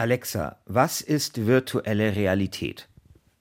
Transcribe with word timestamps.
Alexa, 0.00 0.56
was 0.64 1.02
ist 1.02 1.46
virtuelle 1.46 2.16
Realität? 2.16 2.88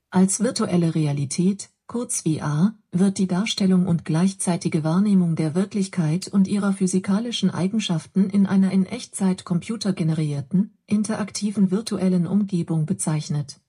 Als 0.09 0.41
virtuelle 0.41 0.93
Realität, 0.93 1.69
kurz 1.87 2.23
VR, 2.23 2.73
wird 2.91 3.17
die 3.17 3.27
Darstellung 3.27 3.87
und 3.87 4.03
gleichzeitige 4.03 4.83
Wahrnehmung 4.83 5.37
der 5.37 5.55
Wirklichkeit 5.55 6.27
und 6.27 6.49
ihrer 6.49 6.73
physikalischen 6.73 7.49
Eigenschaften 7.49 8.29
in 8.29 8.45
einer 8.45 8.73
in 8.73 8.85
Echtzeit 8.85 9.45
computergenerierten, 9.45 10.77
interaktiven 10.85 11.71
virtuellen 11.71 12.27
Umgebung 12.27 12.85
bezeichnet. 12.85 13.61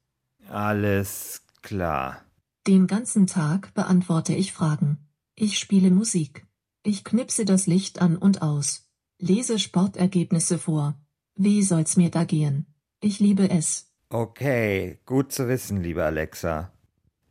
Alles 0.49 1.43
klar. 1.63 2.21
Den 2.67 2.89
ganzen 2.89 3.29
Tag 3.29 3.73
beantworte 3.75 4.35
ich 4.35 4.53
Fragen. 4.53 4.99
Ich 5.37 5.61
spiele 5.61 5.93
Musik. 5.93 6.45
Ich 6.83 7.05
knipse 7.05 7.45
das 7.45 7.69
Licht 7.69 8.03
an 8.03 8.17
und 8.17 8.43
aus. 8.43 8.89
Lese 9.21 9.61
Sportergebnisse 9.61 10.59
vor. 10.59 10.97
Wie 11.37 11.63
soll's 11.63 11.97
mir 11.97 12.11
da 12.11 12.25
gehen? 12.25 12.67
Ich 13.03 13.19
liebe 13.19 13.49
es. 13.49 13.91
Okay, 14.11 14.99
gut 15.07 15.33
zu 15.33 15.49
wissen, 15.49 15.83
liebe 15.83 16.05
Alexa. 16.05 16.71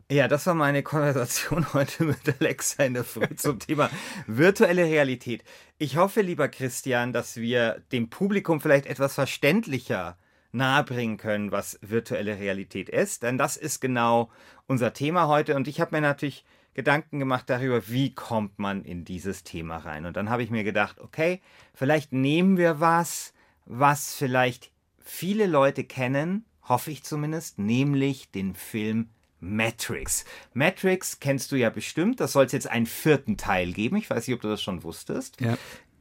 Ja, 0.09 0.27
das 0.27 0.47
war 0.47 0.55
meine 0.55 0.81
Konversation 0.81 1.63
heute 1.73 2.05
mit 2.05 2.17
Alexa 2.39 2.83
in 2.85 2.95
der 2.95 3.03
Früh 3.03 3.35
zum 3.35 3.59
Thema 3.67 3.91
virtuelle 4.25 4.85
Realität. 4.85 5.43
Ich 5.77 5.95
hoffe, 5.95 6.21
lieber 6.21 6.47
Christian, 6.47 7.13
dass 7.13 7.35
wir 7.35 7.83
dem 7.91 8.09
Publikum 8.09 8.61
vielleicht 8.61 8.87
etwas 8.87 9.13
verständlicher 9.13 10.17
nahebringen 10.51 11.17
können, 11.17 11.51
was 11.51 11.77
virtuelle 11.83 12.39
Realität 12.39 12.89
ist, 12.89 13.21
denn 13.21 13.37
das 13.37 13.55
ist 13.55 13.79
genau 13.79 14.31
unser 14.65 14.93
Thema 14.93 15.27
heute 15.27 15.55
und 15.55 15.67
ich 15.67 15.79
habe 15.79 15.95
mir 15.95 16.01
natürlich 16.01 16.45
Gedanken 16.73 17.19
gemacht 17.19 17.47
darüber, 17.47 17.87
wie 17.89 18.15
kommt 18.15 18.57
man 18.57 18.83
in 18.83 19.05
dieses 19.05 19.43
Thema 19.43 19.77
rein. 19.77 20.07
Und 20.07 20.17
dann 20.17 20.31
habe 20.31 20.41
ich 20.41 20.49
mir 20.49 20.63
gedacht, 20.63 20.99
okay, 20.99 21.41
vielleicht 21.75 22.11
nehmen 22.11 22.57
wir 22.57 22.79
was, 22.79 23.33
was 23.65 24.15
vielleicht 24.15 24.71
viele 25.09 25.47
Leute 25.47 25.83
kennen, 25.83 26.45
hoffe 26.63 26.91
ich 26.91 27.03
zumindest, 27.03 27.59
nämlich 27.59 28.31
den 28.31 28.53
Film 28.55 29.09
Matrix. 29.39 30.25
Matrix 30.53 31.19
kennst 31.19 31.51
du 31.51 31.55
ja 31.55 31.69
bestimmt, 31.69 32.19
das 32.19 32.33
soll 32.33 32.45
es 32.45 32.51
jetzt 32.51 32.67
einen 32.67 32.85
vierten 32.85 33.37
Teil 33.37 33.73
geben. 33.73 33.97
Ich 33.97 34.09
weiß 34.09 34.27
nicht, 34.27 34.35
ob 34.35 34.41
du 34.41 34.49
das 34.49 34.61
schon 34.61 34.83
wusstest. 34.83 35.39
Ja. 35.41 35.57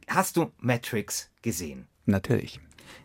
Hast 0.09 0.37
du 0.37 0.53
Matrix 0.59 1.31
gesehen? 1.43 1.87
Natürlich. 2.07 2.61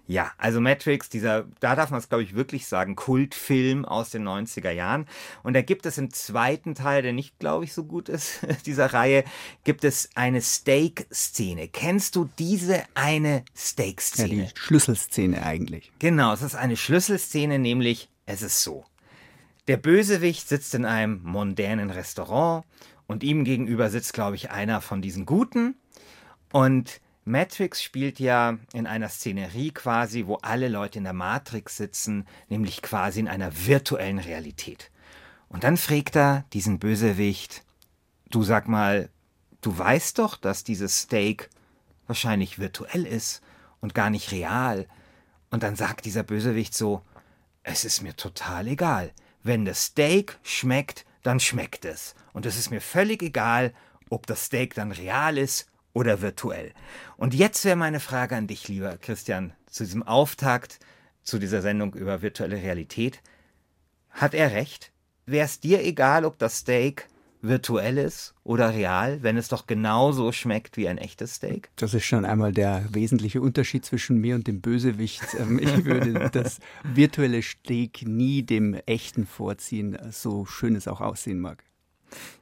Ja, 0.05 0.31
also 0.37 0.59
Matrix, 0.59 1.09
dieser, 1.09 1.45
da 1.59 1.75
darf 1.75 1.89
man 1.89 1.99
es 1.99 2.09
glaube 2.09 2.23
ich 2.23 2.35
wirklich 2.35 2.67
sagen, 2.67 2.95
Kultfilm 2.95 3.85
aus 3.85 4.09
den 4.09 4.27
90er 4.27 4.71
Jahren. 4.71 5.07
Und 5.43 5.53
da 5.53 5.61
gibt 5.61 5.85
es 5.85 5.97
im 5.97 6.11
zweiten 6.11 6.75
Teil, 6.75 7.01
der 7.01 7.13
nicht 7.13 7.39
glaube 7.39 7.65
ich 7.65 7.73
so 7.73 7.85
gut 7.85 8.09
ist, 8.09 8.45
dieser 8.65 8.93
Reihe, 8.93 9.23
gibt 9.63 9.83
es 9.83 10.09
eine 10.15 10.41
Steak-Szene. 10.41 11.69
Kennst 11.69 12.15
du 12.15 12.29
diese 12.37 12.83
eine 12.95 13.43
Steak-Szene? 13.55 14.33
Ja, 14.33 14.49
die 14.49 14.59
Schlüsselszene 14.59 15.43
eigentlich. 15.43 15.91
Genau, 15.99 16.33
es 16.33 16.41
ist 16.41 16.55
eine 16.55 16.77
Schlüsselszene, 16.77 17.59
nämlich 17.59 18.09
es 18.25 18.41
ist 18.41 18.63
so. 18.63 18.85
Der 19.67 19.77
Bösewicht 19.77 20.49
sitzt 20.49 20.75
in 20.75 20.85
einem 20.85 21.21
mondänen 21.23 21.89
Restaurant 21.89 22.65
und 23.07 23.23
ihm 23.23 23.45
gegenüber 23.45 23.89
sitzt, 23.89 24.13
glaube 24.13 24.35
ich, 24.35 24.51
einer 24.51 24.81
von 24.81 25.01
diesen 25.01 25.25
Guten. 25.25 25.75
Und 26.51 26.99
Matrix 27.25 27.81
spielt 27.81 28.19
ja 28.19 28.57
in 28.73 28.85
einer 28.85 29.07
Szenerie 29.07 29.71
quasi, 29.71 30.25
wo 30.27 30.35
alle 30.35 30.67
Leute 30.67 30.97
in 30.97 31.05
der 31.05 31.13
Matrix 31.13 31.77
sitzen, 31.77 32.27
nämlich 32.49 32.81
quasi 32.81 33.21
in 33.21 33.29
einer 33.29 33.65
virtuellen 33.65 34.19
Realität. 34.19 34.91
Und 35.47 35.63
dann 35.63 35.77
fragt 35.77 36.17
er 36.17 36.45
diesen 36.51 36.79
Bösewicht, 36.79 37.63
du 38.29 38.43
sag 38.43 38.67
mal, 38.67 39.09
du 39.61 39.77
weißt 39.77 40.19
doch, 40.19 40.35
dass 40.35 40.65
dieses 40.65 41.01
Steak 41.01 41.49
wahrscheinlich 42.07 42.59
virtuell 42.59 43.05
ist 43.05 43.41
und 43.79 43.93
gar 43.93 44.09
nicht 44.09 44.31
real. 44.31 44.87
Und 45.49 45.63
dann 45.63 45.77
sagt 45.77 46.05
dieser 46.05 46.23
Bösewicht 46.23 46.73
so, 46.73 47.03
es 47.61 47.85
ist 47.85 48.01
mir 48.01 48.17
total 48.17 48.67
egal. 48.67 49.13
Wenn 49.43 49.63
das 49.63 49.85
Steak 49.85 50.37
schmeckt, 50.43 51.05
dann 51.21 51.39
schmeckt 51.39 51.85
es. 51.85 52.15
Und 52.33 52.45
es 52.45 52.57
ist 52.57 52.69
mir 52.69 52.81
völlig 52.81 53.21
egal, 53.21 53.73
ob 54.09 54.27
das 54.27 54.45
Steak 54.45 54.73
dann 54.73 54.91
real 54.91 55.37
ist 55.37 55.67
oder 55.93 56.21
virtuell. 56.21 56.73
Und 57.17 57.33
jetzt 57.33 57.63
wäre 57.65 57.75
meine 57.75 57.99
Frage 57.99 58.35
an 58.35 58.47
dich, 58.47 58.67
lieber 58.67 58.97
Christian, 58.97 59.53
zu 59.67 59.83
diesem 59.83 60.03
Auftakt 60.03 60.79
zu 61.23 61.39
dieser 61.39 61.61
Sendung 61.61 61.93
über 61.93 62.21
virtuelle 62.21 62.57
Realität. 62.57 63.21
Hat 64.09 64.33
er 64.33 64.51
recht? 64.51 64.91
Wäre 65.25 65.45
es 65.45 65.59
dir 65.59 65.83
egal, 65.83 66.25
ob 66.25 66.37
das 66.37 66.57
Steak 66.57 67.07
virtuell 67.41 67.97
ist 67.97 68.33
oder 68.43 68.73
real, 68.73 69.21
wenn 69.21 69.37
es 69.37 69.49
doch 69.49 69.67
genauso 69.67 70.31
schmeckt 70.31 70.77
wie 70.77 70.87
ein 70.87 70.97
echtes 70.97 71.35
Steak? 71.35 71.69
Das 71.75 71.93
ist 71.93 72.05
schon 72.05 72.25
einmal 72.25 72.53
der 72.53 72.85
wesentliche 72.91 73.41
Unterschied 73.41 73.85
zwischen 73.85 74.17
mir 74.17 74.35
und 74.35 74.47
dem 74.47 74.61
Bösewicht. 74.61 75.23
Ähm, 75.37 75.59
ich 75.59 75.85
würde 75.85 76.29
das 76.31 76.59
virtuelle 76.83 77.41
Steak 77.41 78.07
nie 78.07 78.43
dem 78.43 78.75
echten 78.85 79.25
vorziehen, 79.25 79.97
so 80.11 80.45
schön 80.45 80.75
es 80.75 80.87
auch 80.87 81.01
aussehen 81.01 81.39
mag. 81.39 81.63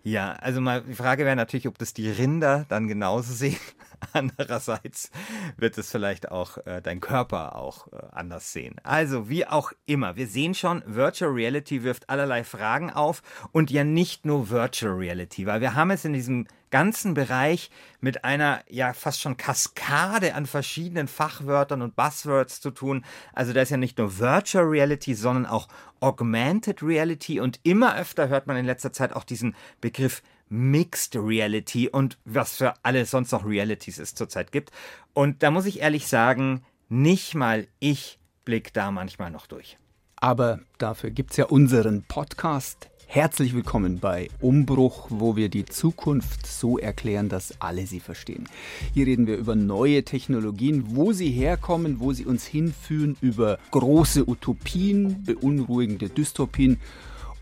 Ja, 0.03 0.33
also 0.33 0.61
mal 0.61 0.81
die 0.81 0.95
Frage 0.95 1.25
wäre 1.25 1.35
natürlich, 1.35 1.67
ob 1.67 1.77
das 1.77 1.93
die 1.93 2.09
Rinder 2.09 2.65
dann 2.69 2.87
genauso 2.87 3.33
sehen. 3.33 3.59
Andererseits 4.13 5.11
wird 5.57 5.77
es 5.77 5.91
vielleicht 5.91 6.31
auch 6.31 6.57
äh, 6.65 6.81
dein 6.81 6.99
Körper 6.99 7.55
auch 7.55 7.87
äh, 7.91 7.97
anders 8.11 8.51
sehen. 8.51 8.75
Also 8.83 9.29
wie 9.29 9.45
auch 9.45 9.73
immer, 9.85 10.15
wir 10.15 10.27
sehen 10.27 10.55
schon, 10.55 10.81
Virtual 10.85 11.31
Reality 11.31 11.83
wirft 11.83 12.09
allerlei 12.09 12.43
Fragen 12.43 12.89
auf 12.89 13.21
und 13.51 13.69
ja 13.69 13.83
nicht 13.83 14.25
nur 14.25 14.49
Virtual 14.49 14.93
Reality, 14.93 15.45
weil 15.45 15.61
wir 15.61 15.75
haben 15.75 15.91
es 15.91 16.03
in 16.03 16.13
diesem 16.13 16.47
ganzen 16.71 17.13
Bereich 17.13 17.69
mit 17.99 18.23
einer 18.23 18.63
ja 18.69 18.93
fast 18.93 19.21
schon 19.21 19.37
Kaskade 19.37 20.33
an 20.33 20.45
verschiedenen 20.45 21.07
Fachwörtern 21.07 21.81
und 21.81 21.95
Buzzwords 21.95 22.61
zu 22.61 22.71
tun. 22.71 23.05
Also 23.33 23.53
da 23.53 23.61
ist 23.61 23.69
ja 23.69 23.77
nicht 23.77 23.97
nur 23.97 24.17
Virtual 24.17 24.65
Reality, 24.65 25.13
sondern 25.13 25.45
auch 25.45 25.67
Augmented 25.99 26.81
Reality 26.81 27.39
und 27.39 27.59
immer 27.63 27.95
öfter 27.95 28.29
hört 28.29 28.47
man 28.47 28.57
in 28.57 28.65
letzter 28.65 28.91
Zeit 28.91 29.13
auch 29.13 29.23
diesen 29.23 29.55
Begriff 29.81 30.23
Mixed 30.49 31.15
Reality 31.15 31.87
und 31.87 32.17
was 32.25 32.57
für 32.57 32.73
alles 32.83 33.11
sonst 33.11 33.31
noch 33.31 33.45
Realities 33.45 33.99
es 33.99 34.15
zurzeit 34.15 34.51
gibt. 34.51 34.71
Und 35.13 35.43
da 35.43 35.51
muss 35.51 35.65
ich 35.65 35.79
ehrlich 35.79 36.07
sagen, 36.07 36.63
nicht 36.89 37.35
mal 37.35 37.67
ich 37.79 38.19
blick 38.43 38.73
da 38.73 38.91
manchmal 38.91 39.31
noch 39.31 39.47
durch. 39.47 39.77
Aber 40.17 40.59
dafür 40.77 41.09
gibt 41.09 41.31
es 41.31 41.37
ja 41.37 41.45
unseren 41.45 42.03
Podcast 42.03 42.90
Herzlich 43.13 43.53
willkommen 43.53 43.99
bei 43.99 44.29
Umbruch, 44.39 45.07
wo 45.09 45.35
wir 45.35 45.49
die 45.49 45.65
Zukunft 45.65 46.47
so 46.47 46.77
erklären, 46.77 47.27
dass 47.27 47.59
alle 47.59 47.85
sie 47.85 47.99
verstehen. 47.99 48.47
Hier 48.93 49.05
reden 49.05 49.27
wir 49.27 49.35
über 49.35 49.53
neue 49.53 50.05
Technologien, 50.05 50.95
wo 50.95 51.11
sie 51.11 51.29
herkommen, 51.29 51.99
wo 51.99 52.13
sie 52.13 52.25
uns 52.25 52.45
hinführen, 52.45 53.17
über 53.19 53.59
große 53.71 54.29
Utopien, 54.29 55.25
beunruhigende 55.25 56.07
Dystopien 56.07 56.79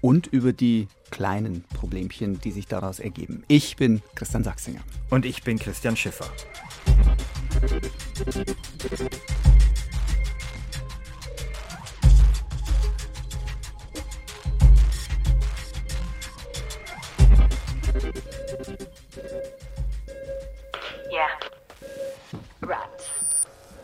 und 0.02 0.25
über 0.25 0.53
die 0.53 0.88
kleinen 1.12 1.63
Problemchen, 1.75 2.41
die 2.41 2.50
sich 2.50 2.66
daraus 2.66 2.97
ergeben. 2.97 3.44
Ich 3.47 3.75
bin 3.75 4.02
Christian 4.16 4.44
Sachsinger. 4.44 4.81
Und 5.12 5.24
ich 5.24 5.44
bin 5.44 5.59
Christian 5.59 5.96
Schiffer. 5.96 6.25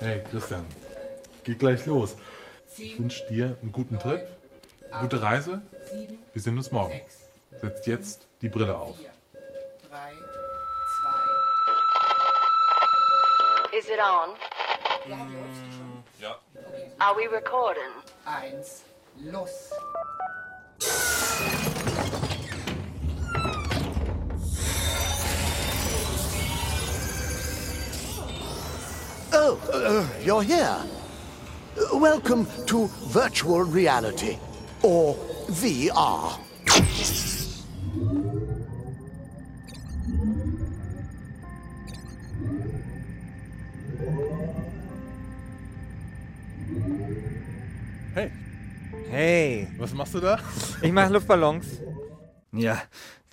Hey 0.05 0.21
Christian, 0.29 0.63
geht 1.43 1.57
gleich 1.57 1.87
los. 1.87 2.15
Ich 2.77 2.99
wünsche 2.99 3.25
dir 3.25 3.57
einen 3.59 3.71
guten 3.71 3.97
Trip, 3.97 4.27
gute 5.01 5.19
Reise. 5.19 5.63
Wir 6.31 6.41
sehen 6.43 6.55
uns 6.57 6.71
morgen. 6.71 7.01
Setzt 7.59 7.87
jetzt 7.87 8.27
die 8.43 8.49
Brille 8.49 8.77
auf. 8.77 8.99
Is 13.71 13.85
it 13.89 13.97
on? 13.99 14.35
Ja. 16.21 16.39
Are 16.99 17.17
we 17.17 17.27
recording? 17.27 17.89
Eins, 18.25 18.83
los. 19.23 19.71
Oh, 29.47 29.59
uh, 29.71 30.23
you're 30.23 30.41
here. 30.41 30.75
Welcome 31.93 32.47
to 32.65 32.87
virtual 33.09 33.61
reality, 33.61 34.39
or 34.81 35.13
VR. 35.49 36.39
Hey, 48.13 48.31
Hey, 49.09 49.67
was 49.77 49.93
machst 49.93 50.13
du 50.15 50.19
da? 50.19 50.39
ich 50.81 50.91
mache 50.91 51.11
Luftballons. 51.13 51.65
Ja, 52.51 52.81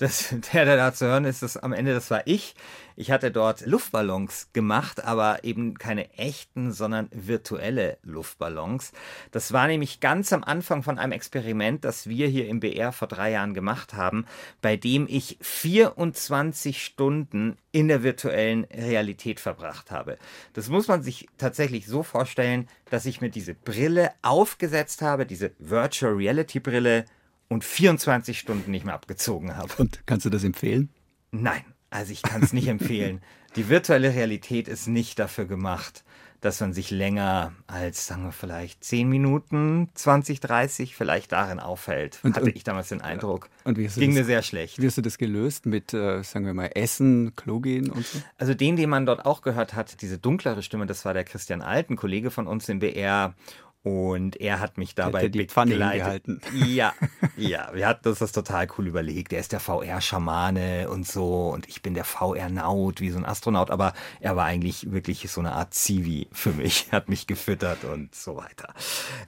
Das, 0.02 0.34
der, 0.52 0.64
der 0.64 0.76
da 0.76 0.92
zu 0.92 1.06
hören 1.06 1.24
ist, 1.24 1.42
das 1.42 1.56
am 1.56 1.72
Ende, 1.72 1.94
das 1.94 2.10
war 2.10 2.22
ich. 2.26 2.54
Ich 2.96 3.10
hatte 3.10 3.30
dort 3.30 3.66
Luftballons 3.66 4.48
gemacht, 4.52 5.04
aber 5.04 5.44
eben 5.44 5.78
keine 5.78 6.12
echten, 6.14 6.72
sondern 6.72 7.08
virtuelle 7.12 7.98
Luftballons. 8.02 8.92
Das 9.30 9.52
war 9.52 9.66
nämlich 9.66 10.00
ganz 10.00 10.32
am 10.32 10.44
Anfang 10.44 10.82
von 10.82 10.98
einem 10.98 11.12
Experiment, 11.12 11.84
das 11.84 12.08
wir 12.08 12.28
hier 12.28 12.48
im 12.48 12.60
BR 12.60 12.92
vor 12.92 13.08
drei 13.08 13.32
Jahren 13.32 13.54
gemacht 13.54 13.94
haben, 13.94 14.26
bei 14.60 14.76
dem 14.76 15.06
ich 15.08 15.38
24 15.40 16.84
Stunden 16.84 17.56
in 17.72 17.88
der 17.88 18.02
virtuellen 18.02 18.64
Realität 18.64 19.40
verbracht 19.40 19.90
habe. 19.90 20.18
Das 20.52 20.68
muss 20.68 20.88
man 20.88 21.02
sich 21.02 21.28
tatsächlich 21.38 21.86
so 21.86 22.02
vorstellen, 22.02 22.68
dass 22.90 23.06
ich 23.06 23.20
mir 23.20 23.30
diese 23.30 23.54
Brille 23.54 24.10
aufgesetzt 24.22 25.02
habe, 25.02 25.26
diese 25.26 25.52
Virtual 25.58 26.12
Reality 26.12 26.60
Brille 26.60 27.06
und 27.48 27.64
24 27.64 28.38
Stunden 28.38 28.70
nicht 28.70 28.84
mehr 28.84 28.94
abgezogen 28.94 29.56
habe. 29.56 29.72
Und 29.78 30.02
kannst 30.06 30.26
du 30.26 30.30
das 30.30 30.44
empfehlen? 30.44 30.90
Nein, 31.30 31.64
also 31.92 32.12
ich 32.12 32.22
kann 32.22 32.42
es 32.42 32.52
nicht 32.52 32.68
empfehlen. 32.68 33.20
Die 33.56 33.68
virtuelle 33.68 34.14
Realität 34.14 34.66
ist 34.68 34.86
nicht 34.88 35.18
dafür 35.18 35.44
gemacht, 35.44 36.04
dass 36.40 36.60
man 36.60 36.72
sich 36.72 36.90
länger 36.90 37.52
als, 37.68 38.08
sagen 38.08 38.24
wir 38.24 38.32
vielleicht 38.32 38.82
10 38.82 39.08
Minuten, 39.08 39.90
20, 39.94 40.40
30 40.40 40.96
vielleicht 40.96 41.30
darin 41.30 41.60
aufhält. 41.60 42.18
Und- 42.24 42.34
Hatte 42.34 42.46
und- 42.46 42.56
ich 42.56 42.64
damals 42.64 42.88
den 42.88 43.00
Eindruck. 43.00 43.48
Und 43.62 43.78
wie 43.78 43.86
hast 43.86 43.96
du 43.96 44.00
Ging 44.00 44.10
das- 44.10 44.18
mir 44.20 44.24
sehr 44.24 44.42
schlecht. 44.42 44.80
Wie 44.82 44.86
hast 44.88 44.96
du 44.98 45.02
das 45.02 45.18
gelöst 45.18 45.66
mit, 45.66 45.94
äh, 45.94 46.22
sagen 46.24 46.44
wir 46.46 46.54
mal, 46.54 46.70
Essen, 46.74 47.36
Klo 47.36 47.60
gehen 47.60 47.90
und 47.90 48.04
so? 48.04 48.18
Also 48.38 48.54
den, 48.54 48.74
den 48.74 48.90
man 48.90 49.06
dort 49.06 49.24
auch 49.24 49.42
gehört 49.42 49.74
hat, 49.74 50.02
diese 50.02 50.18
dunklere 50.18 50.62
Stimme, 50.64 50.86
das 50.86 51.04
war 51.04 51.14
der 51.14 51.22
Christian 51.24 51.62
Alten, 51.62 51.94
Kollege 51.94 52.32
von 52.32 52.48
uns 52.48 52.68
im 52.68 52.80
BR. 52.80 53.34
Und 53.84 54.40
er 54.40 54.60
hat 54.60 54.78
mich 54.78 54.94
dabei 54.94 55.22
dir 55.22 55.30
die 55.30 55.46
Pfanne 55.46 55.72
begleitet. 55.72 56.26
hingehalten. 56.26 56.40
Ja, 56.68 56.94
ja, 57.36 57.70
wir 57.72 57.88
hatten 57.88 58.08
uns 58.08 58.20
das 58.20 58.30
total 58.30 58.68
cool 58.78 58.86
überlegt. 58.86 59.32
Er 59.32 59.40
ist 59.40 59.50
der 59.50 59.58
VR-Schamane 59.58 60.88
und 60.88 61.06
so 61.06 61.48
und 61.48 61.68
ich 61.68 61.82
bin 61.82 61.94
der 61.94 62.04
VR-Naut, 62.04 63.00
wie 63.00 63.10
so 63.10 63.18
ein 63.18 63.24
Astronaut, 63.24 63.70
aber 63.70 63.92
er 64.20 64.36
war 64.36 64.44
eigentlich 64.44 64.92
wirklich 64.92 65.28
so 65.30 65.40
eine 65.40 65.52
Art 65.52 65.74
Zivi 65.74 66.28
für 66.32 66.52
mich, 66.52 66.86
hat 66.92 67.08
mich 67.08 67.26
gefüttert 67.26 67.84
und 67.84 68.14
so 68.14 68.36
weiter. 68.36 68.72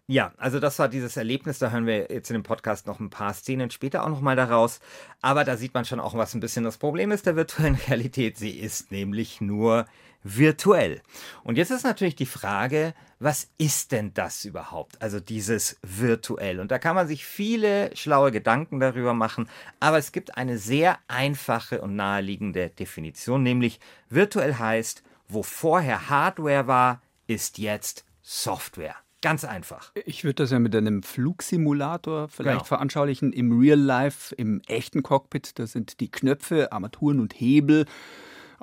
Ja, 0.07 0.33
also 0.37 0.61
das 0.61 0.79
war 0.79 0.89
dieses 0.89 1.17
Erlebnis, 1.17 1.59
da 1.59 1.71
hören 1.71 1.87
wir 1.87 2.13
jetzt 2.13 2.31
in 2.31 2.35
dem 2.35 2.45
Podcast 2.45 2.87
noch 2.87 3.01
ein 3.01 3.11
paar 3.11 3.35
Szenen 3.35 3.71
später 3.71 4.05
auch 4.05 4.09
nochmal 4.09 4.37
daraus. 4.37 4.79
Aber 5.21 5.45
da 5.45 5.57
sieht 5.57 5.75
man 5.75 5.85
schon 5.85 5.99
auch, 5.99 6.15
was 6.15 6.35
ein 6.35 6.41
bisschen 6.41 6.63
das 6.63 6.79
Problem 6.79 7.11
ist 7.11 7.27
der 7.27 7.35
virtuellen 7.35 7.75
Realität. 7.89 8.39
Sie 8.39 8.51
ist 8.51 8.93
nämlich 8.93 9.41
nur 9.41 9.87
virtuell. 10.25 11.03
Und 11.45 11.57
jetzt 11.57 11.71
ist 11.71 11.85
natürlich 11.85 12.17
die 12.17 12.27
Frage, 12.27 12.95
was 13.21 13.49
ist 13.59 13.93
denn 13.93 14.13
das 14.15 14.45
überhaupt? 14.45 15.01
Also 15.01 15.21
dieses 15.21 15.79
virtuell. 15.83 16.59
Und 16.61 16.71
da 16.71 16.79
kann 16.79 16.97
man 16.97 17.07
sich 17.07 17.25
viele 17.25 17.95
schlaue 17.95 18.33
Gedanken 18.33 18.81
darüber 18.81 19.15
machen, 19.15 19.49
aber 19.81 19.99
es 19.99 20.11
gibt 20.13 20.37
eine 20.37 20.59
sehr 20.59 20.99
einfache 21.07 21.81
und 21.81 21.95
naheliegende 21.95 22.71
Definition, 22.71 23.43
nämlich 23.43 23.79
virtuell 24.09 24.55
heißt, 24.55 25.03
wo 25.29 25.43
vorher 25.43 26.09
Hardware 26.09 26.67
war, 26.67 27.03
ist 27.27 27.59
jetzt 27.59 28.05
Software. 28.23 28.97
Ganz 29.23 29.45
einfach. 29.45 29.93
Ich 30.05 30.25
würde 30.25 30.43
das 30.43 30.51
ja 30.51 30.59
mit 30.59 30.77
einem 30.77 31.03
Flugsimulator 31.03 32.29
vielleicht 32.29 32.59
Genau. 32.59 32.65
veranschaulichen. 32.65 33.33
Im 33.33 33.59
Real 33.59 33.79
Life, 33.79 34.35
im 34.35 34.61
echten 34.67 35.03
Cockpit, 35.03 35.59
da 35.59 35.67
sind 35.67 36.01
die 36.01 36.11
Knöpfe, 36.11 36.73
Armaturen 36.73 37.21
und 37.21 37.33
Hebel 37.33 37.87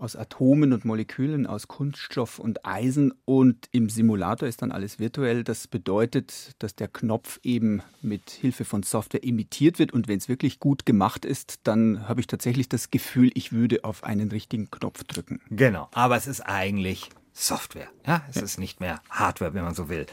aus 0.02 0.16
Atomen 0.16 0.74
und 0.74 0.84
Molekülen, 0.84 1.46
aus 1.46 1.68
Kunststoff 1.68 2.40
und 2.40 2.66
Eisen. 2.66 3.14
Und 3.26 3.68
im 3.72 3.90
Simulator 3.90 4.48
ist 4.48 4.62
dann 4.62 4.72
alles 4.72 5.00
virtuell. 5.00 5.44
Das 5.44 5.68
bedeutet, 5.68 6.56
dass 6.60 6.76
der 6.76 6.88
Knopf 6.88 7.40
eben 7.44 7.82
mit 8.02 8.32
Hilfe 8.32 8.66
von 8.66 8.84
Software 8.84 9.24
imitiert 9.24 9.78
wird. 9.80 9.94
Und 9.94 10.08
wenn 10.08 10.18
es 10.18 10.28
wirklich 10.28 10.60
gut 10.60 10.86
gemacht 10.86 11.24
ist, 11.24 11.60
dann 11.64 12.08
habe 12.08 12.20
ich 12.20 12.28
tatsächlich 12.28 12.68
das 12.68 12.90
Gefühl, 12.90 13.32
ich 13.36 13.52
würde 13.52 13.84
auf 13.84 14.04
einen 14.04 14.30
richtigen 14.32 14.72
Knopf 14.72 15.04
drücken. 15.04 15.40
Genau, 15.50 15.88
aber 15.92 16.18
es 16.18 16.28
ist 16.28 16.42
eigentlich 16.42 17.10
Software. 17.34 17.88
Ja, 18.06 18.24
es 18.30 18.42
ist 18.42 18.60
nicht 18.60 18.80
mehr 18.80 19.02
Hardware, 19.10 19.54
wenn 19.54 19.64
man 19.64 19.76
so 19.76 19.88
will. 19.88 20.06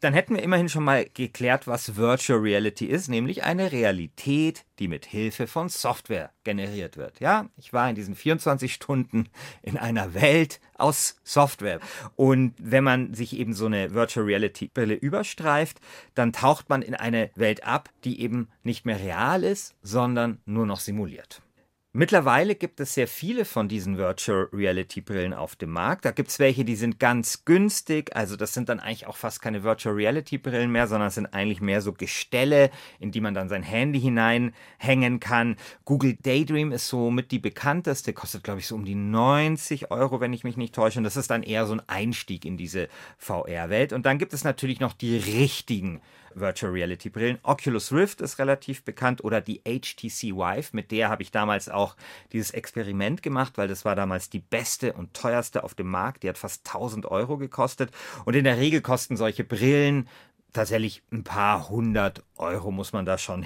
Dann 0.00 0.12
hätten 0.12 0.34
wir 0.34 0.42
immerhin 0.42 0.68
schon 0.68 0.84
mal 0.84 1.06
geklärt, 1.14 1.66
was 1.66 1.96
Virtual 1.96 2.38
Reality 2.38 2.86
ist, 2.86 3.08
nämlich 3.08 3.44
eine 3.44 3.72
Realität, 3.72 4.64
die 4.78 4.88
mit 4.88 5.06
Hilfe 5.06 5.46
von 5.46 5.68
Software 5.68 6.30
generiert 6.44 6.96
wird. 6.96 7.20
Ja, 7.20 7.48
ich 7.56 7.72
war 7.72 7.88
in 7.88 7.94
diesen 7.94 8.14
24 8.14 8.74
Stunden 8.74 9.28
in 9.62 9.78
einer 9.78 10.14
Welt 10.14 10.60
aus 10.74 11.16
Software. 11.24 11.80
Und 12.16 12.54
wenn 12.58 12.84
man 12.84 13.14
sich 13.14 13.38
eben 13.38 13.54
so 13.54 13.66
eine 13.66 13.94
Virtual 13.94 14.26
Reality 14.26 14.70
Brille 14.72 14.94
überstreift, 14.94 15.80
dann 16.14 16.32
taucht 16.32 16.68
man 16.68 16.82
in 16.82 16.94
eine 16.94 17.30
Welt 17.34 17.64
ab, 17.64 17.88
die 18.04 18.20
eben 18.20 18.48
nicht 18.62 18.84
mehr 18.84 18.98
real 18.98 19.44
ist, 19.44 19.74
sondern 19.82 20.38
nur 20.44 20.66
noch 20.66 20.80
simuliert. 20.80 21.43
Mittlerweile 21.96 22.56
gibt 22.56 22.80
es 22.80 22.94
sehr 22.94 23.06
viele 23.06 23.44
von 23.44 23.68
diesen 23.68 23.98
Virtual 23.98 24.48
Reality 24.52 25.00
Brillen 25.00 25.32
auf 25.32 25.54
dem 25.54 25.70
Markt. 25.70 26.04
Da 26.04 26.10
gibt 26.10 26.28
es 26.28 26.40
welche, 26.40 26.64
die 26.64 26.74
sind 26.74 26.98
ganz 26.98 27.44
günstig. 27.44 28.16
Also 28.16 28.34
das 28.34 28.52
sind 28.52 28.68
dann 28.68 28.80
eigentlich 28.80 29.06
auch 29.06 29.14
fast 29.14 29.40
keine 29.40 29.62
Virtual 29.62 29.94
Reality 29.94 30.38
Brillen 30.38 30.72
mehr, 30.72 30.88
sondern 30.88 31.06
es 31.06 31.14
sind 31.14 31.26
eigentlich 31.26 31.60
mehr 31.60 31.80
so 31.82 31.92
Gestelle, 31.92 32.72
in 32.98 33.12
die 33.12 33.20
man 33.20 33.32
dann 33.32 33.48
sein 33.48 33.62
Handy 33.62 34.00
hineinhängen 34.00 35.20
kann. 35.20 35.54
Google 35.84 36.16
Daydream 36.20 36.72
ist 36.72 36.88
so 36.88 37.12
mit 37.12 37.30
die 37.30 37.38
bekannteste, 37.38 38.12
kostet 38.12 38.42
glaube 38.42 38.58
ich 38.58 38.66
so 38.66 38.74
um 38.74 38.84
die 38.84 38.96
90 38.96 39.92
Euro, 39.92 40.20
wenn 40.20 40.32
ich 40.32 40.42
mich 40.42 40.56
nicht 40.56 40.74
täusche. 40.74 40.98
Und 40.98 41.04
das 41.04 41.16
ist 41.16 41.30
dann 41.30 41.44
eher 41.44 41.64
so 41.64 41.74
ein 41.74 41.82
Einstieg 41.88 42.44
in 42.44 42.56
diese 42.56 42.88
VR-Welt. 43.18 43.92
Und 43.92 44.04
dann 44.04 44.18
gibt 44.18 44.34
es 44.34 44.42
natürlich 44.42 44.80
noch 44.80 44.94
die 44.94 45.16
richtigen 45.16 46.00
Virtual 46.34 46.72
Reality 46.72 47.10
Brillen. 47.10 47.38
Oculus 47.42 47.92
Rift 47.92 48.20
ist 48.20 48.38
relativ 48.38 48.84
bekannt 48.84 49.22
oder 49.24 49.40
die 49.40 49.60
HTC 49.60 50.36
Vive, 50.36 50.68
mit 50.72 50.90
der 50.90 51.08
habe 51.08 51.22
ich 51.22 51.30
damals 51.30 51.68
auch 51.68 51.96
dieses 52.32 52.50
Experiment 52.50 53.22
gemacht, 53.22 53.56
weil 53.56 53.68
das 53.68 53.84
war 53.84 53.96
damals 53.96 54.30
die 54.30 54.40
beste 54.40 54.92
und 54.92 55.14
teuerste 55.14 55.64
auf 55.64 55.74
dem 55.74 55.88
Markt. 55.88 56.22
Die 56.22 56.28
hat 56.28 56.38
fast 56.38 56.66
1000 56.66 57.06
Euro 57.06 57.38
gekostet 57.38 57.90
und 58.24 58.34
in 58.34 58.44
der 58.44 58.58
Regel 58.58 58.80
kosten 58.80 59.16
solche 59.16 59.44
Brillen 59.44 60.08
tatsächlich 60.52 61.02
ein 61.12 61.24
paar 61.24 61.68
hundert 61.68 62.22
Euro 62.36 62.70
muss 62.70 62.92
man 62.92 63.04
da 63.04 63.18
schon 63.18 63.42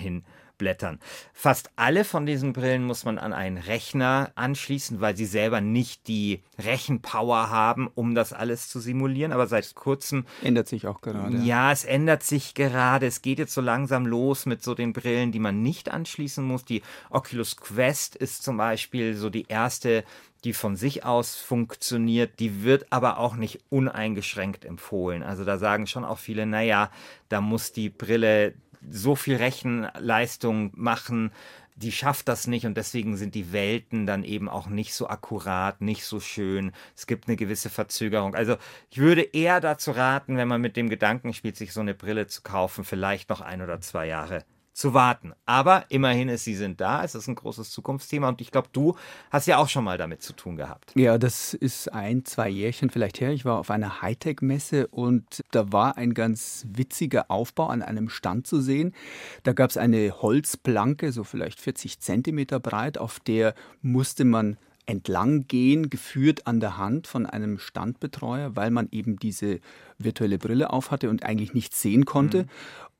hinblättern. 0.58 0.98
Fast 1.32 1.70
alle 1.76 2.04
von 2.04 2.26
diesen 2.26 2.52
Brillen 2.52 2.84
muss 2.84 3.04
man 3.04 3.18
an 3.18 3.32
einen 3.32 3.58
Rechner 3.58 4.32
anschließen, 4.34 5.00
weil 5.00 5.16
sie 5.16 5.24
selber 5.24 5.60
nicht 5.60 6.08
die 6.08 6.42
Rechenpower 6.58 7.50
haben, 7.50 7.88
um 7.94 8.14
das 8.14 8.32
alles 8.32 8.68
zu 8.68 8.80
simulieren. 8.80 9.32
Aber 9.32 9.46
seit 9.46 9.74
kurzem 9.74 10.24
Ändert 10.42 10.68
sich 10.68 10.86
auch 10.86 11.00
gerade. 11.00 11.36
ja, 11.38 11.72
es 11.72 11.84
ändert 11.84 12.22
sich 12.22 12.54
gerade. 12.54 13.06
Es 13.06 13.22
geht 13.22 13.38
jetzt 13.38 13.54
so 13.54 13.60
langsam 13.60 14.06
los 14.06 14.46
mit 14.46 14.62
so 14.62 14.74
den 14.74 14.92
Brillen, 14.92 15.32
die 15.32 15.38
man 15.38 15.62
nicht 15.62 15.90
anschließen 15.90 16.44
muss. 16.44 16.64
Die 16.64 16.82
Oculus 17.10 17.56
Quest 17.56 18.16
ist 18.16 18.42
zum 18.42 18.56
Beispiel 18.56 19.14
so 19.14 19.30
die 19.30 19.46
erste, 19.48 20.04
die 20.44 20.52
von 20.52 20.76
sich 20.76 21.04
aus 21.04 21.36
funktioniert. 21.36 22.38
Die 22.40 22.62
wird 22.62 22.86
aber 22.90 23.18
auch 23.18 23.34
nicht 23.34 23.60
uneingeschränkt 23.70 24.64
empfohlen. 24.64 25.22
Also 25.22 25.44
da 25.44 25.58
sagen 25.58 25.86
schon 25.86 26.04
auch 26.04 26.18
viele, 26.18 26.46
naja, 26.46 26.90
da 27.28 27.40
muss 27.40 27.72
die 27.72 27.90
Brille 27.90 28.54
so 28.90 29.16
viel 29.16 29.36
Rechenleistung 29.36 30.72
machen, 30.74 31.32
die 31.76 31.92
schafft 31.92 32.26
das 32.28 32.48
nicht 32.48 32.66
und 32.66 32.76
deswegen 32.76 33.16
sind 33.16 33.36
die 33.36 33.52
Welten 33.52 34.04
dann 34.04 34.24
eben 34.24 34.48
auch 34.48 34.66
nicht 34.66 34.94
so 34.94 35.08
akkurat, 35.08 35.80
nicht 35.80 36.04
so 36.04 36.18
schön. 36.18 36.72
Es 36.96 37.06
gibt 37.06 37.28
eine 37.28 37.36
gewisse 37.36 37.70
Verzögerung. 37.70 38.34
Also 38.34 38.56
ich 38.90 38.98
würde 38.98 39.22
eher 39.22 39.60
dazu 39.60 39.92
raten, 39.92 40.36
wenn 40.36 40.48
man 40.48 40.60
mit 40.60 40.76
dem 40.76 40.88
Gedanken 40.88 41.32
spielt, 41.32 41.56
sich 41.56 41.72
so 41.72 41.80
eine 41.80 41.94
Brille 41.94 42.26
zu 42.26 42.42
kaufen, 42.42 42.82
vielleicht 42.84 43.30
noch 43.30 43.40
ein 43.40 43.62
oder 43.62 43.80
zwei 43.80 44.06
Jahre 44.06 44.44
zu 44.78 44.94
warten. 44.94 45.32
Aber 45.44 45.86
immerhin 45.88 46.28
ist 46.28 46.44
sie 46.44 46.54
sind 46.54 46.80
da. 46.80 47.02
Es 47.02 47.16
ist 47.16 47.26
ein 47.26 47.34
großes 47.34 47.70
Zukunftsthema 47.72 48.28
und 48.28 48.40
ich 48.40 48.52
glaube, 48.52 48.68
du 48.72 48.94
hast 49.28 49.46
ja 49.46 49.58
auch 49.58 49.68
schon 49.68 49.82
mal 49.82 49.98
damit 49.98 50.22
zu 50.22 50.32
tun 50.32 50.54
gehabt. 50.54 50.92
Ja, 50.94 51.18
das 51.18 51.52
ist 51.52 51.92
ein, 51.92 52.24
zwei 52.24 52.48
Jährchen 52.48 52.88
vielleicht 52.88 53.20
her. 53.20 53.32
Ich 53.32 53.44
war 53.44 53.58
auf 53.58 53.72
einer 53.72 54.02
Hightech-Messe 54.02 54.86
und 54.86 55.42
da 55.50 55.72
war 55.72 55.96
ein 55.96 56.14
ganz 56.14 56.64
witziger 56.70 57.28
Aufbau 57.28 57.66
an 57.66 57.82
einem 57.82 58.08
Stand 58.08 58.46
zu 58.46 58.60
sehen. 58.60 58.94
Da 59.42 59.52
gab 59.52 59.70
es 59.70 59.76
eine 59.76 60.22
Holzplanke, 60.22 61.10
so 61.10 61.24
vielleicht 61.24 61.60
40 61.60 61.98
Zentimeter 61.98 62.60
breit, 62.60 62.98
auf 62.98 63.18
der 63.18 63.54
musste 63.82 64.24
man 64.24 64.58
entlang 64.88 65.46
gehen, 65.48 65.90
geführt 65.90 66.46
an 66.46 66.60
der 66.60 66.78
Hand 66.78 67.06
von 67.06 67.26
einem 67.26 67.58
Standbetreuer, 67.58 68.56
weil 68.56 68.70
man 68.70 68.88
eben 68.90 69.18
diese 69.18 69.60
virtuelle 69.98 70.38
Brille 70.38 70.70
aufhatte 70.70 71.10
und 71.10 71.24
eigentlich 71.24 71.52
nichts 71.52 71.82
sehen 71.82 72.06
konnte. 72.06 72.46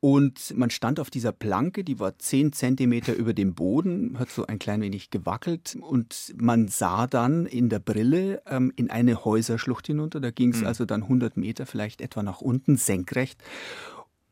Und 0.00 0.57
man 0.57 0.71
stand 0.71 1.00
auf 1.00 1.11
dieser 1.11 1.33
Planke, 1.33 1.83
die 1.83 1.99
war 1.99 2.17
10 2.17 2.52
Zentimeter 2.52 3.14
über 3.14 3.35
dem 3.35 3.55
Boden, 3.55 4.17
hat 4.19 4.31
so 4.31 4.47
ein 4.47 4.61
klein 4.61 4.81
wenig 4.81 5.11
gewackelt 5.11 5.76
und 5.81 6.35
man 6.37 6.69
sah 6.69 7.09
dann 7.09 7.47
in 7.47 7.69
der 7.69 7.81
Brille 7.81 8.40
ähm, 8.47 8.73
in 8.76 8.90
eine 8.90 9.25
Häuserschlucht 9.25 9.88
hinunter. 9.88 10.21
Da 10.21 10.31
ging 10.31 10.50
es 10.50 10.62
also 10.62 10.85
dann 10.85 11.02
100 11.02 11.37
Meter 11.37 11.67
vielleicht 11.67 12.00
etwa 12.00 12.23
nach 12.23 12.40
unten, 12.40 12.76
senkrecht. 12.76 13.43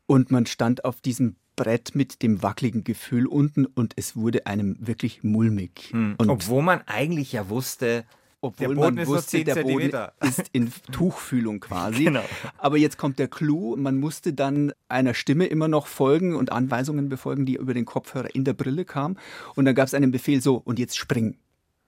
Und 0.05 0.31
man 0.31 0.45
stand 0.45 0.85
auf 0.85 1.01
diesem 1.01 1.35
Brett 1.57 1.95
mit 1.95 2.21
dem 2.21 2.41
wackeligen 2.41 2.85
Gefühl 2.85 3.27
unten 3.27 3.65
und 3.65 3.93
es 3.97 4.15
wurde 4.15 4.45
einem 4.45 4.77
wirklich 4.79 5.23
mulmig. 5.23 5.91
Und 6.17 6.29
Obwohl 6.29 6.63
man 6.63 6.81
eigentlich 6.85 7.33
ja 7.33 7.49
wusste, 7.49 8.05
obwohl 8.47 8.75
Boden 8.75 8.95
man 8.95 9.07
wusste, 9.07 9.31
10 9.31 9.45
der 9.45 9.63
Boden 9.63 9.91
ist 10.21 10.49
in 10.51 10.71
Tuchfühlung 10.91 11.59
quasi. 11.59 12.05
Genau. 12.05 12.23
Aber 12.57 12.77
jetzt 12.77 12.97
kommt 12.97 13.19
der 13.19 13.27
Clou, 13.27 13.75
man 13.75 13.97
musste 13.97 14.33
dann 14.33 14.73
einer 14.87 15.13
Stimme 15.13 15.45
immer 15.47 15.67
noch 15.67 15.87
folgen 15.87 16.35
und 16.35 16.51
Anweisungen 16.51 17.09
befolgen, 17.09 17.45
die 17.45 17.55
über 17.55 17.73
den 17.73 17.85
Kopfhörer 17.85 18.33
in 18.33 18.43
der 18.43 18.53
Brille 18.53 18.85
kam. 18.85 19.17
Und 19.55 19.65
dann 19.65 19.75
gab 19.75 19.87
es 19.87 19.93
einen 19.93 20.11
Befehl 20.11 20.41
so, 20.41 20.55
und 20.55 20.79
jetzt 20.79 20.97
spring. 20.97 21.37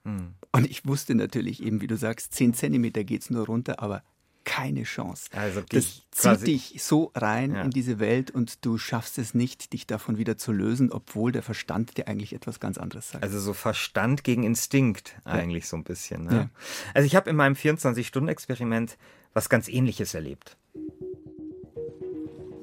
Hm. 0.06 0.34
Und 0.52 0.70
ich 0.70 0.86
wusste 0.86 1.16
natürlich 1.16 1.64
eben, 1.64 1.82
wie 1.82 1.88
du 1.88 1.98
sagst, 1.98 2.34
10 2.34 2.54
Zentimeter 2.54 3.04
geht's 3.04 3.30
nur 3.30 3.46
runter, 3.46 3.82
aber 3.82 4.04
keine 4.50 4.82
Chance. 4.82 5.30
Also 5.34 5.62
das 5.62 6.02
zieht 6.10 6.48
dich 6.48 6.84
so 6.84 7.12
rein 7.14 7.54
Ja. 7.54 7.62
in 7.62 7.70
diese 7.70 8.00
Welt 8.00 8.32
und 8.32 8.66
du 8.66 8.80
schaffst 8.80 9.20
es 9.20 9.36
nicht, 9.36 9.74
dich 9.74 9.86
davon 9.86 10.18
wieder 10.18 10.38
zu 10.38 10.52
lösen, 10.52 10.92
obwohl 10.92 11.32
der 11.32 11.44
Verstand 11.44 11.98
dir 11.98 12.08
eigentlich 12.08 12.34
etwas 12.34 12.60
ganz 12.60 12.80
anderes 12.80 13.10
sagt. 13.12 13.24
Also 13.24 13.40
so 13.40 13.54
Verstand 13.54 14.24
gegen 14.24 14.42
Instinkt 14.44 15.22
eigentlich 15.24 15.68
so 15.68 15.78
ein 15.78 15.84
bisschen. 15.84 16.26
Ne? 16.26 16.34
Ja. 16.34 16.50
Also 16.96 17.06
ich 17.06 17.16
habe 17.16 17.30
in 17.30 17.36
meinem 17.36 17.54
24-Stunden-Experiment 17.54 18.98
was 19.36 19.50
ganz 19.50 19.68
ähnliches 19.70 20.16
erlebt. 20.16 20.58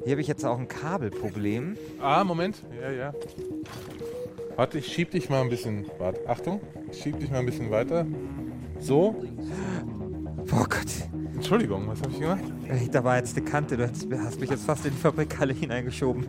Hier 0.02 0.12
habe 0.12 0.20
ich 0.20 0.26
jetzt 0.28 0.44
auch 0.44 0.58
ein 0.58 0.66
Kabelproblem. 0.68 1.76
Ah, 2.00 2.24
Moment. 2.24 2.62
Ja, 2.80 2.90
ja. 2.90 3.14
Warte, 4.56 4.78
ich 4.78 4.92
schieb 4.92 5.12
dich 5.12 5.28
mal 5.30 5.40
ein 5.42 5.50
bisschen. 5.50 5.86
Warte, 5.98 6.28
Achtung. 6.28 6.60
Ich 6.90 7.00
schieb 7.00 7.20
dich 7.20 7.30
mal 7.30 7.38
ein 7.38 7.46
bisschen 7.46 7.70
weiter. 7.70 8.06
So. 8.80 9.24
Oh 10.52 10.64
Gott, 10.68 11.08
Entschuldigung, 11.36 11.86
was 11.86 12.00
habe 12.00 12.12
ich 12.12 12.20
gemacht? 12.20 12.42
da 12.92 13.04
war 13.04 13.18
jetzt 13.18 13.36
eine 13.36 13.44
Kante. 13.44 13.76
Du 13.76 13.86
hast, 13.86 14.06
hast 14.10 14.40
mich 14.40 14.48
jetzt 14.48 14.64
fast 14.64 14.86
in 14.86 14.92
die 14.92 14.98
Fabrikhalle 14.98 15.52
hineingeschoben. 15.52 16.26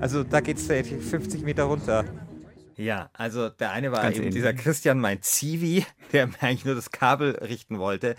Also 0.00 0.22
da 0.22 0.40
geht's 0.40 0.68
da 0.68 0.80
50 0.82 1.42
Meter 1.42 1.64
runter. 1.64 2.04
Ja, 2.76 3.10
also 3.12 3.48
der 3.48 3.72
eine 3.72 3.90
war 3.90 4.02
Ganz 4.02 4.14
eben 4.14 4.26
ähnlich. 4.26 4.36
dieser 4.36 4.54
Christian, 4.54 5.00
mein 5.00 5.22
Zivi, 5.22 5.84
der 6.12 6.28
mir 6.28 6.40
eigentlich 6.40 6.64
nur 6.64 6.76
das 6.76 6.92
Kabel 6.92 7.32
richten 7.36 7.78
wollte. 7.78 8.14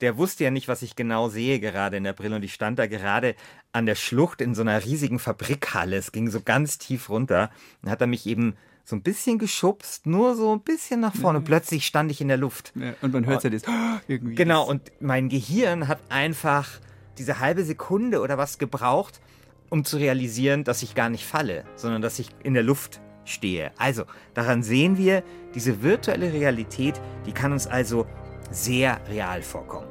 Der 0.00 0.18
wusste 0.18 0.42
ja 0.44 0.50
nicht, 0.50 0.66
was 0.66 0.82
ich 0.82 0.96
genau 0.96 1.28
sehe 1.28 1.60
gerade 1.60 1.96
in 1.96 2.04
der 2.04 2.12
Brille 2.12 2.36
und 2.36 2.42
ich 2.42 2.52
stand 2.52 2.78
da 2.80 2.86
gerade 2.86 3.36
an 3.72 3.86
der 3.86 3.94
Schlucht 3.94 4.40
in 4.40 4.54
so 4.54 4.62
einer 4.62 4.84
riesigen 4.84 5.20
Fabrikhalle. 5.20 5.96
Es 5.96 6.10
ging 6.10 6.28
so 6.30 6.42
ganz 6.42 6.78
tief 6.78 7.08
runter. 7.08 7.50
Dann 7.82 7.92
hat 7.92 8.00
er 8.00 8.06
mich 8.08 8.26
eben 8.26 8.56
so 8.86 8.94
ein 8.94 9.02
bisschen 9.02 9.38
geschubst, 9.38 10.06
nur 10.06 10.36
so 10.36 10.52
ein 10.52 10.60
bisschen 10.60 11.00
nach 11.00 11.14
vorne. 11.14 11.40
Und 11.40 11.44
plötzlich 11.44 11.84
stand 11.84 12.08
ich 12.12 12.20
in 12.20 12.28
der 12.28 12.36
Luft. 12.36 12.72
Ja, 12.76 12.94
und 13.02 13.12
man 13.12 13.26
hört 13.26 13.42
ja 13.42 13.50
das 13.50 13.62
irgendwie. 14.08 14.36
Genau, 14.36 14.64
und 14.64 14.92
mein 15.00 15.28
Gehirn 15.28 15.88
hat 15.88 15.98
einfach 16.08 16.68
diese 17.18 17.40
halbe 17.40 17.64
Sekunde 17.64 18.20
oder 18.20 18.38
was 18.38 18.58
gebraucht, 18.58 19.20
um 19.70 19.84
zu 19.84 19.96
realisieren, 19.96 20.62
dass 20.62 20.84
ich 20.84 20.94
gar 20.94 21.08
nicht 21.08 21.26
falle, 21.26 21.64
sondern 21.74 22.00
dass 22.00 22.20
ich 22.20 22.28
in 22.44 22.54
der 22.54 22.62
Luft 22.62 23.00
stehe. 23.24 23.72
Also, 23.76 24.04
daran 24.34 24.62
sehen 24.62 24.96
wir, 24.96 25.24
diese 25.56 25.82
virtuelle 25.82 26.32
Realität, 26.32 27.00
die 27.26 27.32
kann 27.32 27.50
uns 27.50 27.66
also 27.66 28.06
sehr 28.52 29.00
real 29.08 29.42
vorkommen. 29.42 29.88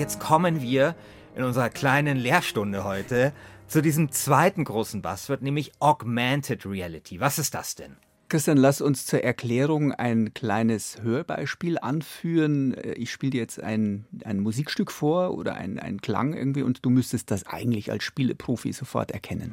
Jetzt 0.00 0.18
kommen 0.18 0.62
wir 0.62 0.94
in 1.36 1.44
unserer 1.44 1.68
kleinen 1.68 2.16
Lehrstunde 2.16 2.84
heute 2.84 3.34
zu 3.66 3.82
diesem 3.82 4.10
zweiten 4.10 4.64
großen 4.64 5.02
Buzzword, 5.02 5.42
nämlich 5.42 5.72
Augmented 5.78 6.64
Reality. 6.64 7.20
Was 7.20 7.38
ist 7.38 7.54
das 7.54 7.74
denn? 7.74 7.98
Christian, 8.30 8.56
lass 8.56 8.80
uns 8.80 9.04
zur 9.04 9.22
Erklärung 9.22 9.92
ein 9.92 10.32
kleines 10.32 11.02
Hörbeispiel 11.02 11.78
anführen. 11.78 12.72
Äh, 12.72 12.94
Ich 12.94 13.12
spiele 13.12 13.32
dir 13.32 13.42
jetzt 13.42 13.62
ein, 13.62 14.06
ein 14.24 14.40
Musikstück 14.40 14.90
vor 14.90 15.36
oder 15.36 15.56
ein, 15.56 15.78
ein 15.78 16.00
Klang 16.00 16.32
irgendwie 16.32 16.62
und 16.62 16.82
du 16.82 16.88
müsstest 16.88 17.30
das 17.30 17.46
eigentlich 17.46 17.92
als 17.92 18.02
Spieleprofi 18.02 18.72
sofort 18.72 19.10
erkennen. 19.10 19.52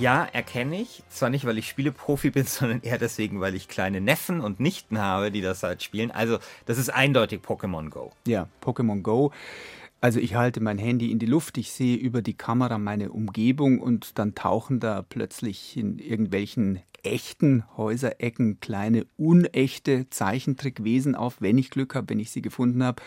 Ja, 0.00 0.24
erkenne 0.32 0.80
ich. 0.80 1.02
Zwar 1.08 1.30
nicht, 1.30 1.44
weil 1.44 1.58
ich 1.58 1.68
Spieleprofi 1.68 2.30
bin, 2.32 2.44
sondern 2.44 2.80
eher 2.82 2.98
deswegen, 2.98 3.40
weil 3.40 3.54
ich 3.54 3.68
kleine 3.68 4.00
Neffen 4.00 4.40
und 4.40 4.60
Nichten 4.60 4.98
habe, 4.98 5.30
die 5.30 5.40
das 5.40 5.62
halt 5.62 5.82
spielen. 5.82 6.10
Also, 6.10 6.38
das 6.66 6.78
ist 6.78 6.90
eindeutig 6.90 7.40
Pokémon 7.40 7.90
Go. 7.90 8.12
Ja, 8.26 8.48
Pokémon 8.62 9.02
Go. 9.02 9.32
Also 10.00 10.20
ich 10.20 10.34
halte 10.34 10.60
mein 10.60 10.76
Handy 10.76 11.10
in 11.10 11.18
die 11.18 11.24
Luft, 11.24 11.56
ich 11.56 11.72
sehe 11.72 11.96
über 11.96 12.20
die 12.20 12.34
Kamera 12.34 12.76
meine 12.76 13.10
Umgebung 13.10 13.80
und 13.80 14.18
dann 14.18 14.34
tauchen 14.34 14.78
da 14.78 15.00
plötzlich 15.00 15.78
in 15.78 15.98
irgendwelchen 15.98 16.82
echten 17.02 17.64
Häuserecken 17.76 18.60
kleine 18.60 19.06
unechte 19.16 20.10
Zeichentrickwesen 20.10 21.14
auf, 21.14 21.40
wenn 21.40 21.56
ich 21.56 21.70
Glück 21.70 21.94
habe, 21.94 22.10
wenn 22.10 22.20
ich 22.20 22.30
sie 22.30 22.42
gefunden 22.42 22.82
habe. 22.82 23.02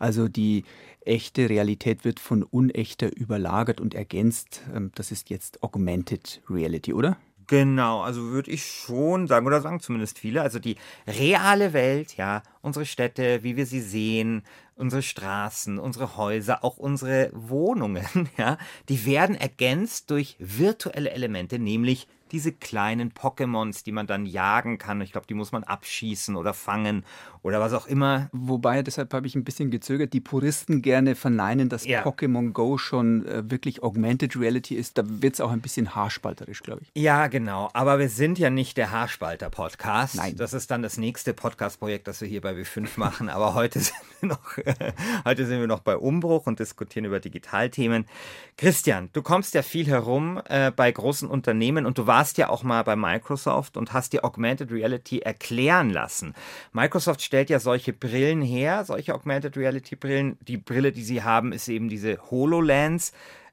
Also 0.00 0.26
die 0.26 0.64
echte 1.00 1.48
Realität 1.48 2.04
wird 2.04 2.20
von 2.20 2.42
unechter 2.42 3.14
überlagert 3.16 3.80
und 3.80 3.94
ergänzt. 3.94 4.62
Ähm, 4.74 4.92
Das 4.94 5.10
ist 5.10 5.30
jetzt 5.30 5.62
Augmented 5.62 6.42
Reality, 6.48 6.92
oder? 6.92 7.16
Genau, 7.46 8.02
also 8.02 8.22
würde 8.22 8.52
ich 8.52 8.64
schon 8.64 9.26
sagen, 9.26 9.44
oder 9.44 9.60
sagen 9.60 9.80
zumindest 9.80 10.20
viele, 10.20 10.40
also 10.40 10.60
die 10.60 10.76
reale 11.08 11.72
Welt, 11.72 12.16
ja, 12.16 12.44
unsere 12.62 12.86
Städte, 12.86 13.42
wie 13.42 13.56
wir 13.56 13.66
sie 13.66 13.80
sehen, 13.80 14.44
unsere 14.76 15.02
Straßen, 15.02 15.80
unsere 15.80 16.16
Häuser, 16.16 16.62
auch 16.62 16.76
unsere 16.76 17.30
Wohnungen, 17.34 18.28
ja, 18.36 18.56
die 18.88 19.04
werden 19.04 19.34
ergänzt 19.34 20.12
durch 20.12 20.36
virtuelle 20.38 21.10
Elemente, 21.10 21.58
nämlich 21.58 22.06
diese 22.32 22.52
kleinen 22.52 23.12
Pokémons, 23.12 23.84
die 23.84 23.92
man 23.92 24.06
dann 24.06 24.26
jagen 24.26 24.78
kann. 24.78 25.00
Ich 25.00 25.12
glaube, 25.12 25.26
die 25.26 25.34
muss 25.34 25.52
man 25.52 25.64
abschießen 25.64 26.36
oder 26.36 26.54
fangen 26.54 27.04
oder 27.42 27.60
was 27.60 27.72
auch 27.72 27.86
immer. 27.86 28.28
Wobei, 28.32 28.82
deshalb 28.82 29.12
habe 29.14 29.26
ich 29.26 29.34
ein 29.34 29.44
bisschen 29.44 29.70
gezögert, 29.70 30.12
die 30.12 30.20
Puristen 30.20 30.82
gerne 30.82 31.14
verneinen, 31.14 31.68
dass 31.68 31.86
Ja. 31.86 32.02
Pokémon 32.04 32.52
Go 32.52 32.76
schon 32.78 33.26
äh, 33.26 33.50
wirklich 33.50 33.82
Augmented 33.82 34.36
Reality 34.36 34.74
ist. 34.74 34.98
Da 34.98 35.02
wird 35.06 35.34
es 35.34 35.40
auch 35.40 35.50
ein 35.50 35.60
bisschen 35.60 35.94
haarspalterisch, 35.94 36.62
glaube 36.62 36.82
ich. 36.82 36.90
Ja, 37.00 37.26
genau. 37.28 37.70
Aber 37.72 37.98
wir 37.98 38.08
sind 38.08 38.38
ja 38.38 38.50
nicht 38.50 38.76
der 38.76 38.90
Haarspalter-Podcast. 38.90 40.16
Nein. 40.16 40.36
Das 40.36 40.52
ist 40.52 40.70
dann 40.70 40.82
das 40.82 40.98
nächste 40.98 41.32
Podcast-Projekt, 41.34 42.06
das 42.08 42.20
wir 42.20 42.28
hier 42.28 42.40
bei 42.40 42.52
W5 42.52 42.88
machen. 42.96 43.28
Aber 43.28 43.54
heute 43.54 43.80
sind 43.80 43.94
wir 44.20 44.28
noch, 44.28 44.56
heute 45.24 45.46
sind 45.46 45.60
wir 45.60 45.66
noch 45.66 45.80
bei 45.80 45.96
Umbruch 45.96 46.46
und 46.46 46.58
diskutieren 46.58 47.06
über 47.06 47.20
Digitalthemen. 47.20 48.06
Christian, 48.56 49.08
du 49.14 49.22
kommst 49.22 49.54
ja 49.54 49.62
viel 49.62 49.86
herum 49.86 50.40
äh, 50.48 50.70
bei 50.70 50.92
großen 50.92 51.28
Unternehmen 51.28 51.86
und 51.86 51.96
du 51.96 52.06
warst 52.06 52.19
ja 52.38 52.48
auch 52.48 52.62
mal 52.62 52.82
bei 52.82 52.96
Microsoft 52.96 53.76
und 53.76 53.92
hast 53.92 54.12
dir 54.12 54.24
Augmented 54.24 54.70
Reality 54.70 55.20
erklären 55.20 55.90
lassen. 55.90 56.34
Microsoft 56.72 57.22
stellt 57.22 57.50
ja 57.50 57.58
solche 57.60 57.92
Brillen 57.92 58.42
her, 58.42 58.84
solche 58.84 59.14
Augmented 59.14 59.56
Reality 59.56 59.96
Brillen. 59.96 60.36
Die 60.40 60.56
Brille, 60.56 60.92
die 60.92 61.04
sie 61.04 61.22
haben, 61.22 61.52
ist 61.52 61.68
eben 61.68 61.88
diese 61.88 62.18
HoloLens. 62.30 63.12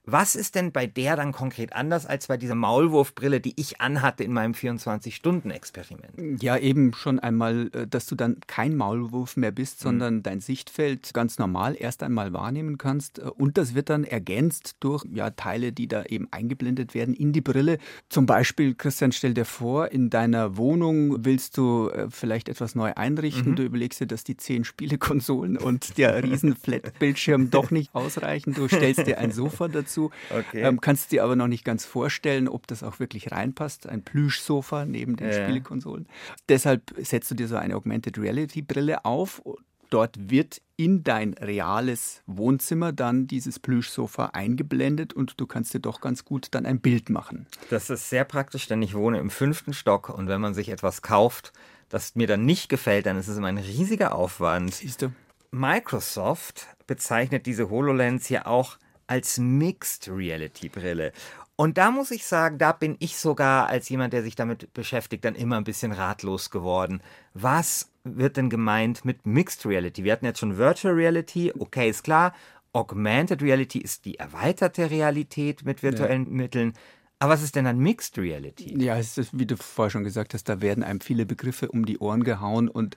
Was 0.10 0.38
ist 0.38 0.56
denn 0.56 0.72
bei 0.72 0.88
der 0.88 1.18
dann 1.18 1.34
konkret 1.34 1.74
anders 1.74 2.06
als 2.06 2.28
bei 2.28 2.38
dieser 2.38 2.56
Maulwurfbrille, 2.56 3.42
die 3.42 3.52
ich 3.58 3.82
anhatte 3.82 4.24
in 4.24 4.32
meinem 4.32 4.54
24-Stunden-Experiment? 4.54 6.42
Ja, 6.42 6.56
eben 6.58 6.94
schon 6.94 7.20
einmal, 7.20 7.70
äh, 7.74 7.88
dass 7.88 8.06
du 8.06 8.16
dann 8.16 8.38
kein 8.48 8.78
Maulwurf 8.78 9.36
mehr 9.36 9.52
bist, 9.52 9.82
sondern 9.82 10.24
dein 10.24 10.40
Sichtfeld 10.40 11.14
ganz 11.14 11.40
normal 11.40 11.76
erst 11.78 12.04
einmal 12.04 12.32
wahrnehmen 12.32 12.78
kannst. 12.78 13.20
Äh, 13.20 13.24
Und 13.24 13.58
das 13.58 13.76
wird 13.76 13.90
dann 13.90 14.06
ergänzt 14.06 14.78
durch 14.80 15.04
ja, 15.12 15.30
Teile, 15.32 15.74
die 15.74 15.90
da 15.90 16.06
eben 16.06 16.30
eingeblendet 16.32 16.94
werden 16.94 17.14
in 17.14 17.34
die 17.34 17.42
Brille. 17.42 17.78
Zum 18.08 18.26
Beispiel, 18.26 18.76
Christian, 18.76 19.12
stell 19.12 19.34
dir 19.34 19.44
vor, 19.44 19.92
in 19.92 20.10
deiner 20.10 20.56
Wohnung 20.56 21.26
willst 21.26 21.58
du 21.58 21.90
äh, 21.90 22.08
vielleicht 22.10 22.48
etwas 22.48 22.76
neu 22.76 22.94
einrichten. 22.96 23.58
Du 23.58 23.64
überlegst 23.64 24.00
dir, 24.00 24.08
dass 24.08 24.24
die 24.24 24.38
zehn 24.38 24.64
Spielekonsolen 24.64 25.58
und 25.58 25.98
der 25.98 26.24
riesen 26.24 26.56
Flat-Bildschirm 26.56 27.50
doch 27.52 27.72
nicht 27.72 27.94
ausreichen. 27.94 28.54
Du 28.54 28.70
stellst 28.70 29.06
dir 29.06 29.18
ein 29.18 29.34
Sofa 29.34 29.68
dazu, 29.68 29.97
Okay. 30.30 30.62
ähm, 30.62 30.80
kannst 30.82 31.12
dir 31.12 31.24
aber 31.24 31.36
noch 31.36 31.48
nicht 31.48 31.66
ganz 31.66 31.86
vorstellen, 31.86 32.48
ob 32.48 32.68
das 32.68 32.84
auch 32.84 33.00
wirklich 33.00 33.32
reinpasst. 33.32 33.88
Ein 33.88 34.04
Plüschsofa 34.04 34.86
neben 34.86 35.16
den 35.16 35.28
Ja. 35.32 35.34
Spielekonsolen. 35.44 36.08
Deshalb 36.50 36.94
setzt 36.98 37.30
du 37.32 37.36
dir 37.36 37.48
so 37.48 37.56
eine 37.58 37.76
Augmented 37.76 38.18
Reality 38.18 38.62
Brille 38.62 39.04
auf. 39.06 39.42
Dort 39.90 40.30
wird 40.30 40.62
in 40.76 41.04
dein 41.06 41.34
reales 41.36 42.22
Wohnzimmer 42.28 42.92
dann 42.92 43.26
dieses 43.28 43.58
Plüschsofa 43.58 44.28
eingeblendet 44.34 45.14
und 45.14 45.40
du 45.40 45.48
kannst 45.48 45.74
dir 45.74 45.80
doch 45.80 46.02
ganz 46.02 46.26
gut 46.26 46.48
dann 46.52 46.66
ein 46.66 46.82
Bild 46.82 47.10
machen. 47.10 47.48
Das 47.70 47.90
ist 47.90 48.10
sehr 48.10 48.26
praktisch, 48.26 48.68
denn 48.68 48.82
ich 48.82 48.94
wohne 48.96 49.18
im 49.20 49.30
fünften 49.30 49.72
Stock 49.74 50.10
und 50.10 50.28
wenn 50.28 50.42
man 50.42 50.54
sich 50.54 50.68
etwas 50.70 51.02
kauft, 51.02 51.54
das 51.88 52.16
mir 52.16 52.28
dann 52.28 52.44
nicht 52.46 52.68
gefällt, 52.68 53.06
dann 53.06 53.18
ist 53.18 53.30
es 53.30 53.38
immer 53.38 53.48
ein 53.48 53.58
riesiger 53.58 54.14
Aufwand. 54.14 54.74
Siehst 54.74 55.04
du? 55.04 55.12
Microsoft 55.52 56.68
bezeichnet 56.86 57.46
diese 57.46 57.70
HoloLens 57.70 58.28
ja 58.28 58.46
auch 58.46 58.78
als 59.08 59.38
Mixed 59.38 60.10
Reality 60.10 60.70
Brille. 60.70 61.12
Und 61.56 61.80
da 61.80 61.90
muss 61.90 62.12
ich 62.12 62.26
sagen, 62.26 62.60
da 62.60 62.72
bin 62.72 62.98
ich 63.00 63.18
sogar 63.18 63.68
als 63.68 63.90
jemand, 63.90 64.14
der 64.14 64.22
sich 64.22 64.36
damit 64.36 64.72
beschäftigt, 64.74 65.26
dann 65.26 65.34
immer 65.34 65.58
ein 65.58 65.64
bisschen 65.64 65.92
ratlos 65.92 66.52
geworden. 66.52 67.02
Was 67.34 67.90
wird 68.04 68.38
denn 68.38 68.52
gemeint 68.52 69.06
mit 69.06 69.26
Mixed 69.26 69.66
Reality? 69.66 70.04
Wir 70.04 70.12
hatten 70.12 70.26
jetzt 70.26 70.40
schon 70.40 70.58
Virtual 70.58 70.94
Reality, 70.94 71.52
okay, 71.58 71.90
ist 71.90 72.04
klar. 72.04 72.34
Augmented 72.74 73.42
Reality 73.42 73.80
ist 73.80 74.06
die 74.06 74.20
erweiterte 74.20 74.92
Realität 74.92 75.66
mit 75.66 75.82
virtuellen 75.82 76.30
Mitteln. 76.30 76.74
Aber 77.20 77.34
was 77.34 77.42
ist 77.42 77.56
denn 77.56 77.66
dann 77.66 77.80
Mixed 77.80 78.20
Reality? 78.20 78.80
Ja, 78.80 78.98
es 78.98 79.18
ist, 79.18 79.38
wie 79.38 79.48
du 79.48 79.58
vorher 79.58 79.90
schon 79.90 80.04
gesagt 80.04 80.36
hast, 80.36 80.48
da 80.48 80.62
werden 80.62 80.84
einem 80.84 81.02
viele 81.02 81.26
Begriffe 81.26 81.70
um 81.70 81.88
die 81.88 81.98
Ohren 81.98 82.24
gehauen 82.24 82.70
und 82.70 82.96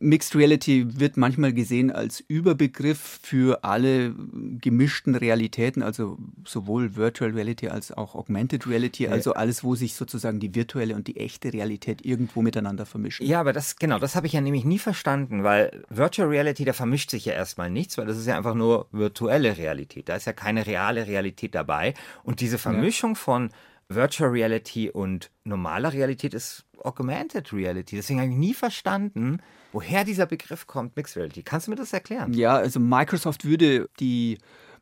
Mixed 0.00 0.36
Reality 0.36 1.00
wird 1.00 1.16
manchmal 1.16 1.52
gesehen 1.52 1.90
als 1.90 2.20
Überbegriff 2.20 3.20
für 3.22 3.64
alle 3.64 4.14
gemischten 4.60 5.14
Realitäten, 5.14 5.82
also 5.82 6.18
sowohl 6.44 6.96
Virtual 6.96 7.30
Reality 7.30 7.68
als 7.68 7.92
auch 7.92 8.14
Augmented 8.14 8.66
Reality, 8.66 9.08
also 9.08 9.34
alles, 9.34 9.64
wo 9.64 9.74
sich 9.74 9.94
sozusagen 9.94 10.40
die 10.40 10.54
virtuelle 10.54 10.94
und 10.94 11.08
die 11.08 11.16
echte 11.16 11.52
Realität 11.52 12.04
irgendwo 12.04 12.42
miteinander 12.42 12.86
vermischen. 12.86 13.26
Ja, 13.26 13.40
aber 13.40 13.52
das, 13.52 13.76
genau, 13.76 13.98
das 13.98 14.14
habe 14.14 14.26
ich 14.26 14.32
ja 14.32 14.40
nämlich 14.40 14.64
nie 14.64 14.78
verstanden, 14.78 15.42
weil 15.42 15.84
Virtual 15.88 16.28
Reality, 16.28 16.64
da 16.64 16.72
vermischt 16.72 17.10
sich 17.10 17.24
ja 17.24 17.32
erstmal 17.32 17.70
nichts, 17.70 17.98
weil 17.98 18.06
das 18.06 18.18
ist 18.18 18.26
ja 18.26 18.36
einfach 18.36 18.54
nur 18.54 18.86
virtuelle 18.92 19.56
Realität. 19.58 20.08
Da 20.08 20.16
ist 20.16 20.26
ja 20.26 20.32
keine 20.32 20.66
reale 20.66 21.06
Realität 21.06 21.54
dabei. 21.54 21.94
Und 22.22 22.40
diese 22.40 22.58
Vermischung 22.58 23.16
von 23.16 23.50
Virtual 23.88 24.30
Reality 24.30 24.90
und 24.90 25.30
normaler 25.44 25.92
Realität 25.92 26.34
ist 26.34 26.64
Augmented 26.84 27.52
Reality. 27.52 27.96
Deswegen 27.96 28.20
habe 28.20 28.30
ich 28.30 28.36
nie 28.36 28.54
verstanden, 28.54 29.40
woher 29.72 30.04
dieser 30.04 30.26
Begriff 30.26 30.66
kommt, 30.66 30.96
Mixed 30.96 31.16
Reality. 31.16 31.42
Kannst 31.42 31.66
du 31.66 31.70
mir 31.70 31.76
das 31.76 31.92
erklären? 31.92 32.32
Ja, 32.32 32.56
also 32.56 32.80
Microsoft 32.80 33.44
würde 33.44 33.88
die 34.00 34.38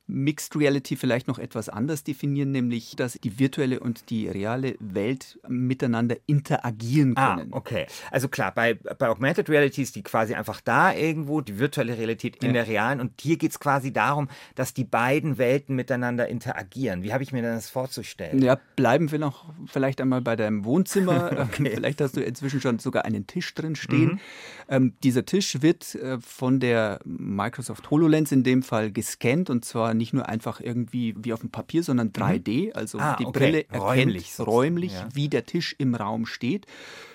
Mixed 0.09 0.55
Reality 0.57 0.97
vielleicht 0.97 1.27
noch 1.29 1.39
etwas 1.39 1.69
anders 1.69 2.05
definieren, 2.05 2.53
nämlich 2.53 2.95
dass 2.97 3.15
die 3.15 3.39
virtuelle 3.39 3.81
und 3.81 4.09
die 4.11 4.29
reale 4.29 4.77
Welt 4.79 5.39
miteinander 5.49 6.17
interagieren 6.27 7.17
Ah, 7.17 7.37
können. 7.37 7.53
okay. 7.53 7.87
Also 8.11 8.29
klar, 8.29 8.53
bei, 8.55 8.75
bei 8.75 9.09
Augmented 9.09 9.49
Reality 9.51 9.83
ist 9.83 9.97
die 9.97 10.03
quasi 10.03 10.35
einfach 10.35 10.61
da 10.61 10.93
irgendwo, 10.95 11.41
die 11.41 11.59
virtuelle 11.59 11.99
Realität 11.99 12.37
in 12.37 12.49
Ja. 12.49 12.53
der 12.53 12.69
realen. 12.69 13.01
Und 13.01 13.21
hier 13.21 13.37
geht 13.37 13.51
es 13.51 13.59
quasi 13.61 13.93
darum, 13.93 14.29
dass 14.55 14.75
die 14.75 14.85
beiden 14.85 15.39
Welten 15.39 15.75
miteinander 15.75 16.29
interagieren. 16.29 17.03
Wie 17.03 17.13
habe 17.13 17.23
ich 17.25 17.33
mir 17.33 17.43
das 17.43 17.69
vorzustellen? 17.69 18.41
Ja, 18.43 18.59
bleiben 18.77 19.11
wir 19.11 19.19
noch 19.19 19.53
vielleicht 19.67 20.01
einmal 20.01 20.21
bei 20.21 20.37
deinem 20.37 20.65
Wohnzimmer. 20.65 21.47
Vielleicht 21.53 22.01
hast 22.01 22.17
du 22.17 22.21
inzwischen 22.23 22.61
schon 22.61 22.79
sogar 22.79 23.05
einen 23.05 23.27
Tisch 23.27 23.55
drin 23.55 23.75
stehen. 23.77 24.21
Ähm, 24.69 24.95
dieser 25.03 25.25
Tisch 25.25 25.63
wird 25.63 25.95
äh, 25.97 26.19
von 26.21 26.61
der 26.61 27.01
Microsoft 27.05 27.91
HoloLens 27.91 28.33
in 28.33 28.43
dem 28.45 28.63
Fall 28.63 28.93
gescannt 28.93 29.51
und 29.51 29.65
zwar 29.65 29.95
nicht 29.97 30.13
nur 30.13 30.29
einfach 30.29 30.61
irgendwie 30.61 31.15
wie 31.19 31.33
auf 31.33 31.41
dem 31.41 31.51
Papier, 31.51 31.83
sondern 31.83 32.13
3D. 32.13 32.73
Also 32.73 32.99
Ah, 32.99 33.17
die 33.17 33.27
okay. 33.27 33.39
Brille 33.39 33.59
erkennt 33.69 33.83
Räumlich 33.83 34.39
räumlich, 34.39 34.93
ja. 34.93 35.09
wie 35.13 35.29
der 35.29 35.47
Tisch 35.47 35.75
im 35.79 35.95
Raum 35.95 36.27
steht. 36.27 36.67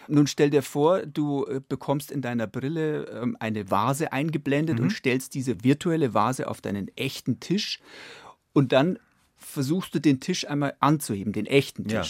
Nun 0.07 0.27
stell 0.27 0.49
dir 0.49 0.61
vor, 0.63 1.05
du 1.05 1.45
äh, 1.45 1.61
bekommst 1.67 2.11
in 2.11 2.21
deiner 2.21 2.47
Brille 2.47 3.05
ähm, 3.21 3.37
eine 3.39 3.69
Vase 3.71 4.11
eingeblendet 4.11 4.77
Mhm. 4.79 4.85
und 4.85 4.89
stellst 4.91 5.33
diese 5.35 5.63
virtuelle 5.63 6.13
Vase 6.13 6.47
auf 6.47 6.59
deinen 6.61 6.89
echten 6.97 7.39
Tisch 7.39 7.79
und 8.53 8.71
dann 8.73 8.99
versuchst 9.37 9.95
du 9.95 9.99
den 9.99 10.19
Tisch 10.19 10.47
einmal 10.47 10.75
anzuheben, 10.79 11.33
den 11.33 11.45
echten 11.47 11.87
Ja. 11.89 12.03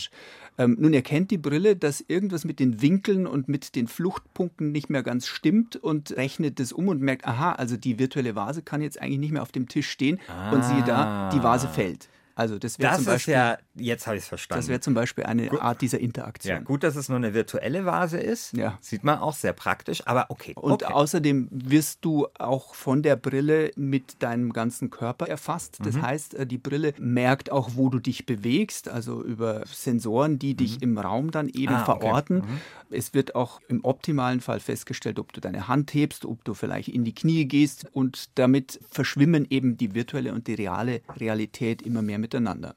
Ähm, 0.57 0.77
nun 0.79 0.93
erkennt 0.93 1.31
die 1.31 1.37
Brille, 1.37 1.75
dass 1.75 2.03
irgendwas 2.07 2.45
mit 2.45 2.59
den 2.59 2.81
Winkeln 2.81 3.25
und 3.25 3.47
mit 3.47 3.75
den 3.75 3.87
Fluchtpunkten 3.87 4.71
nicht 4.71 4.89
mehr 4.89 5.03
ganz 5.03 5.27
stimmt 5.27 5.75
und 5.75 6.11
rechnet 6.11 6.59
das 6.59 6.71
um 6.73 6.87
und 6.89 7.01
merkt, 7.01 7.25
aha, 7.25 7.53
also 7.53 7.77
die 7.77 7.99
virtuelle 7.99 8.35
Vase 8.35 8.61
kann 8.61 8.81
jetzt 8.81 9.01
eigentlich 9.01 9.19
nicht 9.19 9.31
mehr 9.31 9.41
auf 9.41 9.51
dem 9.51 9.67
Tisch 9.67 9.89
stehen 9.89 10.19
und 10.51 10.63
siehe 10.63 10.83
da, 10.83 11.29
die 11.33 11.41
Vase 11.41 11.67
fällt. 11.67 12.09
Also 12.35 12.57
das 12.59 12.79
wäre 12.79 12.95
zum 12.95 13.05
Beispiel, 13.05 13.33
ja, 13.33 13.57
jetzt 13.75 14.07
habe 14.07 14.17
ich 14.17 14.23
es 14.23 14.27
verstanden. 14.29 14.59
das 14.61 14.67
wäre 14.69 14.79
zum 14.79 14.93
Beispiel 14.93 15.23
eine 15.25 15.51
Art 15.61 15.81
dieser 15.81 15.99
Interaktion. 15.99 16.55
ja, 16.55 16.61
gut, 16.61 16.83
dass 16.83 16.95
es 16.95 17.09
nur 17.09 17.17
eine 17.17 17.33
virtuelle 17.33 17.85
Vase 17.85 18.17
ist. 18.19 18.53
Ja. 18.53 18.77
Sieht 18.81 19.03
man 19.03 19.19
auch 19.19 19.33
sehr 19.33 19.53
praktisch, 19.53 20.01
aber 20.07 20.25
okay. 20.29 20.53
Und 20.55 20.83
okay. 20.83 20.93
außerdem 20.93 21.49
wirst 21.51 21.99
du 22.05 22.27
auch 22.39 22.75
von 22.75 23.03
der 23.03 23.15
Brille 23.15 23.71
mit 23.75 24.21
deinem 24.23 24.53
ganzen 24.53 24.89
Körper 24.89 25.27
erfasst. 25.27 25.79
Das 25.83 25.95
Mhm. 25.95 26.01
heißt, 26.01 26.33
äh, 26.35 26.45
die 26.47 26.57
Brille 26.57 26.93
merkt 26.99 27.51
auch, 27.51 27.71
wo 27.75 27.89
du 27.89 27.99
dich 27.99 28.25
bewegst, 28.25 28.87
also 28.89 29.23
über 29.23 29.63
Sensoren, 29.67 30.39
die 30.39 30.55
dich 30.55 30.81
im 30.81 30.97
Raum 30.97 31.31
dann 31.31 31.47
eben 31.49 31.73
Mhm. 31.73 31.79
Ah, 31.79 31.89
okay. 31.89 31.99
verorten. 32.01 32.43
Es 32.89 33.13
wird 33.13 33.35
auch 33.35 33.61
im 33.67 33.83
optimalen 33.85 34.41
Fall 34.41 34.59
festgestellt, 34.59 35.17
ob 35.19 35.31
du 35.33 35.39
deine 35.41 35.67
Hand 35.67 35.93
hebst, 35.93 36.25
ob 36.25 36.43
du 36.43 36.53
vielleicht 36.53 36.89
in 36.89 37.03
die 37.05 37.13
Knie 37.15 37.45
gehst 37.45 37.85
und 37.93 38.37
damit 38.37 38.79
verschwimmen 38.91 39.47
eben 39.49 39.77
die 39.77 39.93
virtuelle 39.95 40.33
und 40.33 40.47
die 40.47 40.55
reale 40.55 41.01
Realität 41.17 41.81
immer 41.81 42.01
mehr 42.01 42.19
miteinander. 42.21 42.75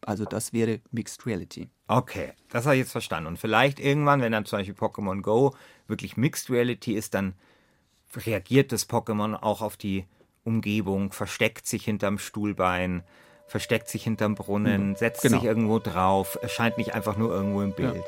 Also 0.00 0.24
das 0.24 0.52
wäre 0.52 0.80
Mixed 0.90 1.26
Reality. 1.26 1.68
Okay, 1.88 2.32
das 2.50 2.64
habe 2.64 2.76
ich 2.76 2.80
jetzt 2.80 2.92
verstanden. 2.92 3.28
Und 3.28 3.38
vielleicht 3.38 3.80
irgendwann, 3.80 4.20
wenn 4.20 4.32
dann 4.32 4.44
zum 4.44 4.58
Beispiel 4.58 4.74
Pokémon 4.74 5.20
Go 5.22 5.54
wirklich 5.86 6.16
Mixed 6.16 6.50
Reality 6.50 6.94
ist, 6.94 7.14
dann 7.14 7.34
reagiert 8.14 8.72
das 8.72 8.88
Pokémon 8.88 9.34
auch 9.34 9.62
auf 9.62 9.76
die 9.76 10.06
Umgebung, 10.44 11.12
versteckt 11.12 11.66
sich 11.66 11.84
hinterm 11.84 12.18
Stuhlbein, 12.18 13.02
versteckt 13.46 13.88
sich 13.88 14.04
hinterm 14.04 14.34
Brunnen, 14.34 14.94
setzt 14.96 15.22
genau. 15.22 15.38
sich 15.38 15.46
irgendwo 15.46 15.78
drauf, 15.78 16.38
erscheint 16.40 16.78
nicht 16.78 16.94
einfach 16.94 17.16
nur 17.16 17.32
irgendwo 17.32 17.62
im 17.62 17.72
Bild. 17.72 18.04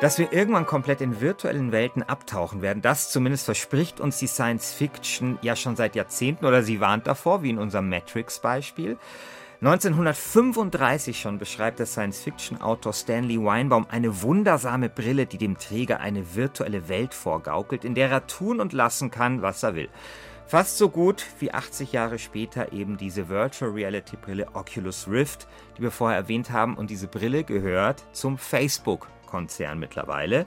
Dass 0.00 0.16
wir 0.16 0.32
irgendwann 0.32 0.64
komplett 0.64 1.00
in 1.00 1.20
virtuellen 1.20 1.72
Welten 1.72 2.04
abtauchen 2.04 2.62
werden, 2.62 2.82
das 2.82 3.10
zumindest 3.10 3.46
verspricht 3.46 3.98
uns 3.98 4.18
die 4.18 4.28
Science 4.28 4.72
Fiction 4.72 5.40
ja 5.42 5.56
schon 5.56 5.74
seit 5.74 5.96
Jahrzehnten 5.96 6.46
oder 6.46 6.62
sie 6.62 6.78
warnt 6.78 7.08
davor, 7.08 7.42
wie 7.42 7.50
in 7.50 7.58
unserem 7.58 7.88
Matrix-Beispiel. 7.88 8.96
1935 9.60 11.18
schon 11.18 11.38
beschreibt 11.38 11.80
der 11.80 11.86
Science-Fiction-Autor 11.86 12.92
Stanley 12.92 13.44
Weinbaum 13.44 13.88
eine 13.90 14.22
wundersame 14.22 14.88
Brille, 14.88 15.26
die 15.26 15.36
dem 15.36 15.58
Träger 15.58 15.98
eine 15.98 16.36
virtuelle 16.36 16.88
Welt 16.88 17.12
vorgaukelt, 17.12 17.84
in 17.84 17.96
der 17.96 18.08
er 18.08 18.28
tun 18.28 18.60
und 18.60 18.72
lassen 18.72 19.10
kann, 19.10 19.42
was 19.42 19.64
er 19.64 19.74
will. 19.74 19.88
Fast 20.46 20.78
so 20.78 20.90
gut 20.90 21.26
wie 21.40 21.52
80 21.52 21.90
Jahre 21.90 22.20
später 22.20 22.72
eben 22.72 22.98
diese 22.98 23.28
Virtual 23.28 23.72
Reality 23.72 24.16
Brille 24.16 24.46
Oculus 24.54 25.08
Rift, 25.08 25.48
die 25.76 25.82
wir 25.82 25.90
vorher 25.90 26.18
erwähnt 26.18 26.52
haben. 26.52 26.76
Und 26.76 26.88
diese 26.88 27.08
Brille 27.08 27.42
gehört 27.42 28.04
zum 28.12 28.38
Facebook-Konzern 29.28 29.78
mittlerweile. 29.78 30.46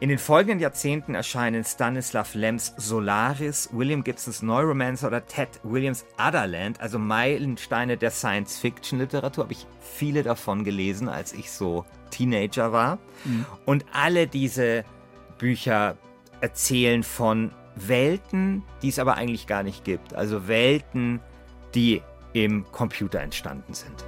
In 0.00 0.08
den 0.08 0.18
folgenden 0.18 0.60
Jahrzehnten 0.60 1.14
erscheinen 1.14 1.62
Stanislav 1.62 2.34
Lems 2.34 2.72
Solaris, 2.78 3.68
William 3.72 4.02
Gibsons 4.02 4.40
Neuromancer 4.40 5.08
oder 5.08 5.26
Ted 5.26 5.60
Williams 5.62 6.06
Otherland, 6.18 6.80
also 6.80 6.98
Meilensteine 6.98 7.98
der 7.98 8.10
Science-Fiction-Literatur. 8.10 9.44
Habe 9.44 9.52
ich 9.52 9.66
viele 9.82 10.22
davon 10.22 10.64
gelesen, 10.64 11.10
als 11.10 11.34
ich 11.34 11.50
so 11.50 11.84
Teenager 12.10 12.72
war. 12.72 12.98
Und 13.66 13.84
alle 13.92 14.26
diese 14.26 14.84
Bücher 15.36 15.98
erzählen 16.40 17.02
von 17.02 17.52
Welten, 17.76 18.62
die 18.80 18.88
es 18.88 18.98
aber 18.98 19.16
eigentlich 19.16 19.46
gar 19.46 19.62
nicht 19.62 19.84
gibt. 19.84 20.14
Also 20.14 20.48
Welten, 20.48 21.20
die 21.74 22.00
im 22.32 22.64
Computer 22.72 23.20
entstanden 23.20 23.74
sind. 23.74 24.02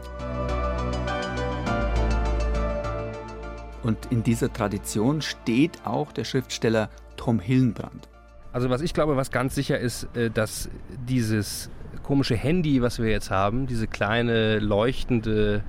Und 3.83 3.99
in 4.11 4.23
dieser 4.23 4.53
Tradition 4.53 5.23
steht 5.23 5.85
auch 5.85 6.13
der 6.13 6.25
Schriftsteller 6.25 6.89
Tom 7.17 7.41
Hillenbrand. 7.41 8.09
Also 8.53 8.69
was 8.71 8.83
ich 8.83 8.95
glaube, 8.95 9.17
was 9.17 9.31
ganz 9.31 9.55
sicher 9.55 9.79
ist, 9.79 10.15
äh, 10.17 10.31
dass 10.31 10.69
dieses 11.09 11.71
komische 12.03 12.37
Handy, 12.37 12.83
was 12.83 12.99
wir 12.99 13.11
jetzt 13.11 13.31
haben, 13.31 13.67
diese 13.67 13.87
kleine 13.87 14.59
leuchtende 14.59 15.63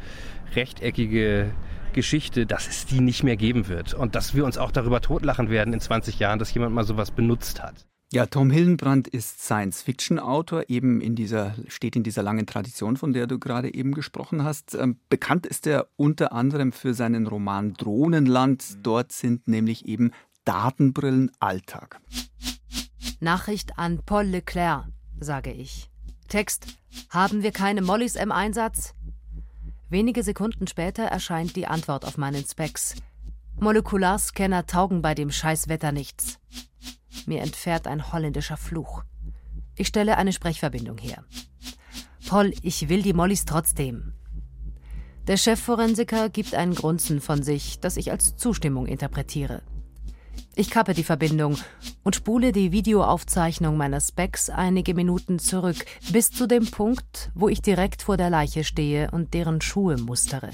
rechteckige 0.55 1.51
Geschichte, 1.93 2.45
dass 2.45 2.67
es 2.67 2.85
die 2.85 2.99
nicht 2.99 3.23
mehr 3.23 3.37
geben 3.37 3.67
wird 3.67 3.93
und 3.93 4.15
dass 4.15 4.35
wir 4.35 4.45
uns 4.45 4.57
auch 4.57 4.71
darüber 4.71 4.99
totlachen 4.99 5.49
werden 5.49 5.73
in 5.73 5.79
20 5.79 6.19
Jahren, 6.19 6.39
dass 6.39 6.53
jemand 6.53 6.73
mal 6.73 6.83
sowas 6.83 7.11
benutzt 7.11 7.61
hat. 7.61 7.85
Ja, 8.13 8.27
Tom 8.27 8.51
Hillenbrand 8.51 9.07
ist 9.07 9.41
Science-Fiction-Autor, 9.41 10.65
eben 10.67 11.01
in 11.01 11.15
dieser, 11.15 11.55
steht 11.67 11.95
in 11.95 12.03
dieser 12.03 12.21
langen 12.21 12.45
Tradition, 12.45 12.95
von 12.95 13.11
der 13.11 13.25
du 13.25 13.39
gerade 13.39 13.73
eben 13.73 13.91
gesprochen 13.91 14.43
hast. 14.43 14.75
Ähm, 14.75 14.99
bekannt 15.09 15.47
ist 15.47 15.65
er 15.65 15.87
unter 15.95 16.31
anderem 16.31 16.73
für 16.73 16.93
seinen 16.93 17.25
Roman 17.25 17.73
Drohnenland. 17.73 18.85
Dort 18.85 19.13
sind 19.13 19.47
nämlich 19.47 19.87
eben 19.87 20.11
Datenbrillen 20.45 21.31
Alltag. 21.39 22.01
Nachricht 23.19 23.79
an 23.79 23.99
Paul 24.05 24.25
Leclerc, 24.25 24.85
sage 25.19 25.51
ich. 25.51 25.89
Text: 26.27 26.67
Haben 27.09 27.41
wir 27.41 27.51
keine 27.51 27.81
Mollys 27.81 28.15
im 28.15 28.31
Einsatz? 28.31 28.93
Wenige 29.89 30.21
Sekunden 30.21 30.67
später 30.67 31.01
erscheint 31.01 31.55
die 31.55 31.65
Antwort 31.65 32.05
auf 32.05 32.19
meinen 32.19 32.45
Specs. 32.45 32.93
Molekularscanner 33.59 34.67
taugen 34.67 35.01
bei 35.01 35.15
dem 35.15 35.31
Scheißwetter 35.31 35.91
nichts. 35.91 36.37
Mir 37.25 37.41
entfährt 37.41 37.87
ein 37.87 38.11
holländischer 38.11 38.57
Fluch. 38.57 39.03
Ich 39.75 39.87
stelle 39.87 40.17
eine 40.17 40.33
Sprechverbindung 40.33 40.97
her. 40.97 41.23
Paul, 42.27 42.53
ich 42.61 42.89
will 42.89 43.01
die 43.01 43.13
Mollys 43.13 43.45
trotzdem. 43.45 44.13
Der 45.27 45.37
Chefforensiker 45.37 46.29
gibt 46.29 46.53
ein 46.53 46.75
Grunzen 46.75 47.21
von 47.21 47.43
sich, 47.43 47.79
das 47.79 47.97
ich 47.97 48.11
als 48.11 48.35
Zustimmung 48.35 48.87
interpretiere. 48.87 49.61
Ich 50.55 50.69
kappe 50.69 50.93
die 50.93 51.03
Verbindung 51.03 51.57
und 52.03 52.15
spule 52.15 52.51
die 52.51 52.71
Videoaufzeichnung 52.71 53.75
meiner 53.75 53.99
Specs 53.99 54.49
einige 54.49 54.93
Minuten 54.93 55.39
zurück, 55.39 55.85
bis 56.11 56.29
zu 56.29 56.47
dem 56.47 56.69
Punkt, 56.69 57.31
wo 57.33 57.49
ich 57.49 57.61
direkt 57.61 58.03
vor 58.03 58.17
der 58.17 58.29
Leiche 58.29 58.63
stehe 58.63 59.09
und 59.11 59.33
deren 59.33 59.61
Schuhe 59.61 59.97
mustere. 59.97 60.51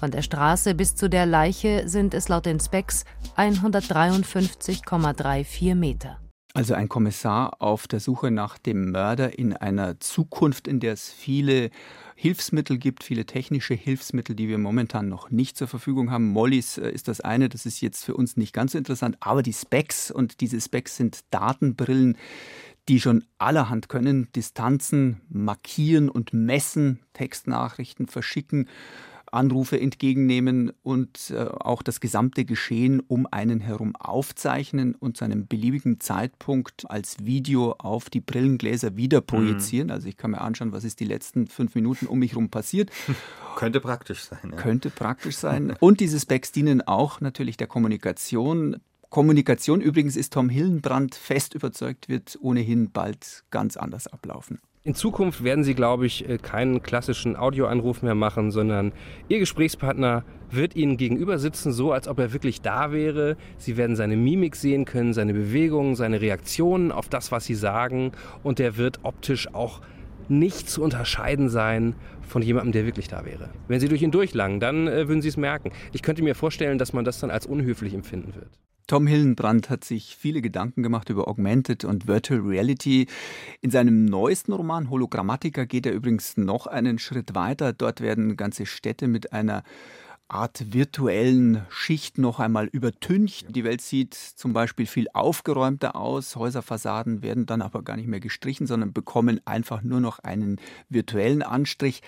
Von 0.00 0.10
der 0.10 0.22
Straße 0.22 0.74
bis 0.74 0.96
zu 0.96 1.08
der 1.10 1.26
Leiche 1.26 1.86
sind 1.86 2.14
es 2.14 2.30
laut 2.30 2.46
den 2.46 2.58
Specs 2.58 3.04
153,34 3.36 5.74
Meter. 5.74 6.18
Also 6.54 6.72
ein 6.72 6.88
Kommissar 6.88 7.60
auf 7.60 7.86
der 7.86 8.00
Suche 8.00 8.30
nach 8.30 8.56
dem 8.56 8.92
Mörder 8.92 9.38
in 9.38 9.52
einer 9.52 10.00
Zukunft, 10.00 10.68
in 10.68 10.80
der 10.80 10.94
es 10.94 11.12
viele 11.12 11.68
Hilfsmittel 12.14 12.78
gibt, 12.78 13.04
viele 13.04 13.26
technische 13.26 13.74
Hilfsmittel, 13.74 14.34
die 14.34 14.48
wir 14.48 14.56
momentan 14.56 15.10
noch 15.10 15.30
nicht 15.30 15.58
zur 15.58 15.68
Verfügung 15.68 16.10
haben. 16.10 16.28
Mollys 16.28 16.78
äh, 16.78 16.90
ist 16.90 17.06
das 17.06 17.20
eine, 17.20 17.50
das 17.50 17.66
ist 17.66 17.82
jetzt 17.82 18.02
für 18.02 18.14
uns 18.14 18.38
nicht 18.38 18.54
ganz 18.54 18.72
so 18.72 18.78
interessant, 18.78 19.18
aber 19.20 19.42
die 19.42 19.52
Specs 19.52 20.10
und 20.10 20.40
diese 20.40 20.62
Specs 20.62 20.96
sind 20.96 21.20
Datenbrillen, 21.30 22.16
die 22.88 23.00
schon 23.00 23.22
allerhand 23.36 23.90
können, 23.90 24.28
Distanzen 24.34 25.20
markieren 25.28 26.08
und 26.08 26.32
messen, 26.32 27.00
Textnachrichten 27.12 28.06
verschicken, 28.06 28.66
Anrufe 29.32 29.80
entgegennehmen 29.80 30.72
und 30.82 31.30
äh, 31.30 31.44
auch 31.44 31.82
das 31.82 32.00
gesamte 32.00 32.44
Geschehen 32.44 33.00
um 33.00 33.26
einen 33.30 33.60
herum 33.60 33.94
aufzeichnen 33.96 34.94
und 34.94 35.16
zu 35.16 35.24
einem 35.24 35.46
beliebigen 35.46 36.00
Zeitpunkt 36.00 36.90
als 36.90 37.24
Video 37.24 37.72
auf 37.78 38.10
die 38.10 38.20
Brillengläser 38.20 38.96
wieder 38.96 39.20
projizieren. 39.20 39.88
Mhm. 39.88 39.92
Also 39.92 40.08
ich 40.08 40.16
kann 40.16 40.32
mir 40.32 40.40
anschauen, 40.40 40.72
was 40.72 40.84
ist 40.84 41.00
die 41.00 41.04
letzten 41.04 41.46
fünf 41.46 41.74
Minuten 41.74 42.06
um 42.06 42.18
mich 42.18 42.32
herum 42.32 42.50
passiert. 42.50 42.90
Könnte 43.56 43.80
praktisch 43.80 44.24
sein. 44.24 44.50
Ja. 44.50 44.56
Könnte 44.56 44.90
praktisch 44.90 45.36
sein. 45.36 45.74
Und 45.80 46.00
diese 46.00 46.18
Specs 46.18 46.52
dienen 46.52 46.82
auch 46.82 47.20
natürlich 47.20 47.56
der 47.56 47.66
Kommunikation. 47.66 48.76
Kommunikation 49.08 49.80
übrigens 49.80 50.16
ist 50.16 50.32
Tom 50.32 50.48
Hillenbrand 50.48 51.16
fest 51.16 51.54
überzeugt, 51.54 52.08
wird 52.08 52.38
ohnehin 52.40 52.92
bald 52.92 53.44
ganz 53.50 53.76
anders 53.76 54.06
ablaufen. 54.06 54.60
In 54.82 54.94
Zukunft 54.94 55.44
werden 55.44 55.62
Sie, 55.62 55.74
glaube 55.74 56.06
ich, 56.06 56.26
äh, 56.26 56.38
keinen 56.38 56.82
klassischen 56.82 57.36
Audioanruf 57.36 58.00
mehr 58.00 58.14
machen, 58.14 58.50
sondern 58.50 58.92
Ihr 59.28 59.38
Gesprächspartner 59.38 60.24
wird 60.50 60.74
Ihnen 60.74 60.96
gegenüber 60.96 61.38
sitzen, 61.38 61.70
so 61.70 61.92
als 61.92 62.08
ob 62.08 62.18
er 62.18 62.32
wirklich 62.32 62.62
da 62.62 62.90
wäre. 62.90 63.36
Sie 63.58 63.76
werden 63.76 63.94
seine 63.94 64.16
Mimik 64.16 64.56
sehen 64.56 64.86
können, 64.86 65.12
seine 65.12 65.34
Bewegungen, 65.34 65.96
seine 65.96 66.22
Reaktionen 66.22 66.92
auf 66.92 67.10
das, 67.10 67.30
was 67.30 67.44
Sie 67.44 67.54
sagen. 67.54 68.12
Und 68.42 68.58
der 68.58 68.78
wird 68.78 69.00
optisch 69.02 69.52
auch 69.52 69.82
nicht 70.30 70.70
zu 70.70 70.82
unterscheiden 70.82 71.50
sein 71.50 71.94
von 72.22 72.40
jemandem, 72.40 72.72
der 72.72 72.86
wirklich 72.86 73.08
da 73.08 73.26
wäre. 73.26 73.50
Wenn 73.68 73.80
Sie 73.80 73.88
durch 73.88 74.00
ihn 74.00 74.12
durchlangen, 74.12 74.60
dann 74.60 74.88
äh, 74.88 75.08
würden 75.08 75.20
Sie 75.20 75.28
es 75.28 75.36
merken. 75.36 75.72
Ich 75.92 76.00
könnte 76.00 76.22
mir 76.22 76.34
vorstellen, 76.34 76.78
dass 76.78 76.94
man 76.94 77.04
das 77.04 77.20
dann 77.20 77.30
als 77.30 77.44
unhöflich 77.44 77.92
empfinden 77.92 78.34
wird. 78.34 78.48
Tom 78.90 79.06
Hillenbrand 79.06 79.70
hat 79.70 79.84
sich 79.84 80.16
viele 80.16 80.42
Gedanken 80.42 80.82
gemacht 80.82 81.10
über 81.10 81.28
Augmented 81.28 81.84
und 81.84 82.08
Virtual 82.08 82.40
Reality. 82.40 83.06
In 83.60 83.70
seinem 83.70 84.04
neuesten 84.04 84.52
Roman 84.52 84.90
Hologrammatica 84.90 85.64
geht 85.64 85.86
er 85.86 85.92
übrigens 85.92 86.36
noch 86.36 86.66
einen 86.66 86.98
Schritt 86.98 87.36
weiter. 87.36 87.72
Dort 87.72 88.00
werden 88.00 88.36
ganze 88.36 88.66
Städte 88.66 89.06
mit 89.06 89.32
einer 89.32 89.62
Art 90.30 90.72
virtuellen 90.72 91.66
Schicht 91.70 92.16
noch 92.16 92.38
einmal 92.38 92.66
übertüncht. 92.66 93.46
Die 93.48 93.64
Welt 93.64 93.80
sieht 93.80 94.14
zum 94.14 94.52
Beispiel 94.52 94.86
viel 94.86 95.08
aufgeräumter 95.12 95.96
aus. 95.96 96.36
Häuserfassaden 96.36 97.22
werden 97.22 97.46
dann 97.46 97.62
aber 97.62 97.82
gar 97.82 97.96
nicht 97.96 98.06
mehr 98.06 98.20
gestrichen, 98.20 98.66
sondern 98.66 98.92
bekommen 98.92 99.40
einfach 99.44 99.82
nur 99.82 100.00
noch 100.00 100.20
einen 100.20 100.60
virtuellen 100.88 101.42
Anstrich. 101.42 102.02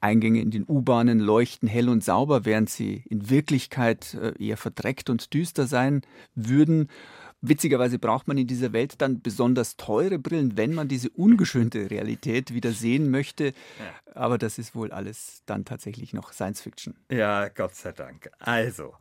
Eingänge 0.00 0.40
in 0.40 0.50
den 0.50 0.64
U-Bahnen 0.68 1.20
leuchten 1.20 1.68
hell 1.68 1.88
und 1.88 2.02
sauber, 2.02 2.44
während 2.44 2.68
sie 2.68 3.04
in 3.08 3.30
Wirklichkeit 3.30 4.14
äh, 4.14 4.34
eher 4.38 4.56
verdreckt 4.56 5.08
und 5.08 5.32
düster 5.32 5.66
sein 5.66 6.02
würden. 6.34 6.88
Witzigerweise 7.40 8.00
braucht 8.00 8.26
man 8.26 8.36
in 8.36 8.48
dieser 8.48 8.72
Welt 8.72 9.00
dann 9.00 9.22
besonders 9.22 9.76
teure 9.76 10.18
Brillen, 10.18 10.56
wenn 10.56 10.74
man 10.74 10.88
diese 10.88 11.08
ungeschönte 11.10 11.88
Realität 11.88 12.52
wieder 12.52 12.72
sehen 12.72 13.10
möchte. 13.10 13.52
Aber 14.14 14.38
das 14.38 14.58
ist 14.58 14.74
wohl 14.74 14.90
alles 14.90 15.42
dann 15.46 15.64
tatsächlich 15.64 16.12
noch 16.12 16.32
Science 16.32 16.60
Fiction. 16.60 16.96
Ja, 17.10 17.48
Gott 17.48 17.76
sei 17.76 17.92
Dank. 17.92 18.30
Also, 18.40 18.94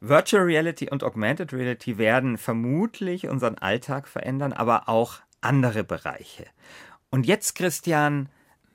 Virtual 0.00 0.44
Reality 0.44 0.90
und 0.90 1.02
Augmented 1.02 1.52
Reality 1.52 1.98
werden 1.98 2.38
vermutlich 2.38 3.26
unseren 3.28 3.58
Alltag 3.58 4.06
verändern, 4.06 4.52
aber 4.52 4.88
auch 4.88 5.20
andere 5.40 5.82
Bereiche. 5.82 6.46
Und 7.10 7.26
jetzt, 7.26 7.56
Christian, 7.56 8.28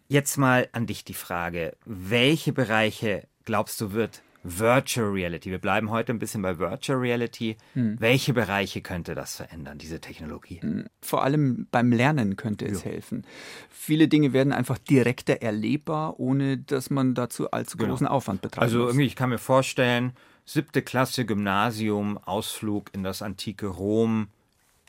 jetzt 0.09 0.37
mal 0.37 0.67
an 0.73 0.85
dich 0.85 1.05
die 1.05 1.13
Frage, 1.13 1.77
welche 1.85 2.51
Bereiche 2.51 3.25
glaubst 3.45 3.79
du 3.79 3.93
wird 3.93 4.21
Virtual 4.47 5.09
Reality. 5.09 5.51
Wir 5.51 5.57
bleiben 5.57 5.89
heute 5.89 6.13
ein 6.13 6.19
bisschen 6.19 6.41
bei 6.41 6.57
Virtual 6.57 6.97
Reality. 6.97 7.57
Hm. 7.73 7.97
Welche 7.99 8.33
Bereiche 8.33 8.81
könnte 8.81 9.13
das 9.13 9.35
verändern, 9.35 9.77
diese 9.77 9.99
Technologie? 9.99 10.61
Hm. 10.61 10.85
Vor 11.01 11.23
allem 11.23 11.67
beim 11.69 11.91
Lernen 11.91 12.37
könnte 12.37 12.65
es 12.65 12.83
jo. 12.83 12.91
helfen. 12.91 13.25
Viele 13.69 14.07
Dinge 14.07 14.31
werden 14.31 14.53
einfach 14.53 14.77
direkter 14.77 15.41
erlebbar, 15.41 16.19
ohne 16.19 16.57
dass 16.57 16.89
man 16.89 17.13
dazu 17.13 17.51
allzu 17.51 17.77
genau. 17.77 17.91
großen 17.91 18.07
Aufwand 18.07 18.41
betreibt. 18.41 18.63
Also 18.63 18.85
irgendwie, 18.85 19.05
ich 19.05 19.17
kann 19.17 19.29
mir 19.29 19.37
vorstellen, 19.37 20.13
siebte 20.45 20.81
Klasse 20.81 21.25
Gymnasium, 21.25 22.17
Ausflug 22.17 22.89
in 22.93 23.03
das 23.03 23.21
antike 23.21 23.67
Rom. 23.67 24.29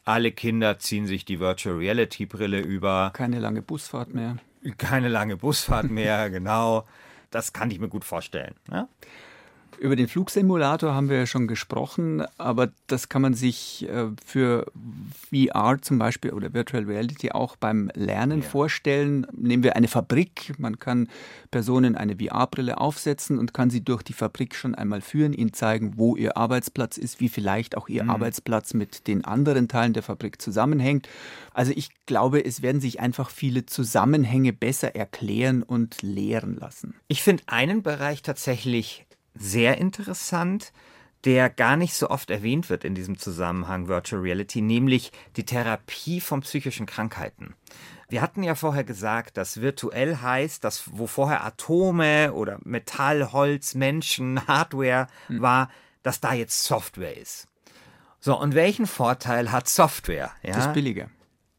Alle 0.04 0.30
Kinder 0.30 0.78
ziehen 0.78 1.06
sich 1.06 1.24
die 1.24 1.40
Virtual 1.40 1.76
Reality 1.76 2.26
Brille 2.26 2.60
über. 2.60 3.10
Keine 3.12 3.40
lange 3.40 3.60
Busfahrt 3.60 4.14
mehr. 4.14 4.36
Keine 4.78 5.08
lange 5.08 5.36
Busfahrt 5.36 5.90
mehr, 5.90 6.30
genau. 6.30 6.86
Das 7.30 7.52
kann 7.52 7.70
ich 7.70 7.78
mir 7.78 7.88
gut 7.88 8.04
vorstellen. 8.04 8.54
Ja? 8.70 8.88
Über 9.80 9.94
den 9.94 10.08
Flugsimulator 10.08 10.92
haben 10.92 11.08
wir 11.08 11.18
ja 11.18 11.26
schon 11.26 11.46
gesprochen, 11.46 12.24
aber 12.36 12.70
das 12.88 13.08
kann 13.08 13.22
man 13.22 13.34
sich 13.34 13.88
äh, 13.88 14.06
für 14.24 14.66
VR 15.30 15.78
zum 15.80 15.98
Beispiel 15.98 16.32
oder 16.32 16.52
Virtual 16.52 16.82
Reality 16.82 17.30
auch 17.30 17.54
beim 17.56 17.90
Lernen 17.94 18.42
ja. 18.42 18.48
vorstellen. 18.48 19.26
Nehmen 19.32 19.62
wir 19.62 19.76
eine 19.76 19.86
Fabrik, 19.86 20.54
man 20.58 20.80
kann 20.80 21.08
Personen 21.52 21.94
eine 21.94 22.16
VR-Brille 22.16 22.78
aufsetzen 22.78 23.38
und 23.38 23.54
kann 23.54 23.70
sie 23.70 23.84
durch 23.84 24.02
die 24.02 24.12
Fabrik 24.12 24.56
schon 24.56 24.74
einmal 24.74 25.00
führen, 25.00 25.32
ihnen 25.32 25.52
zeigen, 25.52 25.94
wo 25.96 26.16
ihr 26.16 26.36
Arbeitsplatz 26.36 26.96
ist, 26.96 27.20
wie 27.20 27.28
vielleicht 27.28 27.76
auch 27.76 27.88
ihr 27.88 28.04
mhm. 28.04 28.10
Arbeitsplatz 28.10 28.74
mit 28.74 29.06
den 29.06 29.24
anderen 29.24 29.68
Teilen 29.68 29.92
der 29.92 30.02
Fabrik 30.02 30.42
zusammenhängt. 30.42 31.08
Also 31.52 31.72
ich 31.74 31.90
glaube, 32.06 32.44
es 32.44 32.62
werden 32.62 32.80
sich 32.80 33.00
einfach 33.00 33.30
viele 33.30 33.66
Zusammenhänge 33.66 34.52
besser 34.52 34.96
erklären 34.96 35.62
und 35.62 36.02
lehren 36.02 36.56
lassen. 36.56 36.94
Ich 37.06 37.22
finde 37.22 37.44
einen 37.46 37.82
Bereich 37.82 38.22
tatsächlich 38.22 39.06
sehr 39.38 39.78
interessant, 39.78 40.72
der 41.24 41.50
gar 41.50 41.76
nicht 41.76 41.94
so 41.94 42.10
oft 42.10 42.30
erwähnt 42.30 42.70
wird 42.70 42.84
in 42.84 42.94
diesem 42.94 43.18
Zusammenhang 43.18 43.88
Virtual 43.88 44.22
Reality, 44.22 44.60
nämlich 44.60 45.12
die 45.36 45.44
Therapie 45.44 46.20
von 46.20 46.42
psychischen 46.42 46.86
Krankheiten. 46.86 47.54
Wir 48.08 48.22
hatten 48.22 48.42
ja 48.42 48.54
vorher 48.54 48.84
gesagt, 48.84 49.36
dass 49.36 49.60
virtuell 49.60 50.16
heißt, 50.16 50.64
dass 50.64 50.84
wo 50.92 51.06
vorher 51.06 51.44
Atome 51.44 52.32
oder 52.32 52.58
Metall, 52.64 53.32
Holz, 53.32 53.74
Menschen, 53.74 54.46
Hardware 54.46 55.08
hm. 55.26 55.42
war, 55.42 55.70
dass 56.02 56.20
da 56.20 56.32
jetzt 56.32 56.62
Software 56.62 57.16
ist. 57.16 57.48
So, 58.20 58.38
und 58.38 58.54
welchen 58.54 58.86
Vorteil 58.86 59.52
hat 59.52 59.68
Software? 59.68 60.30
Ja? 60.42 60.54
Das 60.54 60.66
ist 60.66 60.72
billiger 60.72 61.10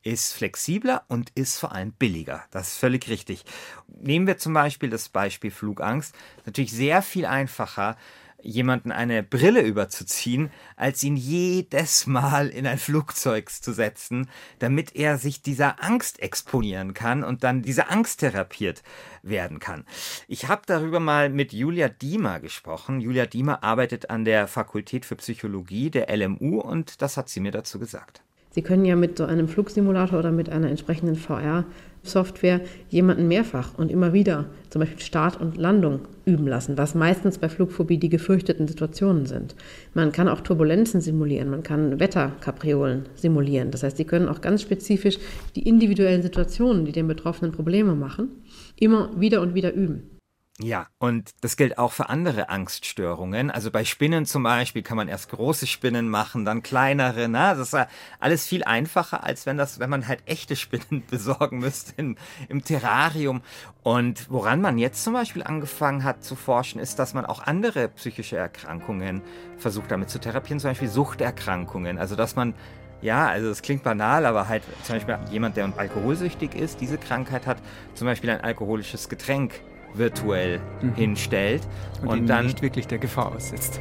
ist 0.03 0.33
flexibler 0.33 1.03
und 1.07 1.31
ist 1.35 1.59
vor 1.59 1.73
allem 1.73 1.91
billiger. 1.91 2.43
Das 2.51 2.69
ist 2.69 2.77
völlig 2.77 3.09
richtig. 3.09 3.45
Nehmen 3.87 4.27
wir 4.27 4.37
zum 4.37 4.53
Beispiel 4.53 4.89
das 4.89 5.09
Beispiel 5.09 5.51
Flugangst. 5.51 6.15
Natürlich 6.45 6.71
sehr 6.71 7.01
viel 7.01 7.25
einfacher, 7.25 7.97
jemanden 8.41 8.91
eine 8.91 9.23
Brille 9.23 9.61
überzuziehen, 9.61 10.51
als 10.75 11.03
ihn 11.03 11.15
jedes 11.15 12.07
Mal 12.07 12.49
in 12.49 12.65
ein 12.65 12.77
Flugzeug 12.77 13.49
zu 13.49 13.73
setzen, 13.73 14.29
damit 14.59 14.95
er 14.95 15.17
sich 15.17 15.41
dieser 15.41 15.83
Angst 15.83 16.21
exponieren 16.21 16.93
kann 16.93 17.23
und 17.23 17.43
dann 17.43 17.61
diese 17.61 17.89
Angst 17.89 18.21
therapiert 18.21 18.83
werden 19.23 19.59
kann. 19.59 19.85
Ich 20.27 20.47
habe 20.47 20.61
darüber 20.65 20.99
mal 20.99 21.29
mit 21.29 21.53
Julia 21.53 21.89
Diemer 21.89 22.39
gesprochen. 22.39 23.01
Julia 23.01 23.25
Diemer 23.25 23.63
arbeitet 23.63 24.09
an 24.09 24.25
der 24.25 24.47
Fakultät 24.47 25.05
für 25.05 25.15
Psychologie 25.17 25.89
der 25.89 26.15
LMU 26.15 26.61
und 26.61 27.01
das 27.01 27.17
hat 27.17 27.29
sie 27.29 27.39
mir 27.39 27.51
dazu 27.51 27.79
gesagt. 27.79 28.23
Sie 28.51 28.63
können 28.63 28.85
ja 28.85 28.95
mit 28.95 29.17
so 29.17 29.25
einem 29.25 29.47
Flugsimulator 29.47 30.19
oder 30.19 30.31
mit 30.31 30.49
einer 30.49 30.69
entsprechenden 30.69 31.15
VR-Software 31.15 32.61
jemanden 32.89 33.27
mehrfach 33.27 33.77
und 33.77 33.91
immer 33.91 34.11
wieder 34.11 34.45
zum 34.71 34.79
Beispiel 34.79 35.01
Start 35.01 35.39
und 35.39 35.57
Landung 35.57 36.01
üben 36.25 36.47
lassen, 36.47 36.77
was 36.77 36.95
meistens 36.95 37.37
bei 37.37 37.47
Flugphobie 37.47 37.97
die 37.97 38.09
gefürchteten 38.09 38.67
Situationen 38.67 39.27
sind. 39.27 39.55
Man 39.93 40.11
kann 40.11 40.27
auch 40.27 40.41
Turbulenzen 40.41 40.99
simulieren, 40.99 41.51
man 41.51 41.61
kann 41.61 41.99
Wetterkapriolen 41.99 43.05
simulieren. 43.15 43.69
Das 43.69 43.83
heißt, 43.83 43.97
Sie 43.97 44.05
können 44.05 44.27
auch 44.27 44.41
ganz 44.41 44.63
spezifisch 44.63 45.19
die 45.55 45.67
individuellen 45.67 46.23
Situationen, 46.23 46.85
die 46.85 46.91
den 46.91 47.07
Betroffenen 47.07 47.51
Probleme 47.51 47.93
machen, 47.93 48.29
immer 48.79 49.11
wieder 49.19 49.41
und 49.41 49.53
wieder 49.53 49.73
üben. 49.73 50.18
Ja, 50.61 50.87
und 50.97 51.31
das 51.39 51.55
gilt 51.55 51.77
auch 51.77 51.93
für 51.93 52.09
andere 52.09 52.49
Angststörungen. 52.49 53.49
Also 53.49 53.71
bei 53.71 53.85
Spinnen 53.85 54.25
zum 54.25 54.43
Beispiel 54.43 54.81
kann 54.81 54.97
man 54.97 55.07
erst 55.07 55.29
große 55.29 55.67
Spinnen 55.67 56.09
machen, 56.09 56.43
dann 56.43 56.63
kleinere. 56.63 57.29
Ne? 57.29 57.55
Das 57.55 57.73
ist 57.73 57.87
alles 58.19 58.45
viel 58.45 58.65
einfacher, 58.65 59.23
als 59.23 59.45
wenn 59.45 59.55
das, 59.55 59.79
wenn 59.79 59.89
man 59.89 60.05
halt 60.05 60.21
echte 60.25 60.57
Spinnen 60.57 61.05
besorgen 61.09 61.59
müsste 61.59 61.93
im, 61.95 62.17
im 62.49 62.61
Terrarium. 62.65 63.41
Und 63.83 64.29
woran 64.29 64.59
man 64.59 64.77
jetzt 64.77 65.01
zum 65.01 65.13
Beispiel 65.13 65.43
angefangen 65.43 66.03
hat 66.03 66.25
zu 66.25 66.35
forschen, 66.35 66.81
ist, 66.81 66.99
dass 66.99 67.13
man 67.13 67.25
auch 67.25 67.41
andere 67.41 67.87
psychische 67.87 68.35
Erkrankungen 68.35 69.21
versucht 69.57 69.89
damit 69.91 70.09
zu 70.09 70.19
therapieren, 70.19 70.59
zum 70.59 70.71
Beispiel 70.71 70.89
Suchterkrankungen. 70.89 71.97
Also 71.97 72.17
dass 72.17 72.35
man 72.35 72.53
ja, 73.01 73.29
also 73.29 73.49
es 73.49 73.61
klingt 73.61 73.83
banal, 73.83 74.25
aber 74.25 74.49
halt 74.49 74.63
zum 74.83 74.95
Beispiel 74.95 75.17
jemand, 75.31 75.55
der 75.55 75.71
alkoholsüchtig 75.77 76.53
ist, 76.53 76.81
diese 76.81 76.97
Krankheit 76.97 77.47
hat, 77.47 77.59
zum 77.93 78.07
Beispiel 78.07 78.29
ein 78.29 78.41
alkoholisches 78.41 79.07
Getränk 79.07 79.61
virtuell 79.93 80.59
mhm. 80.81 80.93
hinstellt 80.95 81.61
und, 82.01 82.07
und 82.07 82.27
dann 82.27 82.45
nicht 82.45 82.61
wirklich 82.61 82.87
der 82.87 82.99
Gefahr 82.99 83.35
aussetzt. 83.35 83.79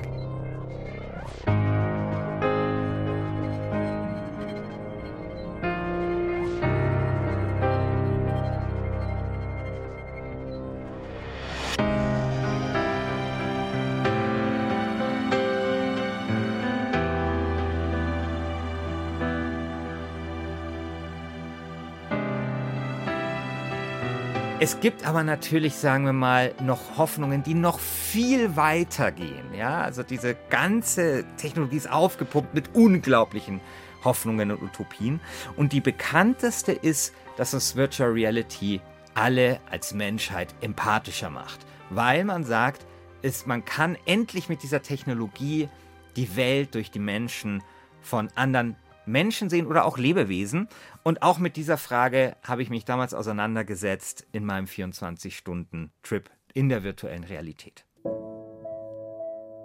Es 24.60 24.80
gibt 24.80 25.06
aber 25.06 25.22
natürlich, 25.22 25.76
sagen 25.76 26.04
wir 26.04 26.12
mal, 26.12 26.52
noch 26.60 26.96
Hoffnungen, 26.96 27.44
die 27.44 27.54
noch 27.54 27.78
viel 27.78 28.56
weiter 28.56 29.12
gehen. 29.12 29.54
Ja, 29.56 29.82
also 29.82 30.02
diese 30.02 30.34
ganze 30.50 31.24
Technologie 31.36 31.76
ist 31.76 31.88
aufgepumpt 31.88 32.54
mit 32.54 32.74
unglaublichen 32.74 33.60
Hoffnungen 34.02 34.50
und 34.50 34.60
Utopien. 34.60 35.20
Und 35.54 35.72
die 35.72 35.80
bekannteste 35.80 36.72
ist, 36.72 37.14
dass 37.36 37.54
uns 37.54 37.76
Virtual 37.76 38.10
Reality 38.10 38.80
alle 39.14 39.60
als 39.70 39.94
Menschheit 39.94 40.52
empathischer 40.60 41.30
macht, 41.30 41.60
weil 41.90 42.24
man 42.24 42.42
sagt, 42.42 42.84
ist, 43.22 43.46
man 43.46 43.64
kann 43.64 43.96
endlich 44.06 44.48
mit 44.48 44.64
dieser 44.64 44.82
Technologie 44.82 45.68
die 46.16 46.34
Welt 46.34 46.74
durch 46.74 46.90
die 46.90 46.98
Menschen 46.98 47.62
von 48.02 48.28
anderen 48.34 48.74
Menschen 49.08 49.50
sehen 49.50 49.66
oder 49.66 49.84
auch 49.84 49.98
Lebewesen. 49.98 50.68
Und 51.02 51.22
auch 51.22 51.38
mit 51.38 51.56
dieser 51.56 51.76
Frage 51.76 52.36
habe 52.42 52.62
ich 52.62 52.70
mich 52.70 52.84
damals 52.84 53.14
auseinandergesetzt 53.14 54.26
in 54.32 54.44
meinem 54.44 54.66
24-Stunden-Trip 54.66 56.30
in 56.54 56.68
der 56.68 56.82
virtuellen 56.82 57.24
Realität. 57.24 57.84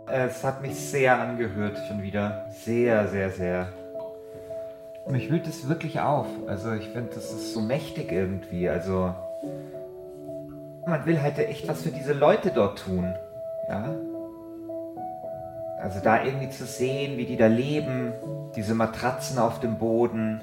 Es 0.08 0.44
hat 0.44 0.62
mich 0.62 0.76
sehr 0.76 1.20
angehört 1.20 1.78
schon 1.88 2.02
wieder. 2.02 2.46
Sehr, 2.64 3.08
sehr, 3.08 3.30
sehr. 3.30 3.74
Mich 5.10 5.30
wühlt 5.32 5.48
es 5.48 5.68
wirklich 5.68 6.00
auf. 6.00 6.28
Also 6.48 6.74
ich 6.74 6.88
finde, 6.90 7.12
das 7.16 7.32
ist 7.32 7.54
so 7.54 7.62
mächtig 7.62 8.12
irgendwie. 8.12 8.70
Also 8.70 9.14
man 10.86 11.06
will 11.06 11.22
halt 11.22 11.38
echt 11.40 11.68
was 11.68 11.84
für 11.84 11.92
diese 11.92 12.14
Leute 12.14 12.52
dort 12.52 12.80
tun. 12.80 13.14
Ja, 13.68 13.96
also 15.84 16.00
da 16.00 16.24
irgendwie 16.24 16.50
zu 16.50 16.66
sehen, 16.66 17.18
wie 17.18 17.26
die 17.26 17.36
da 17.36 17.48
leben, 17.48 18.14
diese 18.56 18.74
Matratzen 18.74 19.38
auf 19.38 19.60
dem 19.60 19.78
Boden. 19.78 20.40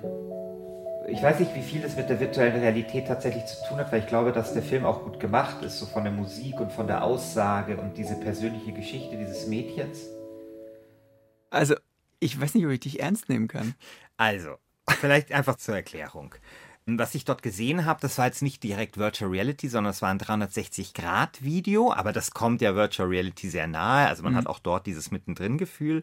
Ich 1.09 1.23
weiß 1.23 1.41
nicht, 1.41 1.55
wie 1.55 1.63
viel 1.63 1.81
das 1.81 1.97
mit 1.97 2.11
der 2.11 2.21
virtuellen 2.21 2.61
Realität 2.61 3.07
tatsächlich 3.09 3.47
zu 3.47 3.57
tun 3.67 3.79
hat, 3.79 3.91
weil 3.91 4.01
ich 4.01 4.07
glaube, 4.07 4.33
dass 4.33 4.53
der 4.53 4.63
Film 4.63 4.85
auch 4.85 5.03
gut 5.03 5.19
gemacht 5.19 5.63
ist, 5.63 5.79
so 5.79 5.87
von 5.87 6.05
der 6.05 6.13
Musik 6.13 6.61
und 6.61 6.71
von 6.71 6.87
der 6.87 7.03
Aussage 7.03 7.79
und 7.79 7.97
diese 7.97 8.17
persönliche 8.17 8.73
Geschichte 8.73 9.17
dieses 9.17 9.47
Mädchens. 9.47 10.01
Also, 11.49 11.75
ich 12.21 12.39
weiß 12.39 12.55
nicht, 12.55 12.67
ob 12.67 12.73
ich 12.73 12.81
dich 12.81 13.01
ernst 13.01 13.31
nehmen 13.31 13.49
kann. 13.49 13.75
Also, 14.19 14.57
vielleicht 14.91 15.33
einfach 15.33 15.57
zur 15.57 15.75
Erklärung. 15.75 16.35
Was 16.99 17.15
ich 17.15 17.25
dort 17.25 17.43
gesehen 17.43 17.85
habe, 17.85 18.01
das 18.01 18.19
war 18.19 18.27
jetzt 18.27 18.43
nicht 18.43 18.63
direkt 18.63 18.99
Virtual 18.99 19.31
Reality, 19.31 19.69
sondern 19.69 19.91
es 19.91 20.03
war 20.03 20.11
ein 20.11 20.19
360-Grad-Video, 20.19 21.93
aber 21.93 22.13
das 22.13 22.33
kommt 22.33 22.61
ja 22.61 22.75
Virtual 22.75 23.09
Reality 23.09 23.49
sehr 23.49 23.67
nahe. 23.67 24.09
Also 24.09 24.23
man 24.23 24.33
mhm. 24.33 24.39
hat 24.39 24.47
auch 24.47 24.59
dort 24.59 24.87
dieses 24.87 25.11
Mittendrin-Gefühl. 25.11 26.03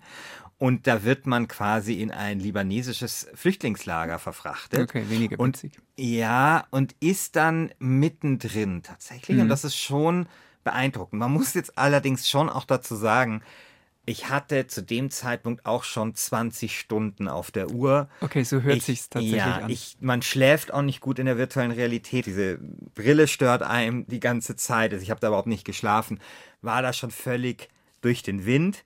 Und 0.57 0.87
da 0.87 1.03
wird 1.03 1.27
man 1.27 1.47
quasi 1.47 2.01
in 2.01 2.11
ein 2.11 2.39
libanesisches 2.39 3.27
Flüchtlingslager 3.35 4.17
verfrachtet. 4.19 4.89
Okay, 4.89 5.05
weniger 5.09 5.37
witzig. 5.37 5.73
Und, 5.77 6.03
ja, 6.03 6.65
und 6.71 6.95
ist 6.99 7.35
dann 7.35 7.71
mittendrin 7.79 8.81
tatsächlich. 8.83 9.37
Mhm. 9.37 9.43
Und 9.43 9.49
das 9.49 9.63
ist 9.63 9.75
schon 9.75 10.27
beeindruckend. 10.63 11.19
Man 11.19 11.31
muss 11.31 11.53
jetzt 11.53 11.77
allerdings 11.77 12.29
schon 12.29 12.49
auch 12.49 12.65
dazu 12.65 12.95
sagen, 12.95 13.41
ich 14.07 14.29
hatte 14.29 14.67
zu 14.67 14.81
dem 14.81 15.11
Zeitpunkt 15.11 15.65
auch 15.65 15.83
schon 15.83 16.15
20 16.15 16.79
Stunden 16.79 17.27
auf 17.27 17.51
der 17.51 17.71
Uhr. 17.71 18.07
Okay, 18.21 18.43
so 18.43 18.61
hört 18.61 18.81
sich 18.81 19.09
tatsächlich 19.09 19.37
ja, 19.37 19.57
an. 19.57 19.69
Ich, 19.69 19.97
man 19.99 20.21
schläft 20.21 20.73
auch 20.73 20.81
nicht 20.81 21.01
gut 21.01 21.19
in 21.19 21.25
der 21.25 21.37
virtuellen 21.37 21.71
Realität. 21.71 22.25
Diese 22.25 22.57
Brille 22.95 23.27
stört 23.27 23.63
einem 23.63 24.07
die 24.07 24.21
ganze 24.21 24.55
Zeit. 24.55 24.93
Also 24.93 25.03
ich 25.03 25.11
habe 25.11 25.19
da 25.19 25.27
überhaupt 25.27 25.49
nicht 25.49 25.65
geschlafen. 25.65 26.21
War 26.61 26.81
da 26.81 26.93
schon 26.93 27.11
völlig 27.11 27.67
durch 27.99 28.23
den 28.23 28.45
Wind. 28.45 28.85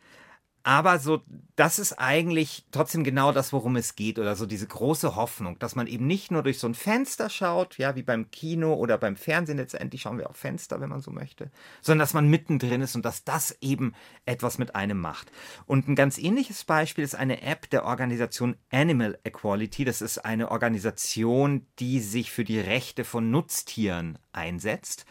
Aber 0.64 1.00
so, 1.00 1.22
das 1.56 1.80
ist 1.80 1.94
eigentlich 1.94 2.66
trotzdem 2.72 3.04
genau 3.04 3.32
das, 3.32 3.52
worum 3.52 3.76
es 3.76 3.96
geht, 3.96 4.20
oder 4.20 4.36
so 4.36 4.46
diese 4.46 4.68
große 4.68 5.16
Hoffnung, 5.16 5.58
dass 5.58 5.76
man 5.76 5.88
eben 5.88 6.06
nicht 6.06 6.32
nur 6.32 6.44
durch 6.44 6.60
so 6.60 6.68
ein 6.68 6.76
Fenster 6.76 7.30
schaut, 7.30 7.78
ja, 7.78 7.96
wie 7.96 8.04
beim 8.04 8.30
Kino 8.30 8.74
oder 8.76 8.98
beim 9.00 9.16
Fernsehen 9.16 9.58
letztendlich 9.58 10.02
schauen 10.02 10.20
wir 10.20 10.30
auch 10.30 10.36
Fenster, 10.36 10.80
wenn 10.80 10.90
man 10.90 11.02
so 11.02 11.12
möchte, 11.12 11.52
sondern 11.82 12.04
dass 12.04 12.14
man 12.14 12.30
mittendrin 12.30 12.82
ist 12.82 12.96
und 12.96 13.06
dass 13.06 13.24
das 13.24 13.58
eben 13.62 13.94
etwas 14.26 14.60
mit 14.60 14.76
einem 14.76 15.00
macht. 15.00 15.32
Und 15.66 15.88
ein 15.88 15.96
ganz 15.96 16.20
ähnliches 16.20 16.64
Beispiel 16.64 17.04
ist 17.04 17.16
eine 17.16 17.42
App 17.42 17.70
der 17.72 17.86
Organisation 17.86 18.56
Animal 18.72 19.18
Equality. 19.24 19.84
Das 19.84 20.02
ist 20.02 20.20
eine 20.20 20.52
Organisation, 20.52 21.66
die 21.80 22.00
sich 22.00 22.32
für 22.32 22.44
die 22.44 22.60
Rechte 22.60 23.04
von 23.04 23.32
Nutztieren 23.32 24.20
einsetzt. 24.32 25.06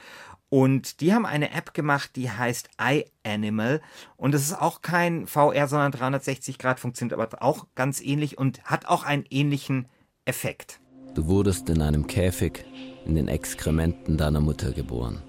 Und 0.51 1.01
die 1.01 1.15
haben 1.15 1.25
eine 1.25 1.53
App 1.53 1.75
gemacht, 1.75 2.11
die 2.17 2.31
heißt 2.31 2.71
iAnimal. 2.79 3.81
Und 4.17 4.35
es 4.35 4.43
ist 4.43 4.61
auch 4.61 4.83
kein 4.83 5.29
VR, 5.29 5.69
sondern 5.69 5.93
360 5.93 6.59
Grad, 6.59 6.81
funktioniert 6.81 7.19
aber 7.19 7.43
auch 7.43 7.67
ganz 7.77 8.03
ähnlich 8.03 8.37
und 8.37 8.63
hat 8.65 8.87
auch 8.87 9.05
einen 9.05 9.25
ähnlichen 9.31 9.87
Effekt. 10.25 10.81
Du 11.15 11.27
wurdest 11.27 11.71
in 11.71 11.81
einem 11.81 12.07
Käfig 12.07 12.65
in 13.07 13.15
den 13.15 13.29
Exkrementen 13.29 14.17
deiner 14.17 14.41
Mutter 14.41 14.73
geboren. 14.73 15.23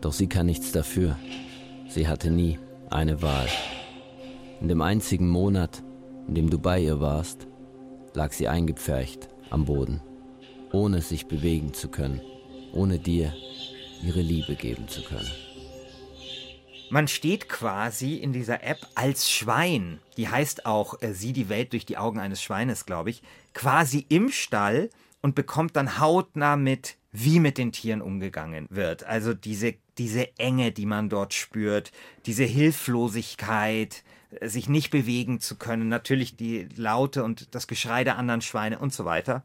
Doch 0.00 0.12
sie 0.12 0.26
kann 0.26 0.46
nichts 0.46 0.72
dafür. 0.72 1.18
Sie 1.88 2.08
hatte 2.08 2.30
nie 2.30 2.58
eine 2.90 3.20
Wahl. 3.20 3.48
In 4.60 4.68
dem 4.68 4.80
einzigen 4.80 5.28
Monat, 5.28 5.82
in 6.28 6.34
dem 6.34 6.50
du 6.50 6.58
bei 6.58 6.80
ihr 6.80 6.98
warst, 6.98 7.46
lag 8.14 8.32
sie 8.32 8.48
eingepfercht 8.48 9.28
am 9.50 9.66
Boden, 9.66 10.00
ohne 10.72 11.02
sich 11.02 11.26
bewegen 11.26 11.74
zu 11.74 11.88
können, 11.88 12.22
ohne 12.72 12.98
dir 12.98 13.34
ihre 14.02 14.20
Liebe 14.20 14.54
geben 14.54 14.88
zu 14.88 15.02
können. 15.02 15.30
Man 16.90 17.08
steht 17.08 17.48
quasi 17.48 18.16
in 18.16 18.34
dieser 18.34 18.62
App 18.62 18.86
als 18.94 19.30
Schwein. 19.30 20.00
Die 20.18 20.28
heißt 20.28 20.66
auch 20.66 21.00
äh, 21.00 21.14
Sieh 21.14 21.32
die 21.32 21.48
Welt 21.48 21.72
durch 21.72 21.86
die 21.86 21.96
Augen 21.96 22.20
eines 22.20 22.42
Schweines, 22.42 22.84
glaube 22.84 23.08
ich. 23.08 23.22
Quasi 23.54 24.04
im 24.10 24.30
Stall 24.30 24.90
und 25.22 25.34
bekommt 25.34 25.74
dann 25.76 25.98
hautnah 25.98 26.56
mit, 26.56 26.96
wie 27.10 27.40
mit 27.40 27.56
den 27.56 27.72
Tieren 27.72 28.02
umgegangen 28.02 28.66
wird. 28.68 29.04
Also 29.04 29.32
diese, 29.32 29.74
diese 29.96 30.36
Enge, 30.38 30.72
die 30.72 30.84
man 30.84 31.08
dort 31.08 31.32
spürt, 31.32 31.92
diese 32.26 32.44
Hilflosigkeit, 32.44 34.02
sich 34.40 34.68
nicht 34.68 34.90
bewegen 34.90 35.40
zu 35.40 35.56
können, 35.56 35.88
natürlich 35.88 36.36
die 36.36 36.68
Laute 36.76 37.24
und 37.24 37.54
das 37.54 37.66
Geschrei 37.66 38.04
der 38.04 38.18
anderen 38.18 38.40
Schweine 38.40 38.78
und 38.78 38.92
so 38.92 39.04
weiter. 39.04 39.42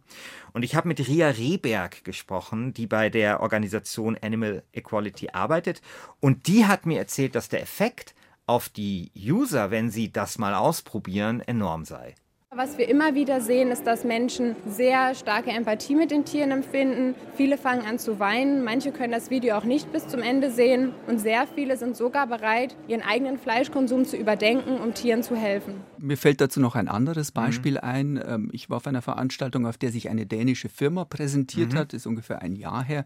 Und 0.54 0.64
ich 0.64 0.76
habe 0.76 0.88
mit 0.88 1.08
Ria 1.08 1.30
Rehberg 1.30 2.04
gesprochen, 2.04 2.74
die 2.74 2.88
bei 2.88 3.10
der 3.10 3.42
Organisation 3.42 4.18
Animal 4.22 4.64
Equality 4.72 5.30
arbeitet. 5.34 5.82
Und 6.20 6.48
die 6.48 6.66
hat 6.66 6.86
mir 6.86 7.00
erzählt, 7.00 7.36
dass 7.36 7.50
der 7.50 7.62
Effekt 7.62 8.16
auf 8.46 8.70
die 8.70 9.12
User, 9.16 9.72
wenn 9.72 9.92
sie 9.92 10.12
das 10.12 10.38
mal 10.38 10.54
ausprobieren, 10.54 11.42
enorm 11.42 11.84
sei. 11.84 12.16
Was 12.56 12.78
wir 12.78 12.88
immer 12.88 13.14
wieder 13.14 13.42
sehen, 13.42 13.72
ist, 13.72 13.86
dass 13.86 14.06
Menschen 14.06 14.56
sehr 14.66 15.14
starke 15.16 15.50
Empathie 15.52 15.96
mit 15.96 16.12
den 16.12 16.24
Tieren 16.24 16.52
empfinden. 16.52 17.14
Viele 17.36 17.58
fangen 17.58 17.86
an 17.86 18.00
zu 18.00 18.20
weinen, 18.20 18.64
manche 18.64 18.94
können 18.94 19.12
das 19.12 19.30
Video 19.30 19.58
auch 19.58 19.66
nicht 19.66 19.92
bis 19.92 20.08
zum 20.08 20.22
Ende 20.22 20.50
sehen 20.50 20.94
und 21.08 21.20
sehr 21.20 21.46
viele 21.46 21.76
sind 21.76 21.98
sogar 21.98 22.26
bereit, 22.26 22.78
ihren 22.88 23.02
eigenen 23.02 23.38
Fleischkonsum 23.38 24.06
zu 24.06 24.16
überdenken, 24.16 24.80
um 24.80 24.94
Tieren 24.94 25.24
zu 25.24 25.36
helfen. 25.36 25.74
Mir 25.98 26.16
fällt 26.16 26.40
dazu 26.40 26.62
noch 26.62 26.76
ein 26.76 26.88
anderes 26.88 27.34
Beispiel 27.34 27.74
mhm. 27.74 27.80
ein. 27.80 28.24
Ähm, 28.26 28.50
ich 28.54 28.70
war 28.70 28.78
auf 28.78 28.88
einer 28.88 29.02
Veranstaltung, 29.02 29.68
auf 29.68 29.78
der 29.78 29.92
sich 29.92 30.10
eine 30.10 30.26
dänische 30.26 30.70
Firma 30.70 31.04
präsentiert 31.04 31.74
mhm. 31.74 31.78
hat, 31.78 31.92
das 31.92 32.04
ist 32.04 32.08
ungefähr 32.08 32.42
ein 32.42 32.56
Jahr 32.56 32.82
her. 32.82 33.04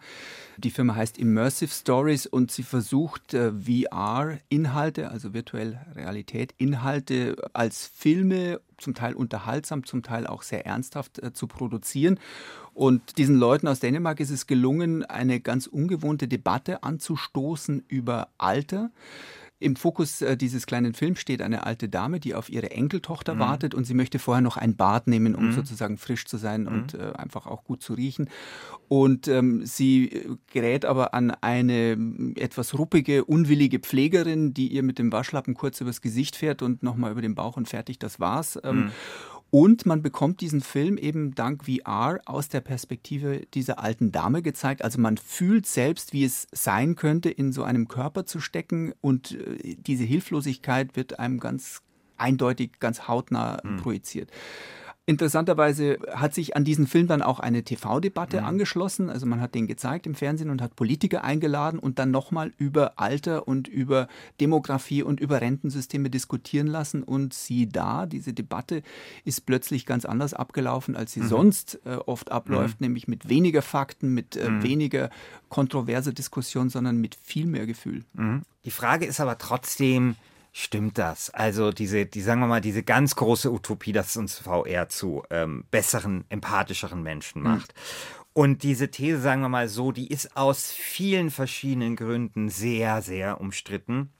Die 0.59 0.69
Firma 0.69 0.93
heißt 0.93 1.17
Immersive 1.17 1.73
Stories 1.73 2.27
und 2.27 2.51
sie 2.51 2.63
versucht 2.63 3.33
äh, 3.33 3.51
VR-Inhalte, 3.53 5.09
also 5.09 5.33
virtuelle 5.33 5.81
Realität, 5.95 6.53
Inhalte 6.59 7.37
als 7.53 7.87
Filme 7.87 8.61
zum 8.81 8.93
Teil 8.93 9.13
unterhaltsam, 9.13 9.85
zum 9.85 10.03
Teil 10.03 10.27
auch 10.27 10.41
sehr 10.41 10.65
ernsthaft 10.65 11.19
äh, 11.19 11.33
zu 11.33 11.47
produzieren. 11.47 12.19
Und 12.73 13.17
diesen 13.17 13.35
Leuten 13.35 13.67
aus 13.67 13.79
Dänemark 13.79 14.19
ist 14.19 14.29
es 14.29 14.47
gelungen, 14.47 15.03
eine 15.03 15.39
ganz 15.39 15.67
ungewohnte 15.67 16.27
Debatte 16.27 16.83
anzustoßen 16.83 17.83
über 17.87 18.29
Alter. 18.37 18.91
Im 19.61 19.75
Fokus 19.75 20.21
äh, 20.21 20.35
dieses 20.35 20.65
kleinen 20.65 20.95
Films 20.95 21.19
steht 21.19 21.41
eine 21.41 21.65
alte 21.65 21.87
Dame, 21.87 22.19
die 22.19 22.33
auf 22.33 22.49
ihre 22.49 22.71
Enkeltochter 22.71 23.35
mhm. 23.35 23.39
wartet 23.39 23.75
und 23.75 23.85
sie 23.85 23.93
möchte 23.93 24.17
vorher 24.17 24.41
noch 24.41 24.57
ein 24.57 24.75
Bad 24.75 25.05
nehmen, 25.05 25.35
um 25.35 25.47
mhm. 25.47 25.51
sozusagen 25.53 25.97
frisch 25.97 26.25
zu 26.25 26.37
sein 26.37 26.63
mhm. 26.63 26.67
und 26.67 26.93
äh, 26.95 27.13
einfach 27.13 27.45
auch 27.45 27.63
gut 27.63 27.83
zu 27.83 27.93
riechen. 27.93 28.27
Und 28.87 29.27
ähm, 29.27 29.63
sie 29.63 30.07
äh, 30.07 30.35
gerät 30.51 30.83
aber 30.83 31.13
an 31.13 31.29
eine 31.29 31.95
etwas 32.35 32.77
ruppige, 32.77 33.23
unwillige 33.23 33.79
Pflegerin, 33.79 34.53
die 34.53 34.67
ihr 34.67 34.81
mit 34.81 34.97
dem 34.97 35.11
Waschlappen 35.11 35.53
kurz 35.53 35.79
übers 35.79 36.01
Gesicht 36.01 36.35
fährt 36.35 36.63
und 36.63 36.81
nochmal 36.81 37.11
über 37.11 37.21
den 37.21 37.35
Bauch 37.35 37.55
und 37.55 37.69
fertig, 37.69 37.99
das 37.99 38.19
war's. 38.19 38.59
Ähm, 38.63 38.75
mhm. 38.75 38.91
Und 39.51 39.85
man 39.85 40.01
bekommt 40.01 40.39
diesen 40.39 40.61
Film 40.61 40.97
eben 40.97 41.35
dank 41.35 41.65
VR 41.65 42.21
aus 42.25 42.47
der 42.47 42.61
Perspektive 42.61 43.41
dieser 43.53 43.79
alten 43.79 44.13
Dame 44.13 44.41
gezeigt. 44.41 44.81
Also 44.81 44.99
man 44.99 45.17
fühlt 45.17 45.67
selbst, 45.67 46.13
wie 46.13 46.23
es 46.23 46.47
sein 46.53 46.95
könnte, 46.95 47.29
in 47.29 47.51
so 47.51 47.63
einem 47.63 47.89
Körper 47.89 48.25
zu 48.25 48.39
stecken. 48.39 48.93
Und 49.01 49.33
äh, 49.33 49.75
diese 49.75 50.05
Hilflosigkeit 50.05 50.95
wird 50.95 51.19
einem 51.19 51.41
ganz 51.41 51.81
eindeutig, 52.15 52.79
ganz 52.79 53.09
hautnah 53.09 53.59
mhm. 53.63 53.77
projiziert. 53.77 54.31
Interessanterweise 55.11 55.99
hat 56.13 56.33
sich 56.33 56.55
an 56.55 56.63
diesen 56.63 56.87
Film 56.87 57.05
dann 57.05 57.21
auch 57.21 57.41
eine 57.41 57.63
TV-Debatte 57.63 58.39
mhm. 58.39 58.47
angeschlossen. 58.47 59.09
Also 59.09 59.25
man 59.25 59.41
hat 59.41 59.55
den 59.55 59.67
gezeigt 59.67 60.07
im 60.07 60.15
Fernsehen 60.15 60.49
und 60.49 60.61
hat 60.61 60.77
Politiker 60.77 61.25
eingeladen 61.25 61.79
und 61.79 61.99
dann 61.99 62.11
nochmal 62.11 62.53
über 62.57 62.93
Alter 62.95 63.45
und 63.45 63.67
über 63.67 64.07
Demografie 64.39 65.03
und 65.03 65.19
über 65.19 65.41
Rentensysteme 65.41 66.09
diskutieren 66.09 66.67
lassen. 66.67 67.03
Und 67.03 67.33
sieh 67.33 67.67
da, 67.67 68.05
diese 68.05 68.31
Debatte 68.31 68.83
ist 69.25 69.45
plötzlich 69.45 69.85
ganz 69.85 70.05
anders 70.05 70.33
abgelaufen, 70.33 70.95
als 70.95 71.11
sie 71.11 71.19
mhm. 71.19 71.27
sonst 71.27 71.81
äh, 71.83 71.95
oft 71.97 72.31
abläuft, 72.31 72.79
mhm. 72.79 72.85
nämlich 72.85 73.09
mit 73.09 73.27
weniger 73.27 73.61
Fakten, 73.61 74.13
mit 74.13 74.37
äh, 74.37 74.49
mhm. 74.49 74.63
weniger 74.63 75.09
kontroverser 75.49 76.13
Diskussion, 76.13 76.69
sondern 76.69 77.01
mit 77.01 77.17
viel 77.21 77.47
mehr 77.47 77.65
Gefühl. 77.65 78.05
Mhm. 78.13 78.43
Die 78.63 78.71
Frage 78.71 79.05
ist 79.05 79.19
aber 79.19 79.37
trotzdem, 79.37 80.15
Stimmt 80.53 80.97
das? 80.97 81.29
Also 81.29 81.71
diese, 81.71 82.05
die 82.05 82.21
sagen 82.21 82.41
wir 82.41 82.47
mal, 82.47 82.61
diese 82.61 82.83
ganz 82.83 83.15
große 83.15 83.51
Utopie, 83.51 83.93
dass 83.93 84.17
uns 84.17 84.39
VR 84.39 84.89
zu 84.89 85.23
ähm, 85.29 85.63
besseren, 85.71 86.25
empathischeren 86.29 87.01
Menschen 87.01 87.43
hm. 87.43 87.51
macht. 87.51 87.73
Mhm. 87.73 88.21
Und 88.33 88.63
diese 88.63 88.89
These, 88.89 89.19
sagen 89.19 89.41
wir 89.41 89.49
mal 89.49 89.67
so, 89.67 89.91
die 89.91 90.07
ist 90.07 90.37
aus 90.37 90.71
vielen 90.71 91.31
verschiedenen 91.31 91.95
Gründen 91.95 92.49
sehr, 92.49 93.01
sehr 93.01 93.41
umstritten. 93.41 94.11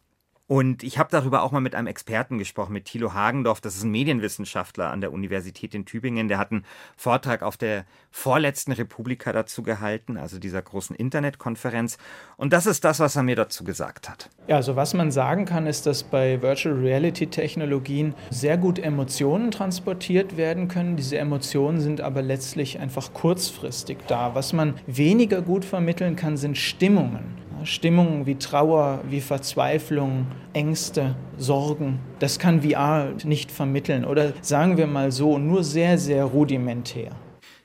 Und 0.51 0.83
ich 0.83 0.99
habe 0.99 1.07
darüber 1.09 1.43
auch 1.43 1.53
mal 1.53 1.61
mit 1.61 1.75
einem 1.75 1.87
Experten 1.87 2.37
gesprochen, 2.37 2.73
mit 2.73 2.83
Thilo 2.83 3.13
Hagendorf. 3.13 3.61
Das 3.61 3.77
ist 3.77 3.83
ein 3.83 3.91
Medienwissenschaftler 3.91 4.91
an 4.91 4.99
der 4.99 5.13
Universität 5.13 5.73
in 5.73 5.85
Tübingen. 5.85 6.27
Der 6.27 6.37
hat 6.37 6.51
einen 6.51 6.65
Vortrag 6.97 7.41
auf 7.41 7.55
der 7.55 7.85
vorletzten 8.09 8.73
Republika 8.73 9.31
dazu 9.31 9.63
gehalten, 9.63 10.17
also 10.17 10.39
dieser 10.39 10.61
großen 10.61 10.93
Internetkonferenz. 10.93 11.97
Und 12.35 12.51
das 12.51 12.65
ist 12.65 12.83
das, 12.83 12.99
was 12.99 13.15
er 13.15 13.23
mir 13.23 13.37
dazu 13.37 13.63
gesagt 13.63 14.09
hat. 14.09 14.29
Ja, 14.47 14.57
also 14.57 14.75
was 14.75 14.93
man 14.93 15.09
sagen 15.09 15.45
kann, 15.45 15.67
ist, 15.67 15.85
dass 15.85 16.03
bei 16.03 16.41
Virtual 16.41 16.75
Reality 16.75 17.27
Technologien 17.27 18.13
sehr 18.29 18.57
gut 18.57 18.77
Emotionen 18.77 19.51
transportiert 19.51 20.35
werden 20.35 20.67
können. 20.67 20.97
Diese 20.97 21.17
Emotionen 21.17 21.79
sind 21.79 22.01
aber 22.01 22.21
letztlich 22.21 22.77
einfach 22.77 23.13
kurzfristig 23.13 23.99
da. 24.07 24.35
Was 24.35 24.51
man 24.51 24.73
weniger 24.85 25.41
gut 25.41 25.63
vermitteln 25.63 26.17
kann, 26.17 26.35
sind 26.35 26.57
Stimmungen. 26.57 27.40
Stimmungen 27.65 28.25
wie 28.25 28.35
Trauer, 28.35 29.01
wie 29.09 29.21
Verzweiflung, 29.21 30.27
Ängste, 30.53 31.15
Sorgen, 31.37 31.99
das 32.19 32.39
kann 32.39 32.61
VR 32.61 33.13
nicht 33.23 33.51
vermitteln 33.51 34.05
oder 34.05 34.33
sagen 34.41 34.77
wir 34.77 34.87
mal 34.87 35.11
so, 35.11 35.37
nur 35.37 35.63
sehr, 35.63 35.97
sehr 35.97 36.25
rudimentär. 36.25 37.11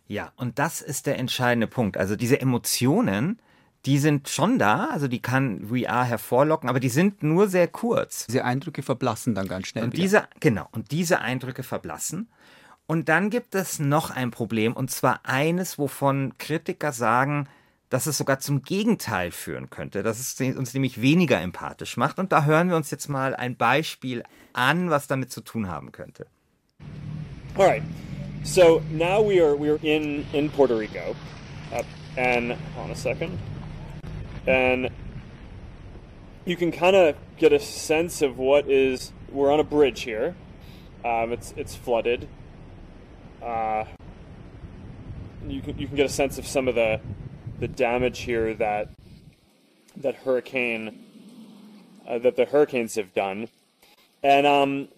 Ja, 0.08 0.32
und 0.36 0.58
das 0.58 0.80
ist 0.80 1.06
der 1.06 1.18
entscheidende 1.18 1.66
Punkt. 1.66 1.96
Also 1.96 2.16
diese 2.16 2.40
Emotionen, 2.40 3.40
die 3.86 3.98
sind 3.98 4.28
schon 4.28 4.58
da, 4.58 4.88
also 4.90 5.08
die 5.08 5.20
kann 5.20 5.66
VR 5.68 6.04
hervorlocken, 6.04 6.68
aber 6.68 6.80
die 6.80 6.88
sind 6.88 7.22
nur 7.22 7.48
sehr 7.48 7.68
kurz. 7.68 8.26
Diese 8.26 8.44
Eindrücke 8.44 8.82
verblassen 8.82 9.34
dann 9.34 9.48
ganz 9.48 9.68
schnell. 9.68 9.84
Und 9.84 9.92
wieder. 9.92 10.02
diese, 10.02 10.28
genau, 10.40 10.68
und 10.72 10.90
diese 10.90 11.20
Eindrücke 11.20 11.62
verblassen. 11.62 12.28
Und 12.86 13.08
dann 13.08 13.30
gibt 13.30 13.54
es 13.54 13.80
noch 13.80 14.10
ein 14.10 14.30
Problem, 14.30 14.72
und 14.72 14.90
zwar 14.90 15.20
eines, 15.24 15.78
wovon 15.78 16.38
Kritiker 16.38 16.92
sagen, 16.92 17.48
dass 17.96 18.04
es 18.04 18.18
sogar 18.18 18.40
zum 18.40 18.60
Gegenteil 18.60 19.30
führen 19.30 19.70
könnte, 19.70 20.02
dass 20.02 20.20
es 20.20 20.38
uns 20.54 20.74
nämlich 20.74 21.00
weniger 21.00 21.40
empathisch 21.40 21.96
macht. 21.96 22.18
Und 22.18 22.30
da 22.30 22.44
hören 22.44 22.68
wir 22.68 22.76
uns 22.76 22.90
jetzt 22.90 23.08
mal 23.08 23.34
ein 23.34 23.56
Beispiel 23.56 24.22
an, 24.52 24.90
was 24.90 25.06
damit 25.06 25.32
zu 25.32 25.40
tun 25.40 25.70
haben 25.70 25.92
könnte. 25.92 26.26
All 27.56 27.64
right. 27.64 27.82
So 28.42 28.82
now 28.90 29.26
we 29.26 29.42
are 29.42 29.58
we 29.58 29.70
are 29.70 29.78
in 29.82 30.26
in 30.34 30.50
Puerto 30.50 30.76
Rico, 30.76 31.16
uh, 31.72 31.82
and 32.18 32.52
on 32.78 32.90
a 32.90 32.94
second, 32.94 33.38
and 34.46 34.90
you 36.44 36.54
can 36.54 36.70
kind 36.70 36.94
of 36.94 37.16
get 37.38 37.54
a 37.54 37.58
sense 37.58 38.20
of 38.20 38.36
what 38.36 38.68
is. 38.68 39.14
We're 39.32 39.50
on 39.50 39.58
a 39.58 39.64
bridge 39.64 40.02
here. 40.02 40.34
Um, 41.02 41.32
it's 41.32 41.54
it's 41.56 41.74
flooded. 41.74 42.28
Uh, 43.42 43.86
you 45.48 45.62
can 45.62 45.78
you 45.78 45.86
can 45.86 45.96
get 45.96 46.04
a 46.04 46.12
sense 46.12 46.38
of 46.38 46.46
some 46.46 46.68
of 46.68 46.74
the 46.74 47.00
the 47.58 47.68
damage 47.68 48.20
here 48.20 48.54
that 48.54 48.88
that 49.96 50.16
hurricane 50.16 51.04
uh, 52.06 52.18
that 52.18 52.36
the 52.36 52.44
hurricanes 52.44 52.94
have 52.96 53.12
done, 53.14 53.48
and 54.22 54.46
um, 54.46 54.88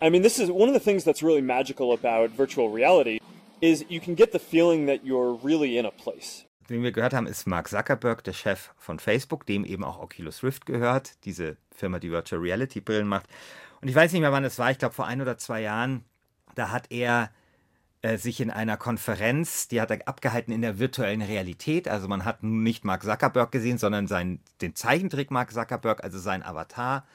I 0.00 0.10
mean 0.10 0.22
this 0.22 0.38
is 0.38 0.50
one 0.50 0.68
of 0.68 0.74
the 0.74 0.80
things 0.80 1.04
that's 1.04 1.22
really 1.22 1.42
magical 1.42 1.92
about 1.92 2.30
virtual 2.30 2.70
reality 2.70 3.20
is 3.60 3.84
you 3.88 4.00
can 4.00 4.14
get 4.14 4.32
the 4.32 4.38
feeling 4.38 4.86
that 4.86 5.04
you're 5.04 5.34
really 5.34 5.78
in 5.78 5.86
a 5.86 5.90
place. 5.90 6.44
Den 6.68 6.82
wir 6.82 6.92
gehört 6.92 7.12
haben, 7.12 7.26
ist 7.26 7.46
Mark 7.46 7.68
Zuckerberg, 7.68 8.22
der 8.24 8.32
Chef 8.32 8.70
von 8.76 8.98
Facebook, 8.98 9.46
dem 9.46 9.64
eben 9.64 9.84
auch 9.84 10.00
Oculus 10.00 10.42
Rift 10.42 10.64
gehört, 10.64 11.16
diese 11.24 11.56
Firma, 11.74 11.98
die 11.98 12.10
Virtual 12.10 12.40
Reality 12.40 12.80
Brillen 12.80 13.08
macht. 13.08 13.26
Und 13.80 13.88
ich 13.88 13.94
weiß 13.94 14.12
nicht 14.12 14.20
mehr, 14.20 14.32
wann 14.32 14.44
es 14.44 14.58
war, 14.58 14.70
ich 14.70 14.78
glaube 14.78 14.94
vor 14.94 15.06
ein 15.06 15.20
oder 15.20 15.38
zwei 15.38 15.60
Jahren, 15.60 16.04
da 16.54 16.70
hat 16.70 16.86
er 16.90 17.30
sich 18.18 18.40
in 18.40 18.50
einer 18.50 18.76
Konferenz, 18.76 19.68
die 19.68 19.80
hat 19.80 19.90
er 19.92 20.08
abgehalten 20.08 20.52
in 20.52 20.62
der 20.62 20.78
virtuellen 20.80 21.22
Realität. 21.22 21.86
Also 21.86 22.08
man 22.08 22.24
hat 22.24 22.42
nicht 22.42 22.84
Mark 22.84 23.04
Zuckerberg 23.04 23.52
gesehen, 23.52 23.78
sondern 23.78 24.08
seinen, 24.08 24.40
den 24.60 24.74
Zeichentrick 24.74 25.30
Mark 25.30 25.52
Zuckerberg, 25.52 26.02
also 26.02 26.18
sein 26.18 26.42
Avatar. 26.42 27.06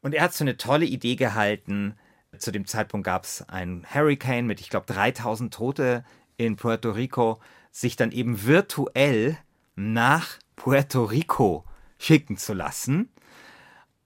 Und 0.00 0.14
er 0.14 0.22
hat 0.22 0.32
so 0.32 0.44
eine 0.44 0.56
tolle 0.56 0.86
Idee 0.86 1.16
gehalten. 1.16 1.94
Zu 2.38 2.52
dem 2.52 2.66
Zeitpunkt 2.66 3.04
gab 3.04 3.24
es 3.24 3.46
einen 3.48 3.86
Hurricane 3.92 4.46
mit, 4.46 4.60
ich 4.60 4.70
glaube, 4.70 4.86
3000 4.86 5.52
Tote 5.52 6.04
in 6.38 6.56
Puerto 6.56 6.90
Rico, 6.90 7.38
sich 7.70 7.96
dann 7.96 8.10
eben 8.10 8.44
virtuell 8.44 9.36
nach 9.76 10.38
Puerto 10.56 11.04
Rico 11.04 11.64
schicken 11.98 12.38
zu 12.38 12.54
lassen. 12.54 13.10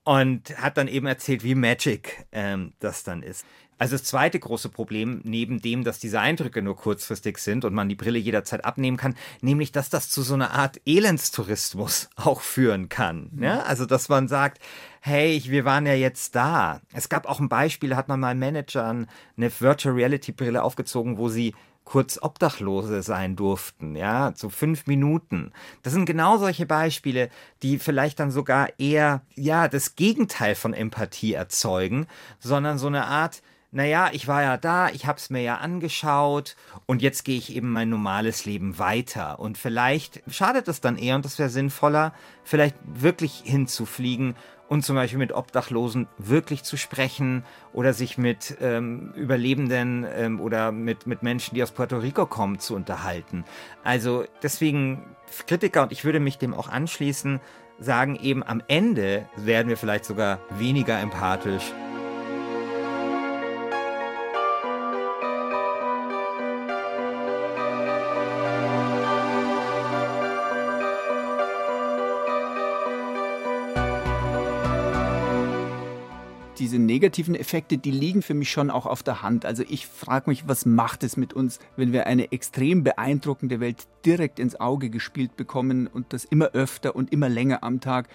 Und 0.03 0.57
hat 0.57 0.77
dann 0.77 0.87
eben 0.87 1.05
erzählt, 1.05 1.43
wie 1.43 1.55
Magic 1.55 2.25
ähm, 2.31 2.73
das 2.79 3.03
dann 3.03 3.21
ist. 3.21 3.45
Also 3.79 3.95
das 3.95 4.03
zweite 4.03 4.39
große 4.39 4.69
Problem, 4.69 5.21
neben 5.23 5.61
dem, 5.61 5.83
dass 5.83 5.99
diese 5.99 6.19
Eindrücke 6.19 6.61
nur 6.61 6.75
kurzfristig 6.75 7.39
sind 7.39 7.65
und 7.65 7.73
man 7.73 7.89
die 7.89 7.95
Brille 7.95 8.19
jederzeit 8.19 8.65
abnehmen 8.65 8.97
kann, 8.97 9.15
nämlich, 9.41 9.71
dass 9.71 9.89
das 9.89 10.09
zu 10.09 10.21
so 10.21 10.33
einer 10.33 10.51
Art 10.51 10.79
Elendstourismus 10.85 12.09
auch 12.15 12.41
führen 12.41 12.89
kann. 12.89 13.29
Mhm. 13.31 13.43
Ja? 13.43 13.61
Also, 13.61 13.85
dass 13.85 14.09
man 14.09 14.27
sagt, 14.27 14.61
hey, 15.01 15.41
wir 15.45 15.65
waren 15.65 15.85
ja 15.85 15.93
jetzt 15.93 16.35
da. 16.35 16.81
Es 16.93 17.09
gab 17.09 17.25
auch 17.25 17.39
ein 17.39 17.49
Beispiel, 17.49 17.91
da 17.91 17.95
hat 17.95 18.09
man 18.09 18.19
mal 18.19 18.35
Managern 18.35 19.07
eine 19.37 19.49
Virtual 19.59 19.95
Reality 19.95 20.33
Brille 20.33 20.61
aufgezogen, 20.61 21.17
wo 21.17 21.29
sie 21.29 21.55
kurz 21.89 22.19
Obdachlose 22.21 23.01
sein 23.01 23.35
durften, 23.35 23.95
ja, 23.95 24.31
so 24.35 24.49
fünf 24.49 24.85
Minuten. 24.85 25.51
Das 25.81 25.91
sind 25.91 26.05
genau 26.05 26.37
solche 26.37 26.67
Beispiele, 26.67 27.29
die 27.63 27.79
vielleicht 27.79 28.19
dann 28.19 28.29
sogar 28.29 28.77
eher, 28.77 29.23
ja, 29.35 29.67
das 29.67 29.95
Gegenteil 29.95 30.53
von 30.53 30.73
Empathie 30.73 31.33
erzeugen, 31.33 32.05
sondern 32.39 32.77
so 32.77 32.85
eine 32.85 33.05
Art, 33.05 33.41
naja, 33.71 34.09
ich 34.11 34.27
war 34.27 34.41
ja 34.41 34.57
da, 34.57 34.89
ich 34.89 35.05
habe 35.05 35.17
es 35.19 35.29
mir 35.29 35.41
ja 35.41 35.57
angeschaut 35.57 36.55
und 36.87 37.01
jetzt 37.01 37.23
gehe 37.23 37.37
ich 37.37 37.55
eben 37.55 37.71
mein 37.71 37.89
normales 37.89 38.45
Leben 38.45 38.79
weiter. 38.79 39.39
Und 39.39 39.57
vielleicht 39.57 40.23
schadet 40.27 40.67
es 40.67 40.81
dann 40.81 40.97
eher 40.97 41.15
und 41.15 41.25
das 41.25 41.37
wäre 41.37 41.49
sinnvoller, 41.49 42.13
vielleicht 42.43 42.75
wirklich 42.83 43.43
hinzufliegen 43.45 44.35
und 44.69 44.83
zum 44.83 44.95
Beispiel 44.95 45.19
mit 45.19 45.33
Obdachlosen 45.33 46.07
wirklich 46.17 46.63
zu 46.63 46.77
sprechen 46.77 47.43
oder 47.73 47.93
sich 47.93 48.17
mit 48.17 48.57
ähm, 48.59 49.13
Überlebenden 49.15 50.05
ähm, 50.15 50.39
oder 50.39 50.71
mit, 50.71 51.05
mit 51.05 51.21
Menschen, 51.21 51.55
die 51.55 51.63
aus 51.63 51.71
Puerto 51.71 51.97
Rico 51.97 52.25
kommen, 52.25 52.59
zu 52.59 52.75
unterhalten. 52.75 53.45
Also 53.83 54.25
deswegen 54.41 55.15
Kritiker, 55.47 55.83
und 55.83 55.91
ich 55.91 56.05
würde 56.05 56.19
mich 56.19 56.39
dem 56.39 56.55
auch 56.55 56.69
anschließen, 56.69 57.39
sagen 57.79 58.15
eben 58.15 58.43
am 58.43 58.63
Ende 58.67 59.27
werden 59.35 59.69
wir 59.69 59.77
vielleicht 59.77 60.05
sogar 60.05 60.39
weniger 60.57 60.99
empathisch 60.99 61.71
diese 76.69 76.81
negativen 76.81 77.33
Effekte, 77.33 77.79
die 77.79 77.89
liegen 77.89 78.21
für 78.21 78.35
mich 78.35 78.51
schon 78.51 78.69
auch 78.69 78.85
auf 78.85 79.01
der 79.01 79.23
Hand. 79.23 79.43
Also 79.43 79.63
ich 79.67 79.87
frage 79.87 80.29
mich, 80.29 80.47
was 80.47 80.67
macht 80.67 81.03
es 81.03 81.17
mit 81.17 81.33
uns, 81.33 81.57
wenn 81.75 81.91
wir 81.93 82.05
eine 82.05 82.31
extrem 82.31 82.83
beeindruckende 82.83 83.59
Welt 83.59 83.87
direkt 84.05 84.37
ins 84.37 84.59
Auge 84.59 84.91
gespielt 84.91 85.35
bekommen 85.35 85.87
und 85.87 86.13
das 86.13 86.25
immer 86.25 86.51
öfter 86.51 86.95
und 86.95 87.11
immer 87.11 87.27
länger 87.27 87.63
am 87.63 87.81
Tag. 87.81 88.07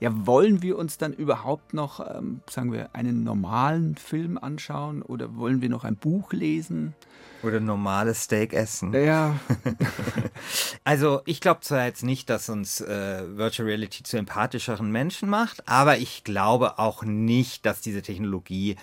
Ja, 0.00 0.10
wollen 0.26 0.60
wir 0.60 0.76
uns 0.76 0.98
dann 0.98 1.12
überhaupt 1.12 1.72
noch, 1.72 2.00
ähm, 2.00 2.40
sagen 2.50 2.72
wir, 2.72 2.94
einen 2.94 3.22
normalen 3.22 3.96
Film 3.96 4.38
anschauen 4.38 5.02
oder 5.02 5.36
wollen 5.36 5.62
wir 5.62 5.68
noch 5.68 5.84
ein 5.84 5.96
Buch 5.96 6.32
lesen? 6.32 6.94
Oder 7.42 7.60
normales 7.60 8.24
Steak 8.24 8.52
essen. 8.52 8.92
Ja. 8.92 9.38
also 10.84 11.20
ich 11.26 11.40
glaube 11.40 11.60
zwar 11.60 11.86
jetzt 11.86 12.02
nicht, 12.02 12.28
dass 12.28 12.48
uns 12.48 12.80
äh, 12.80 13.36
Virtual 13.36 13.68
Reality 13.68 14.02
zu 14.02 14.16
empathischeren 14.16 14.90
Menschen 14.90 15.28
macht, 15.28 15.68
aber 15.68 15.98
ich 15.98 16.24
glaube 16.24 16.78
auch 16.78 17.02
nicht, 17.04 17.64
dass 17.64 17.80
diese 17.80 18.02
Technologie 18.02 18.76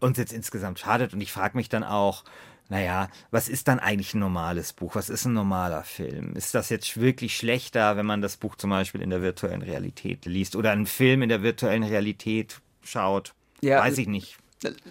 uns 0.00 0.18
jetzt 0.18 0.32
insgesamt 0.32 0.78
schadet. 0.78 1.12
Und 1.12 1.20
ich 1.20 1.32
frage 1.32 1.56
mich 1.56 1.68
dann 1.68 1.84
auch, 1.84 2.24
naja, 2.68 3.08
was 3.30 3.48
ist 3.48 3.68
dann 3.68 3.78
eigentlich 3.78 4.14
ein 4.14 4.20
normales 4.20 4.72
Buch? 4.72 4.94
Was 4.94 5.08
ist 5.08 5.24
ein 5.24 5.32
normaler 5.32 5.84
Film? 5.84 6.34
Ist 6.34 6.54
das 6.54 6.68
jetzt 6.68 7.00
wirklich 7.00 7.36
schlechter, 7.36 7.96
wenn 7.96 8.06
man 8.06 8.20
das 8.20 8.36
Buch 8.36 8.56
zum 8.56 8.70
Beispiel 8.70 9.00
in 9.00 9.10
der 9.10 9.22
virtuellen 9.22 9.62
Realität 9.62 10.26
liest 10.26 10.54
oder 10.54 10.72
einen 10.72 10.86
Film 10.86 11.22
in 11.22 11.28
der 11.28 11.42
virtuellen 11.42 11.82
Realität 11.82 12.60
schaut? 12.82 13.34
Ja, 13.60 13.80
Weiß 13.80 13.98
ich 13.98 14.06
nicht 14.06 14.38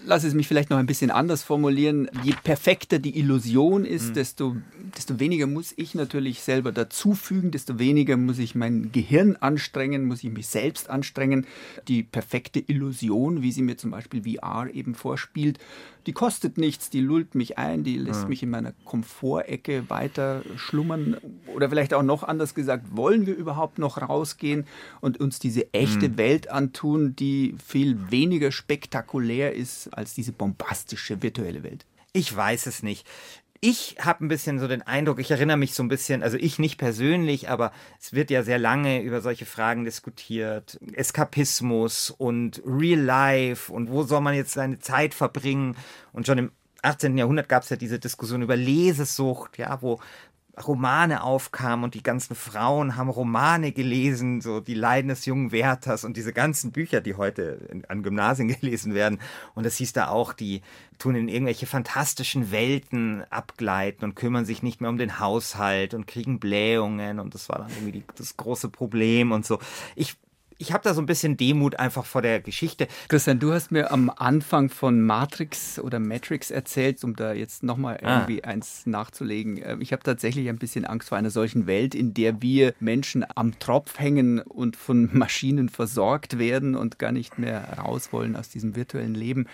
lass 0.06 0.24
es 0.24 0.34
mich 0.34 0.48
vielleicht 0.48 0.70
noch 0.70 0.78
ein 0.78 0.86
bisschen 0.86 1.12
anders 1.12 1.44
formulieren. 1.44 2.10
Je 2.24 2.34
perfekter 2.44 3.00
die 3.00 3.18
Illusion 3.18 3.86
ist, 3.86 4.10
mhm. 4.10 4.14
desto, 4.14 4.56
desto 4.96 5.20
weniger 5.20 5.48
muss 5.48 5.74
ich 5.76 5.96
natürlich 5.96 6.42
selber 6.42 6.72
dazufügen, 6.72 7.52
desto 7.52 7.80
weniger 7.80 8.18
muss 8.18 8.40
ich 8.40 8.56
mein 8.56 8.92
Gehirn 8.92 9.36
anstrengen, 9.36 10.06
muss 10.06 10.24
ich 10.24 10.32
mich 10.32 10.48
selbst 10.48 10.90
anstrengen. 10.90 11.46
Die 11.88 12.04
perfekte 12.04 12.60
Illusion, 12.60 13.42
wie 13.42 13.52
sie 13.52 13.62
mir 13.62 13.78
zum 13.78 13.92
Beispiel 13.92 14.24
VR 14.24 14.68
eben 14.74 14.96
vorspielt, 14.96 15.60
die 16.08 16.14
kostet 16.14 16.58
nichts, 16.58 16.90
die 16.90 17.02
lullt 17.02 17.36
mich 17.36 17.58
ein, 17.58 17.84
die 17.84 17.98
lässt 17.98 18.24
ja. 18.24 18.28
mich 18.30 18.42
in 18.42 18.50
meiner 18.50 18.72
Komfortecke 18.86 19.90
weiter 19.90 20.42
schlummern. 20.56 21.18
Oder 21.54 21.70
vielleicht 21.70 21.94
auch 21.94 22.02
noch 22.02 22.24
anders 22.24 22.56
gesagt, 22.56 22.96
wollen 22.96 23.26
wir 23.26 23.36
überhaupt 23.36 23.78
noch 23.78 24.02
rausgehen 24.02 24.66
und 25.02 25.20
uns 25.20 25.40
diese 25.40 25.74
echte 25.74 26.08
mhm. 26.08 26.18
Welt 26.18 26.50
antun, 26.50 27.14
die 27.18 27.56
viel 27.64 28.10
weniger 28.10 28.54
spektakulär 28.54 29.54
ist 29.58 29.90
als 29.94 30.14
diese 30.14 30.32
bombastische 30.32 31.22
virtuelle 31.22 31.64
Welt? 31.64 31.86
Ich 32.14 32.36
weiß 32.36 32.68
es 32.68 32.84
nicht 32.84 33.06
ich 33.62 33.96
habe 34.00 34.26
ein 34.26 34.28
bisschen 34.28 34.60
so 34.60 34.68
den 34.68 34.82
Eindruck, 34.82 35.20
ich 35.20 35.32
erinnere 35.32 35.58
mich 35.58 35.74
so 35.74 35.84
ein 35.84 35.88
bisschen, 35.88 36.22
also 36.24 36.38
ich 36.38 36.60
nicht 36.60 36.78
persönlich, 36.78 37.50
aber 37.50 37.72
es 38.00 38.14
wird 38.14 38.30
ja 38.30 38.44
sehr 38.44 38.60
lange 38.60 39.02
über 39.02 39.22
solche 39.22 39.46
Fragen 39.46 39.84
diskutiert. 39.84 40.80
Eskapismus 40.94 42.12
und 42.12 42.62
Real 42.66 43.00
Life 43.00 43.72
und 43.72 43.90
wo 43.90 44.04
soll 44.04 44.22
man 44.22 44.36
jetzt 44.36 44.54
seine 44.54 44.80
Zeit 44.80 45.14
verbringen? 45.14 45.76
Und 46.14 46.28
schon 46.28 46.38
im 46.38 46.52
18. 46.84 47.18
Jahrhundert 47.18 47.50
gab 47.50 47.64
es 47.64 47.70
ja 47.70 47.76
diese 47.76 48.00
Diskussion 48.00 48.44
über 48.44 48.56
Lesesucht, 48.56 49.58
ja, 49.58 49.82
wo 49.82 50.00
Romane 50.66 51.24
aufkamen 51.24 51.84
und 51.84 51.94
die 51.94 52.04
ganzen 52.04 52.36
Frauen 52.36 52.96
haben 52.96 53.10
Romane 53.10 53.72
gelesen, 53.72 54.42
so 54.42 54.60
die 54.60 54.74
Leiden 54.74 55.10
des 55.10 55.26
jungen 55.26 55.52
Werthers 55.52 56.04
und 56.04 56.18
diese 56.18 56.34
ganzen 56.34 56.72
Bücher, 56.72 57.00
die 57.02 57.16
heute 57.16 57.60
an 57.88 58.02
Gymnasien 58.02 58.48
gelesen 58.60 58.94
werden. 58.94 59.20
Und 59.54 59.66
es 59.66 59.78
hieß 59.78 59.94
da 59.94 60.08
auch, 60.08 60.34
die 60.34 60.62
tun 60.98 61.16
in 61.16 61.28
irgendwelche 61.28 61.68
fantastischen 61.68 62.52
Welten 62.52 63.24
abgleiten 63.30 64.04
und 64.04 64.16
kümmern 64.16 64.46
sich 64.46 64.64
nicht 64.64 64.82
mehr 64.82 64.90
um 64.90 64.98
den 64.98 65.20
Haushalt 65.20 65.94
und 65.94 66.08
kriegen 66.08 66.40
Blähungen 66.40 67.20
und 67.20 67.36
das 67.36 67.50
war 67.50 67.60
dann 67.60 67.70
irgendwie 67.70 68.00
die, 68.00 68.04
das 68.16 68.36
große 68.38 68.70
Problem 68.70 69.32
und 69.32 69.46
so. 69.46 69.60
Ich 69.96 70.16
ich 70.58 70.72
habe 70.72 70.84
da 70.84 70.94
so 70.94 71.02
ein 71.02 71.06
bisschen 71.06 71.38
Demut 71.38 71.78
einfach 71.78 72.06
vor 72.06 72.22
der 72.22 72.42
Geschichte. 72.42 72.88
Christian, 73.10 73.40
du 73.40 73.54
hast 73.54 73.72
mir 73.72 73.92
am 73.92 74.10
Anfang 74.10 74.70
von 74.70 75.02
Matrix 75.02 75.80
oder 75.80 76.00
Matrix 76.00 76.52
erzählt, 76.52 77.04
um 77.04 77.16
da 77.16 77.34
jetzt 77.34 77.64
nochmal 77.64 78.00
ah. 78.02 78.20
irgendwie 78.20 78.44
ah. 78.44 78.48
eins 78.48 78.86
nachzulegen. 78.86 79.62
Ähm, 79.64 79.82
ich 79.82 79.92
habe 79.94 80.04
tatsächlich 80.04 80.50
ein 80.50 80.58
bisschen 80.58 80.86
Angst 80.86 81.10
vor 81.10 81.18
einer 81.18 81.30
solchen 81.30 81.68
Welt, 81.68 81.94
in 81.94 82.14
der 82.14 82.42
wir 82.42 82.74
Menschen 82.80 83.26
am 83.36 83.60
Tropf 83.60 84.00
hängen 84.00 84.40
und 84.40 84.76
von 84.76 85.10
Maschinen 85.18 85.70
versorgt 85.70 86.40
werden 86.40 86.76
und 86.76 87.00
gar 87.00 87.12
nicht 87.12 87.38
mehr 87.38 87.78
raus 87.78 88.12
wollen 88.12 88.36
aus 88.36 88.50
diesem 88.50 88.76
virtuellen 88.76 89.16
Leben 89.16 89.48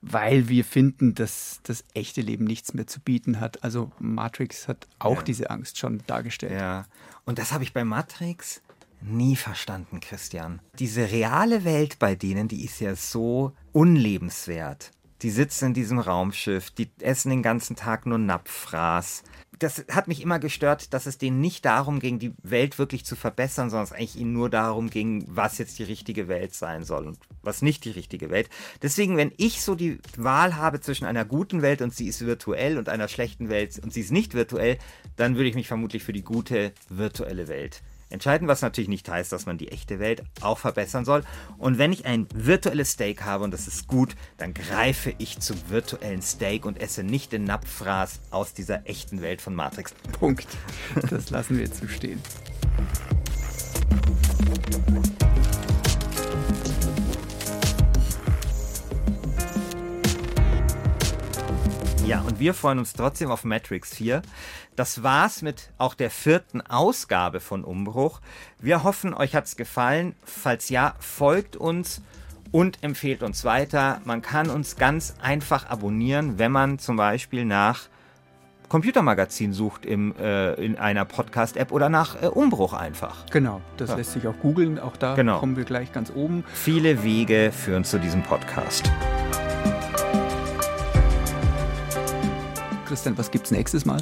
weil 0.00 0.48
wir 0.48 0.64
finden, 0.64 1.16
dass 1.16 1.58
das 1.64 1.82
echte 1.92 2.20
Leben 2.20 2.44
nichts 2.44 2.72
mehr 2.72 2.86
zu 2.86 3.00
bieten 3.00 3.40
hat. 3.40 3.64
Also 3.64 3.90
Matrix 3.98 4.68
hat 4.68 4.86
auch 5.00 5.16
ja. 5.16 5.22
diese 5.22 5.50
Angst 5.50 5.76
schon 5.76 6.02
dargestellt. 6.06 6.52
Ja, 6.52 6.86
und 7.24 7.40
das 7.40 7.52
habe 7.52 7.64
ich 7.64 7.72
bei 7.72 7.84
Matrix 7.84 8.62
nie 9.00 9.36
verstanden, 9.36 10.00
Christian. 10.00 10.60
Diese 10.78 11.10
reale 11.10 11.64
Welt 11.64 11.98
bei 11.98 12.14
denen, 12.14 12.48
die 12.48 12.64
ist 12.64 12.80
ja 12.80 12.94
so 12.94 13.52
unlebenswert. 13.72 14.92
Die 15.22 15.30
sitzen 15.30 15.66
in 15.66 15.74
diesem 15.74 15.98
Raumschiff, 15.98 16.70
die 16.70 16.90
essen 17.00 17.30
den 17.30 17.42
ganzen 17.42 17.74
Tag 17.74 18.06
nur 18.06 18.18
Napfraß. 18.18 19.24
Das 19.58 19.84
hat 19.90 20.06
mich 20.06 20.22
immer 20.22 20.38
gestört, 20.38 20.94
dass 20.94 21.06
es 21.06 21.18
denen 21.18 21.40
nicht 21.40 21.64
darum 21.64 21.98
ging, 21.98 22.20
die 22.20 22.32
Welt 22.44 22.78
wirklich 22.78 23.04
zu 23.04 23.16
verbessern, 23.16 23.70
sondern 23.70 23.86
es 23.86 23.92
eigentlich 23.92 24.14
ihnen 24.14 24.32
nur 24.32 24.48
darum 24.48 24.88
ging, 24.88 25.24
was 25.26 25.58
jetzt 25.58 25.80
die 25.80 25.84
richtige 25.84 26.28
Welt 26.28 26.54
sein 26.54 26.84
soll 26.84 27.08
und 27.08 27.18
was 27.42 27.62
nicht 27.62 27.84
die 27.84 27.90
richtige 27.90 28.30
Welt. 28.30 28.48
Deswegen, 28.82 29.16
wenn 29.16 29.32
ich 29.36 29.60
so 29.60 29.74
die 29.74 29.98
Wahl 30.16 30.54
habe 30.54 30.80
zwischen 30.80 31.06
einer 31.06 31.24
guten 31.24 31.62
Welt 31.62 31.82
und 31.82 31.92
sie 31.92 32.06
ist 32.06 32.24
virtuell 32.24 32.78
und 32.78 32.88
einer 32.88 33.08
schlechten 33.08 33.48
Welt 33.48 33.80
und 33.82 33.92
sie 33.92 34.02
ist 34.02 34.12
nicht 34.12 34.34
virtuell, 34.34 34.78
dann 35.16 35.34
würde 35.34 35.48
ich 35.48 35.56
mich 35.56 35.66
vermutlich 35.66 36.04
für 36.04 36.12
die 36.12 36.22
gute 36.22 36.72
virtuelle 36.88 37.48
Welt 37.48 37.82
entscheiden, 38.10 38.48
was 38.48 38.62
natürlich 38.62 38.88
nicht 38.88 39.08
heißt, 39.08 39.32
dass 39.32 39.46
man 39.46 39.58
die 39.58 39.68
echte 39.68 39.98
Welt 39.98 40.22
auch 40.40 40.58
verbessern 40.58 41.04
soll. 41.04 41.22
Und 41.58 41.78
wenn 41.78 41.92
ich 41.92 42.06
ein 42.06 42.26
virtuelles 42.34 42.92
Steak 42.92 43.24
habe 43.24 43.44
und 43.44 43.52
das 43.52 43.66
ist 43.66 43.86
gut, 43.86 44.14
dann 44.36 44.54
greife 44.54 45.14
ich 45.18 45.38
zum 45.40 45.56
virtuellen 45.68 46.22
Steak 46.22 46.64
und 46.64 46.80
esse 46.80 47.02
nicht 47.02 47.32
den 47.32 47.44
Napfraß 47.44 48.20
aus 48.30 48.54
dieser 48.54 48.86
echten 48.86 49.20
Welt 49.22 49.40
von 49.40 49.54
Matrix. 49.54 49.94
Punkt. 50.18 50.48
Das 51.10 51.30
lassen 51.30 51.56
wir 51.56 51.64
jetzt 51.64 51.80
so 51.80 51.88
stehen. 51.88 52.20
Ja, 62.08 62.22
und 62.22 62.40
wir 62.40 62.54
freuen 62.54 62.78
uns 62.78 62.94
trotzdem 62.94 63.30
auf 63.30 63.44
Matrix 63.44 63.94
4. 63.94 64.22
Das 64.76 65.02
war's 65.02 65.42
mit 65.42 65.72
auch 65.76 65.92
der 65.92 66.08
vierten 66.08 66.62
Ausgabe 66.62 67.38
von 67.38 67.64
Umbruch. 67.64 68.22
Wir 68.58 68.82
hoffen, 68.82 69.12
euch 69.12 69.34
hat's 69.34 69.56
gefallen. 69.56 70.14
Falls 70.24 70.70
ja, 70.70 70.94
folgt 71.00 71.54
uns 71.54 72.00
und 72.50 72.82
empfehlt 72.82 73.22
uns 73.22 73.44
weiter. 73.44 74.00
Man 74.06 74.22
kann 74.22 74.48
uns 74.48 74.76
ganz 74.76 75.16
einfach 75.20 75.68
abonnieren, 75.68 76.38
wenn 76.38 76.50
man 76.50 76.78
zum 76.78 76.96
Beispiel 76.96 77.44
nach 77.44 77.90
Computermagazin 78.70 79.52
sucht 79.52 79.84
im, 79.84 80.16
äh, 80.16 80.54
in 80.54 80.78
einer 80.78 81.04
Podcast-App 81.04 81.72
oder 81.72 81.90
nach 81.90 82.22
äh, 82.22 82.28
Umbruch 82.28 82.72
einfach. 82.72 83.26
Genau, 83.26 83.60
das 83.76 83.90
ja. 83.90 83.96
lässt 83.96 84.14
sich 84.14 84.26
auch 84.26 84.38
googeln. 84.40 84.78
Auch 84.78 84.96
da 84.96 85.14
genau. 85.14 85.40
kommen 85.40 85.58
wir 85.58 85.64
gleich 85.64 85.92
ganz 85.92 86.10
oben. 86.14 86.42
Viele 86.54 87.04
Wege 87.04 87.52
führen 87.52 87.84
zu 87.84 87.98
diesem 88.00 88.22
Podcast. 88.22 88.90
Christian, 92.88 93.18
was 93.18 93.30
gibt 93.30 93.44
es 93.44 93.50
nächstes 93.50 93.84
Mal? 93.84 94.00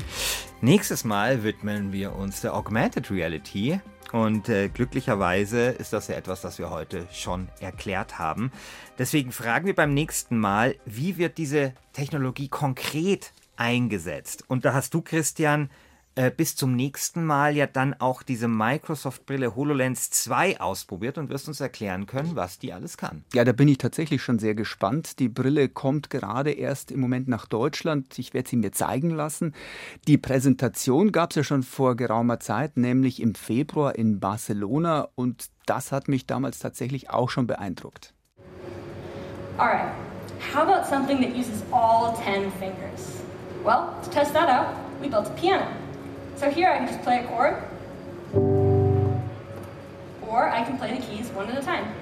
Nächstes 0.60 1.02
Mal 1.02 1.42
widmen 1.42 1.90
wir 1.90 2.14
uns 2.14 2.40
der 2.40 2.54
Augmented 2.54 3.10
Reality. 3.10 3.80
Und 4.12 4.48
äh, 4.48 4.68
glücklicherweise 4.68 5.70
ist 5.70 5.92
das 5.92 6.06
ja 6.06 6.14
etwas, 6.14 6.40
das 6.40 6.60
wir 6.60 6.70
heute 6.70 7.08
schon 7.10 7.48
erklärt 7.58 8.20
haben. 8.20 8.52
Deswegen 8.96 9.32
fragen 9.32 9.66
wir 9.66 9.74
beim 9.74 9.92
nächsten 9.92 10.38
Mal, 10.38 10.76
wie 10.84 11.16
wird 11.16 11.36
diese 11.36 11.74
Technologie 11.94 12.46
konkret 12.46 13.32
eingesetzt? 13.56 14.44
Und 14.46 14.64
da 14.64 14.72
hast 14.72 14.94
du, 14.94 15.02
Christian, 15.02 15.68
äh, 16.16 16.30
bis 16.30 16.56
zum 16.56 16.74
nächsten 16.74 17.24
Mal 17.24 17.54
ja 17.54 17.66
dann 17.66 17.94
auch 17.94 18.22
diese 18.22 18.48
Microsoft-Brille 18.48 19.54
HoloLens 19.54 20.10
2 20.10 20.60
ausprobiert 20.60 21.18
und 21.18 21.28
wirst 21.28 21.46
uns 21.46 21.60
erklären 21.60 22.06
können, 22.06 22.34
was 22.34 22.58
die 22.58 22.72
alles 22.72 22.96
kann. 22.96 23.22
Ja, 23.34 23.44
da 23.44 23.52
bin 23.52 23.68
ich 23.68 23.76
tatsächlich 23.76 24.22
schon 24.22 24.38
sehr 24.38 24.54
gespannt. 24.54 25.18
Die 25.18 25.28
Brille 25.28 25.68
kommt 25.68 26.08
gerade 26.08 26.52
erst 26.52 26.90
im 26.90 27.00
Moment 27.00 27.28
nach 27.28 27.44
Deutschland. 27.44 28.18
Ich 28.18 28.32
werde 28.32 28.48
sie 28.48 28.56
mir 28.56 28.72
zeigen 28.72 29.10
lassen. 29.10 29.54
Die 30.08 30.16
Präsentation 30.16 31.12
gab 31.12 31.30
es 31.30 31.36
ja 31.36 31.44
schon 31.44 31.62
vor 31.62 31.96
geraumer 31.96 32.40
Zeit, 32.40 32.78
nämlich 32.78 33.20
im 33.20 33.34
Februar 33.34 33.94
in 33.94 34.18
Barcelona 34.18 35.08
und 35.16 35.50
das 35.66 35.92
hat 35.92 36.08
mich 36.08 36.26
damals 36.26 36.58
tatsächlich 36.60 37.10
auch 37.10 37.28
schon 37.28 37.46
beeindruckt. 37.46 38.14
Alright, 39.58 39.92
how 40.54 40.62
about 40.62 40.88
something 40.88 41.20
that 41.20 41.36
uses 41.36 41.62
all 41.72 42.14
10 42.24 42.50
fingers? 42.52 43.20
Well, 43.64 43.88
to 44.02 44.10
test 44.10 44.32
that 44.32 44.48
out, 44.48 44.74
we 45.02 45.08
built 45.08 45.26
a 45.26 45.30
piano. 45.30 45.66
So 46.36 46.50
here 46.50 46.68
I 46.68 46.76
can 46.76 46.86
just 46.86 47.00
play 47.02 47.24
a 47.24 47.26
chord, 47.28 47.62
or 50.20 50.48
I 50.48 50.62
can 50.64 50.76
play 50.76 50.94
the 50.94 51.00
keys 51.04 51.30
one 51.30 51.48
at 51.48 51.56
a 51.56 51.64
time. 51.64 51.94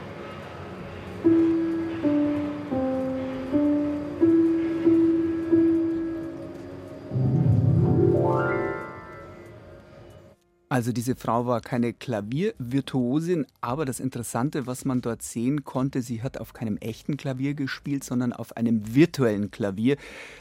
Also 10.75 10.91
diese 10.91 11.15
Frau 11.15 11.47
war 11.47 11.61
keine 11.61 11.93
Klaviervirtuosin, 11.93 13.47
aber 13.61 13.85
das 13.85 14.01
Interessante, 14.01 14.67
was 14.67 14.85
man 14.85 15.03
dort 15.03 15.23
sehen 15.23 15.63
konnte, 15.63 16.03
sie 16.03 16.21
hat 16.21 16.37
auf 16.37 16.53
keinem 16.53 16.79
echten 16.79 17.17
Klavier 17.17 17.55
gespielt, 17.55 18.03
sondern 18.03 18.33
auf 18.33 18.57
einem 18.57 18.93
virtuellen 18.93 19.53
Klavier. 19.53 19.97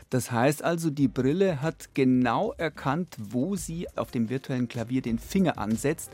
Das 0.10 0.32
heißt 0.32 0.64
also, 0.64 0.90
die 0.90 1.08
Brille 1.08 1.62
hat 1.62 1.94
genau 1.94 2.52
erkannt, 2.58 3.16
wo 3.20 3.56
sie 3.56 3.88
auf 3.96 4.10
dem 4.10 4.30
virtuellen 4.30 4.68
Klavier 4.68 5.04
den 5.04 5.20
Finger 5.20 5.60
ansetzt 5.60 6.12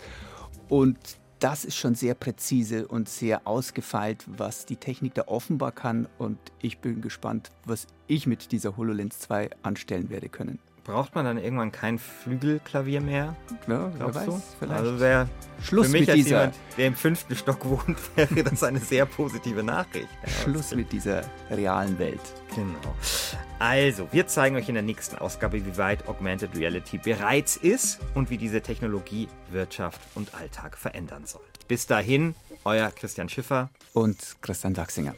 und 0.68 0.98
das 1.40 1.64
ist 1.64 1.78
schon 1.78 1.96
sehr 1.96 2.14
präzise 2.14 2.90
und 2.90 3.08
sehr 3.08 3.48
ausgefeilt, 3.48 4.26
was 4.28 4.66
die 4.66 4.76
Technik 4.76 5.14
da 5.14 5.30
offenbar 5.30 5.72
kann. 5.72 6.10
Und 6.18 6.38
ich 6.62 6.80
bin 6.80 7.00
gespannt, 7.00 7.52
was 7.64 7.88
ich 8.08 8.28
mit 8.28 8.52
dieser 8.52 8.76
HoloLens 8.76 9.20
2 9.20 9.52
anstellen 9.64 10.10
werde 10.10 10.28
können 10.28 10.60
braucht 10.84 11.16
man 11.16 11.26
dann 11.26 11.38
irgendwann 11.38 11.72
kein 11.72 12.00
Flügelklavier 12.00 13.02
mehr? 13.02 13.36
Ja, 13.68 13.92
wer 13.98 14.16
weiß, 14.16 14.26
du? 14.26 14.42
vielleicht. 14.60 14.80
Also 14.80 15.00
wär, 15.00 15.30
Schluss 15.62 15.88
für 15.88 15.92
mich 15.92 16.02
mit 16.02 16.10
als 16.10 16.18
dieser, 16.18 16.38
jemand, 16.38 16.56
der 16.78 16.88
im 16.88 16.96
fünften 16.96 17.36
Stock 17.36 17.66
wohnt, 17.66 17.98
wäre 18.16 18.44
das 18.44 18.64
eine 18.64 18.80
sehr 18.80 19.06
positive 19.06 19.64
Nachricht. 19.64 20.08
Schluss 20.44 20.74
mit 20.74 20.92
dieser 20.92 21.24
realen 21.50 21.98
Welt. 22.00 22.22
Genau. 22.56 22.96
Also, 23.60 24.08
wir 24.12 24.28
zeigen 24.28 24.56
euch 24.56 24.70
in 24.70 24.76
der 24.76 24.84
nächsten 24.84 25.18
Ausgabe, 25.18 25.66
wie 25.66 25.78
weit 25.78 26.08
Augmented 26.08 26.56
Reality 26.56 26.98
bereits 26.98 27.58
ist 27.58 28.00
und 28.16 28.30
wie 28.30 28.38
diese 28.38 28.62
Technologie 28.62 29.28
Wirtschaft 29.52 30.00
und 30.16 30.34
Alltag 30.34 30.78
verändern 30.78 31.26
soll. 31.26 31.42
Bis 31.68 31.86
dahin, 31.86 32.36
euer 32.64 32.90
Christian 32.92 33.30
Schiffer 33.30 33.70
und 33.94 34.38
Christian 34.42 34.76
Sachsinger. 34.76 35.14